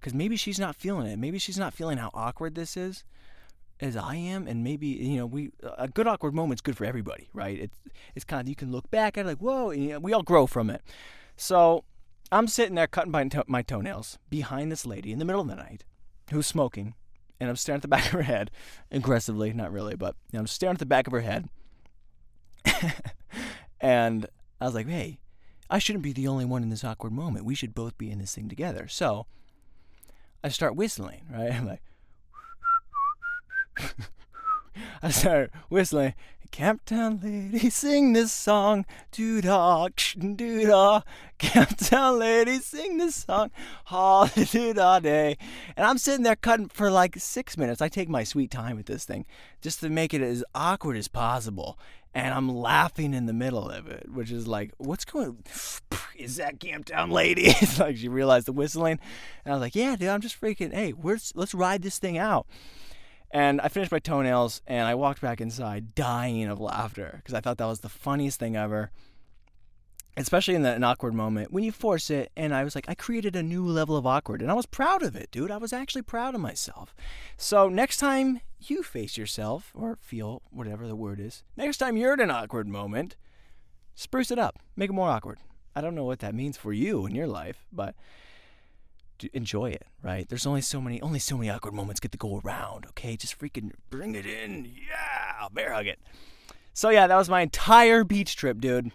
Because 0.00 0.14
maybe 0.14 0.36
she's 0.36 0.58
not 0.58 0.74
feeling 0.76 1.06
it. 1.06 1.18
Maybe 1.18 1.38
she's 1.38 1.58
not 1.58 1.74
feeling 1.74 1.98
how 1.98 2.10
awkward 2.14 2.54
this 2.54 2.76
is 2.76 3.04
as 3.80 3.96
I 3.96 4.14
am, 4.16 4.46
and 4.46 4.62
maybe 4.62 4.86
you 4.86 5.16
know 5.18 5.26
we 5.26 5.50
a 5.76 5.88
good 5.88 6.06
awkward 6.06 6.34
moment's 6.34 6.60
good 6.60 6.76
for 6.76 6.84
everybody, 6.84 7.28
right? 7.32 7.58
It's 7.58 7.78
it's 8.14 8.24
kind 8.24 8.42
of 8.42 8.48
you 8.48 8.54
can 8.54 8.70
look 8.70 8.90
back 8.90 9.16
at 9.16 9.26
it 9.26 9.28
like 9.28 9.38
whoa, 9.38 9.70
you 9.70 9.90
know, 9.90 9.98
we 10.00 10.12
all 10.12 10.22
grow 10.22 10.46
from 10.46 10.70
it. 10.70 10.82
So 11.36 11.84
I'm 12.30 12.48
sitting 12.48 12.74
there 12.76 12.86
cutting 12.86 13.12
my, 13.12 13.24
to- 13.28 13.44
my 13.46 13.62
toenails 13.62 14.18
behind 14.30 14.72
this 14.72 14.86
lady 14.86 15.12
in 15.12 15.18
the 15.18 15.24
middle 15.24 15.42
of 15.42 15.48
the 15.48 15.54
night 15.56 15.84
who's 16.30 16.46
smoking, 16.46 16.94
and 17.42 17.50
I'm 17.50 17.56
staring 17.56 17.78
at 17.78 17.82
the 17.82 17.88
back 17.88 18.04
of 18.06 18.12
her 18.12 18.22
head 18.22 18.52
aggressively, 18.92 19.52
not 19.52 19.72
really, 19.72 19.96
but 19.96 20.14
you 20.30 20.36
know, 20.36 20.42
I'm 20.42 20.46
staring 20.46 20.74
at 20.74 20.78
the 20.78 20.86
back 20.86 21.08
of 21.08 21.12
her 21.12 21.22
head. 21.22 21.48
and 23.80 24.26
I 24.60 24.66
was 24.66 24.74
like, 24.74 24.88
hey, 24.88 25.18
I 25.68 25.80
shouldn't 25.80 26.04
be 26.04 26.12
the 26.12 26.28
only 26.28 26.44
one 26.44 26.62
in 26.62 26.70
this 26.70 26.84
awkward 26.84 27.12
moment. 27.12 27.44
We 27.44 27.56
should 27.56 27.74
both 27.74 27.98
be 27.98 28.12
in 28.12 28.20
this 28.20 28.32
thing 28.32 28.48
together. 28.48 28.86
So 28.86 29.26
I 30.44 30.50
start 30.50 30.76
whistling, 30.76 31.22
right? 31.32 31.52
I'm 31.54 31.66
like, 31.66 31.82
I 35.02 35.10
start 35.10 35.50
whistling, 35.68 36.14
Camptown 36.52 37.24
lady, 37.24 37.70
sing 37.70 38.12
this 38.12 38.30
song. 38.30 38.84
Doo 39.10 39.40
da, 39.40 39.88
doo 39.88 40.66
da. 40.66 41.00
Camptown 41.38 42.18
lady, 42.18 42.58
sing 42.58 42.98
this 42.98 43.24
song. 43.24 43.50
Holiday 43.86 44.74
da 44.74 45.00
day. 45.00 45.38
And 45.78 45.86
I'm 45.86 45.96
sitting 45.96 46.24
there 46.24 46.36
cutting 46.36 46.68
for 46.68 46.90
like 46.90 47.16
six 47.18 47.56
minutes. 47.56 47.80
I 47.80 47.88
take 47.88 48.10
my 48.10 48.22
sweet 48.22 48.50
time 48.50 48.76
with 48.76 48.84
this 48.84 49.06
thing 49.06 49.24
just 49.62 49.80
to 49.80 49.88
make 49.88 50.12
it 50.12 50.20
as 50.20 50.44
awkward 50.54 50.98
as 50.98 51.08
possible. 51.08 51.78
And 52.14 52.34
I'm 52.34 52.50
laughing 52.50 53.14
in 53.14 53.24
the 53.24 53.32
middle 53.32 53.70
of 53.70 53.88
it, 53.88 54.12
which 54.12 54.30
is 54.30 54.46
like, 54.46 54.72
what's 54.76 55.06
going 55.06 55.42
Is 56.16 56.36
that 56.36 56.58
Camptown 56.58 57.10
lady? 57.10 57.44
it's 57.46 57.80
like 57.80 57.96
she 57.96 58.08
realized 58.08 58.46
the 58.46 58.52
whistling. 58.52 58.98
And 59.46 59.52
I 59.52 59.56
was 59.56 59.62
like, 59.62 59.74
yeah, 59.74 59.96
dude, 59.96 60.10
I'm 60.10 60.20
just 60.20 60.38
freaking, 60.38 60.74
hey, 60.74 60.92
let's 61.02 61.54
ride 61.54 61.80
this 61.80 61.98
thing 61.98 62.18
out. 62.18 62.46
And 63.32 63.62
I 63.62 63.68
finished 63.68 63.90
my 63.90 63.98
toenails 63.98 64.60
and 64.66 64.86
I 64.86 64.94
walked 64.94 65.22
back 65.22 65.40
inside 65.40 65.94
dying 65.94 66.48
of 66.48 66.60
laughter 66.60 67.14
because 67.16 67.34
I 67.34 67.40
thought 67.40 67.56
that 67.58 67.66
was 67.66 67.80
the 67.80 67.88
funniest 67.88 68.38
thing 68.38 68.56
ever. 68.56 68.90
Especially 70.14 70.54
in 70.54 70.66
an 70.66 70.84
awkward 70.84 71.14
moment 71.14 71.50
when 71.50 71.64
you 71.64 71.72
force 71.72 72.10
it. 72.10 72.30
And 72.36 72.54
I 72.54 72.62
was 72.62 72.74
like, 72.74 72.84
I 72.88 72.94
created 72.94 73.34
a 73.34 73.42
new 73.42 73.66
level 73.66 73.96
of 73.96 74.06
awkward 74.06 74.42
and 74.42 74.50
I 74.50 74.54
was 74.54 74.66
proud 74.66 75.02
of 75.02 75.16
it, 75.16 75.30
dude. 75.30 75.50
I 75.50 75.56
was 75.56 75.72
actually 75.72 76.02
proud 76.02 76.34
of 76.34 76.42
myself. 76.42 76.94
So 77.38 77.70
next 77.70 77.96
time 77.96 78.42
you 78.60 78.82
face 78.82 79.16
yourself 79.16 79.72
or 79.74 79.96
feel 80.02 80.42
whatever 80.50 80.86
the 80.86 80.94
word 80.94 81.18
is, 81.18 81.42
next 81.56 81.78
time 81.78 81.96
you're 81.96 82.12
in 82.12 82.20
an 82.20 82.30
awkward 82.30 82.68
moment, 82.68 83.16
spruce 83.94 84.30
it 84.30 84.38
up, 84.38 84.58
make 84.76 84.90
it 84.90 84.94
more 84.94 85.08
awkward. 85.08 85.38
I 85.74 85.80
don't 85.80 85.94
know 85.94 86.04
what 86.04 86.18
that 86.18 86.34
means 86.34 86.58
for 86.58 86.74
you 86.74 87.06
in 87.06 87.14
your 87.14 87.26
life, 87.26 87.64
but 87.72 87.94
enjoy 89.32 89.70
it, 89.70 89.86
right? 90.02 90.28
There's 90.28 90.46
only 90.46 90.60
so 90.60 90.80
many, 90.80 91.00
only 91.02 91.18
so 91.18 91.36
many 91.36 91.50
awkward 91.50 91.74
moments 91.74 92.00
get 92.00 92.12
to 92.12 92.18
go 92.18 92.40
around. 92.44 92.86
Okay, 92.86 93.16
just 93.16 93.38
freaking 93.38 93.72
bring 93.90 94.14
it 94.14 94.26
in. 94.26 94.64
Yeah, 94.64 95.48
bear 95.52 95.72
hug 95.72 95.86
it. 95.86 95.98
So 96.74 96.88
yeah, 96.90 97.06
that 97.06 97.16
was 97.16 97.28
my 97.28 97.42
entire 97.42 98.04
beach 98.04 98.36
trip, 98.36 98.60
dude. 98.60 98.92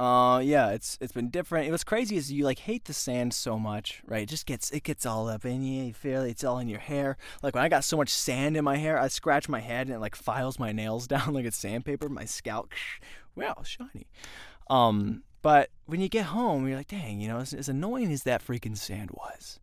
Uh, 0.00 0.38
yeah, 0.38 0.70
it's 0.70 0.96
it's 1.02 1.12
been 1.12 1.28
different. 1.28 1.68
It 1.68 1.72
was 1.72 1.84
crazy 1.84 2.16
is 2.16 2.32
you 2.32 2.44
like 2.44 2.60
hate 2.60 2.86
the 2.86 2.94
sand 2.94 3.34
so 3.34 3.58
much, 3.58 4.00
right? 4.06 4.22
It 4.22 4.30
just 4.30 4.46
gets 4.46 4.70
it 4.70 4.82
gets 4.82 5.04
all 5.04 5.28
up 5.28 5.44
in 5.44 5.62
you. 5.62 5.84
You 5.84 5.92
feel 5.92 6.22
it's 6.22 6.42
all 6.42 6.58
in 6.58 6.68
your 6.68 6.78
hair. 6.78 7.18
Like 7.42 7.54
when 7.54 7.62
I 7.62 7.68
got 7.68 7.84
so 7.84 7.98
much 7.98 8.08
sand 8.08 8.56
in 8.56 8.64
my 8.64 8.78
hair, 8.78 8.98
I 8.98 9.08
scratch 9.08 9.46
my 9.46 9.60
head 9.60 9.88
and 9.88 9.96
it 9.96 9.98
like 9.98 10.16
files 10.16 10.58
my 10.58 10.72
nails 10.72 11.06
down 11.06 11.34
like 11.34 11.44
it's 11.44 11.58
sandpaper. 11.58 12.08
My 12.08 12.24
scalp, 12.24 12.72
wow, 13.36 13.56
shiny. 13.62 14.06
Um, 14.70 15.22
but 15.42 15.70
when 15.86 16.00
you 16.00 16.08
get 16.08 16.26
home, 16.26 16.66
you're 16.68 16.76
like, 16.76 16.88
dang, 16.88 17.20
you 17.20 17.28
know, 17.28 17.38
as, 17.38 17.52
as 17.52 17.68
annoying 17.68 18.12
as 18.12 18.22
that 18.24 18.44
freaking 18.46 18.76
sand 18.76 19.10
was, 19.12 19.58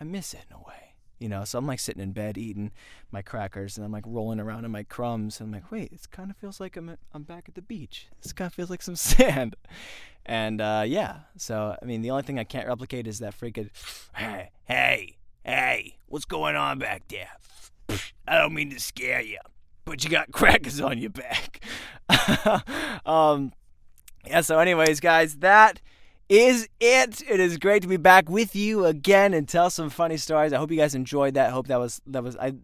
I 0.00 0.04
miss 0.04 0.34
it 0.34 0.44
in 0.50 0.56
a 0.56 0.58
way. 0.58 0.94
You 1.18 1.28
know, 1.28 1.44
so 1.44 1.58
I'm 1.58 1.66
like 1.66 1.78
sitting 1.78 2.02
in 2.02 2.12
bed 2.12 2.36
eating 2.36 2.72
my 3.10 3.22
crackers 3.22 3.76
and 3.76 3.86
I'm 3.86 3.92
like 3.92 4.04
rolling 4.06 4.40
around 4.40 4.64
in 4.64 4.70
my 4.70 4.82
crumbs 4.82 5.40
and 5.40 5.46
I'm 5.48 5.62
like, 5.62 5.70
wait, 5.70 5.92
it 5.92 6.10
kind 6.10 6.30
of 6.30 6.36
feels 6.36 6.60
like 6.60 6.76
I'm 6.76 6.96
I'm 7.14 7.22
back 7.22 7.48
at 7.48 7.54
the 7.54 7.62
beach. 7.62 8.08
This 8.20 8.32
kind 8.32 8.46
of 8.46 8.52
feels 8.52 8.68
like 8.68 8.82
some 8.82 8.96
sand. 8.96 9.56
And 10.26 10.60
uh, 10.60 10.84
yeah, 10.86 11.20
so 11.36 11.76
I 11.80 11.84
mean, 11.84 12.02
the 12.02 12.10
only 12.10 12.24
thing 12.24 12.38
I 12.38 12.44
can't 12.44 12.66
replicate 12.66 13.06
is 13.06 13.20
that 13.20 13.38
freaking, 13.38 13.70
hey, 14.14 14.50
hey, 14.64 15.16
hey, 15.44 15.98
what's 16.06 16.24
going 16.24 16.56
on 16.56 16.78
back 16.78 17.08
there? 17.08 17.28
I 18.26 18.38
don't 18.38 18.54
mean 18.54 18.70
to 18.70 18.80
scare 18.80 19.20
you, 19.20 19.38
but 19.84 20.02
you 20.02 20.10
got 20.10 20.30
crackers 20.32 20.80
on 20.80 20.98
your 20.98 21.10
back. 21.10 21.64
um, 23.06 23.52
yeah. 24.26 24.40
So, 24.40 24.58
anyways, 24.58 25.00
guys, 25.00 25.36
that 25.36 25.80
is 26.28 26.68
it. 26.80 27.22
It 27.28 27.40
is 27.40 27.58
great 27.58 27.82
to 27.82 27.88
be 27.88 27.96
back 27.96 28.28
with 28.28 28.56
you 28.56 28.84
again 28.84 29.34
and 29.34 29.48
tell 29.48 29.70
some 29.70 29.90
funny 29.90 30.16
stories. 30.16 30.52
I 30.52 30.58
hope 30.58 30.70
you 30.70 30.76
guys 30.76 30.94
enjoyed 30.94 31.34
that. 31.34 31.48
I 31.48 31.50
hope 31.50 31.66
that 31.68 31.78
was 31.78 32.00
that 32.06 32.22
was 32.22 32.36
I. 32.36 32.54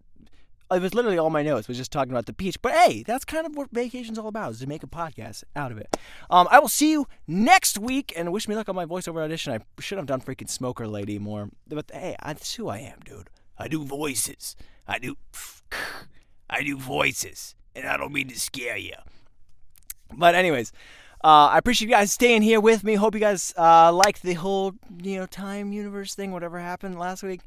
It 0.72 0.80
was 0.80 0.94
literally 0.94 1.18
all 1.18 1.30
my 1.30 1.42
notes 1.42 1.66
was 1.66 1.76
just 1.76 1.90
talking 1.90 2.12
about 2.12 2.26
the 2.26 2.32
beach. 2.32 2.62
But 2.62 2.72
hey, 2.72 3.02
that's 3.04 3.24
kind 3.24 3.44
of 3.44 3.56
what 3.56 3.70
vacation's 3.72 4.18
all 4.18 4.28
about, 4.28 4.52
is 4.52 4.60
to 4.60 4.68
make 4.68 4.84
a 4.84 4.86
podcast 4.86 5.42
out 5.56 5.72
of 5.72 5.78
it. 5.78 5.96
Um, 6.30 6.46
I 6.48 6.60
will 6.60 6.68
see 6.68 6.92
you 6.92 7.08
next 7.26 7.76
week, 7.76 8.12
and 8.16 8.32
wish 8.32 8.46
me 8.46 8.54
luck 8.54 8.68
on 8.68 8.76
my 8.76 8.86
voiceover 8.86 9.24
audition. 9.24 9.52
I 9.52 9.58
should 9.80 9.98
have 9.98 10.06
done 10.06 10.20
freaking 10.20 10.48
Smoker 10.48 10.86
Lady 10.86 11.18
more. 11.18 11.48
But 11.66 11.90
hey, 11.92 12.14
that's 12.24 12.54
who 12.54 12.68
I 12.68 12.78
am, 12.78 13.00
dude. 13.04 13.30
I 13.58 13.66
do 13.66 13.84
voices. 13.84 14.54
I 14.86 14.98
do. 14.98 15.16
I 16.50 16.62
do 16.62 16.76
voices, 16.76 17.54
and 17.74 17.86
I 17.86 17.96
don't 17.96 18.12
mean 18.12 18.28
to 18.28 18.38
scare 18.38 18.76
you. 18.76 18.94
But 20.12 20.34
anyways, 20.34 20.72
uh, 21.22 21.48
I 21.52 21.58
appreciate 21.58 21.88
you 21.88 21.94
guys 21.94 22.12
staying 22.12 22.42
here 22.42 22.60
with 22.60 22.82
me. 22.84 22.94
Hope 22.94 23.14
you 23.14 23.20
guys 23.20 23.52
uh, 23.56 23.92
liked 23.92 24.22
the 24.22 24.34
whole 24.34 24.72
you 25.02 25.18
know 25.18 25.26
time 25.26 25.72
universe 25.72 26.14
thing, 26.14 26.32
whatever 26.32 26.58
happened 26.58 26.98
last 26.98 27.22
week. 27.22 27.40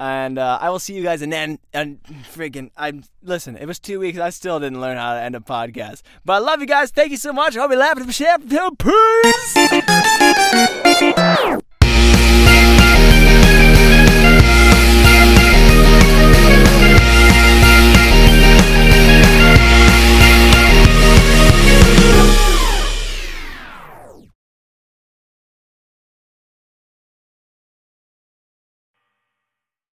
And 0.00 0.38
uh, 0.38 0.58
I 0.60 0.70
will 0.70 0.80
see 0.80 0.94
you 0.94 1.02
guys. 1.02 1.22
And 1.22 1.32
then, 1.32 1.60
and 1.72 2.02
freaking, 2.34 2.70
I'm 2.76 3.04
listen. 3.22 3.56
It 3.56 3.66
was 3.66 3.78
two 3.78 4.00
weeks. 4.00 4.18
I 4.18 4.30
still 4.30 4.58
didn't 4.58 4.80
learn 4.80 4.96
how 4.96 5.14
to 5.14 5.20
end 5.20 5.36
a 5.36 5.40
podcast. 5.40 6.02
But 6.24 6.32
I 6.32 6.38
love 6.38 6.60
you 6.60 6.66
guys. 6.66 6.90
Thank 6.90 7.12
you 7.12 7.16
so 7.18 7.32
much. 7.32 7.56
I'll 7.56 7.68
be 7.68 7.76
laughing. 7.76 8.06
Peace. 10.92 11.58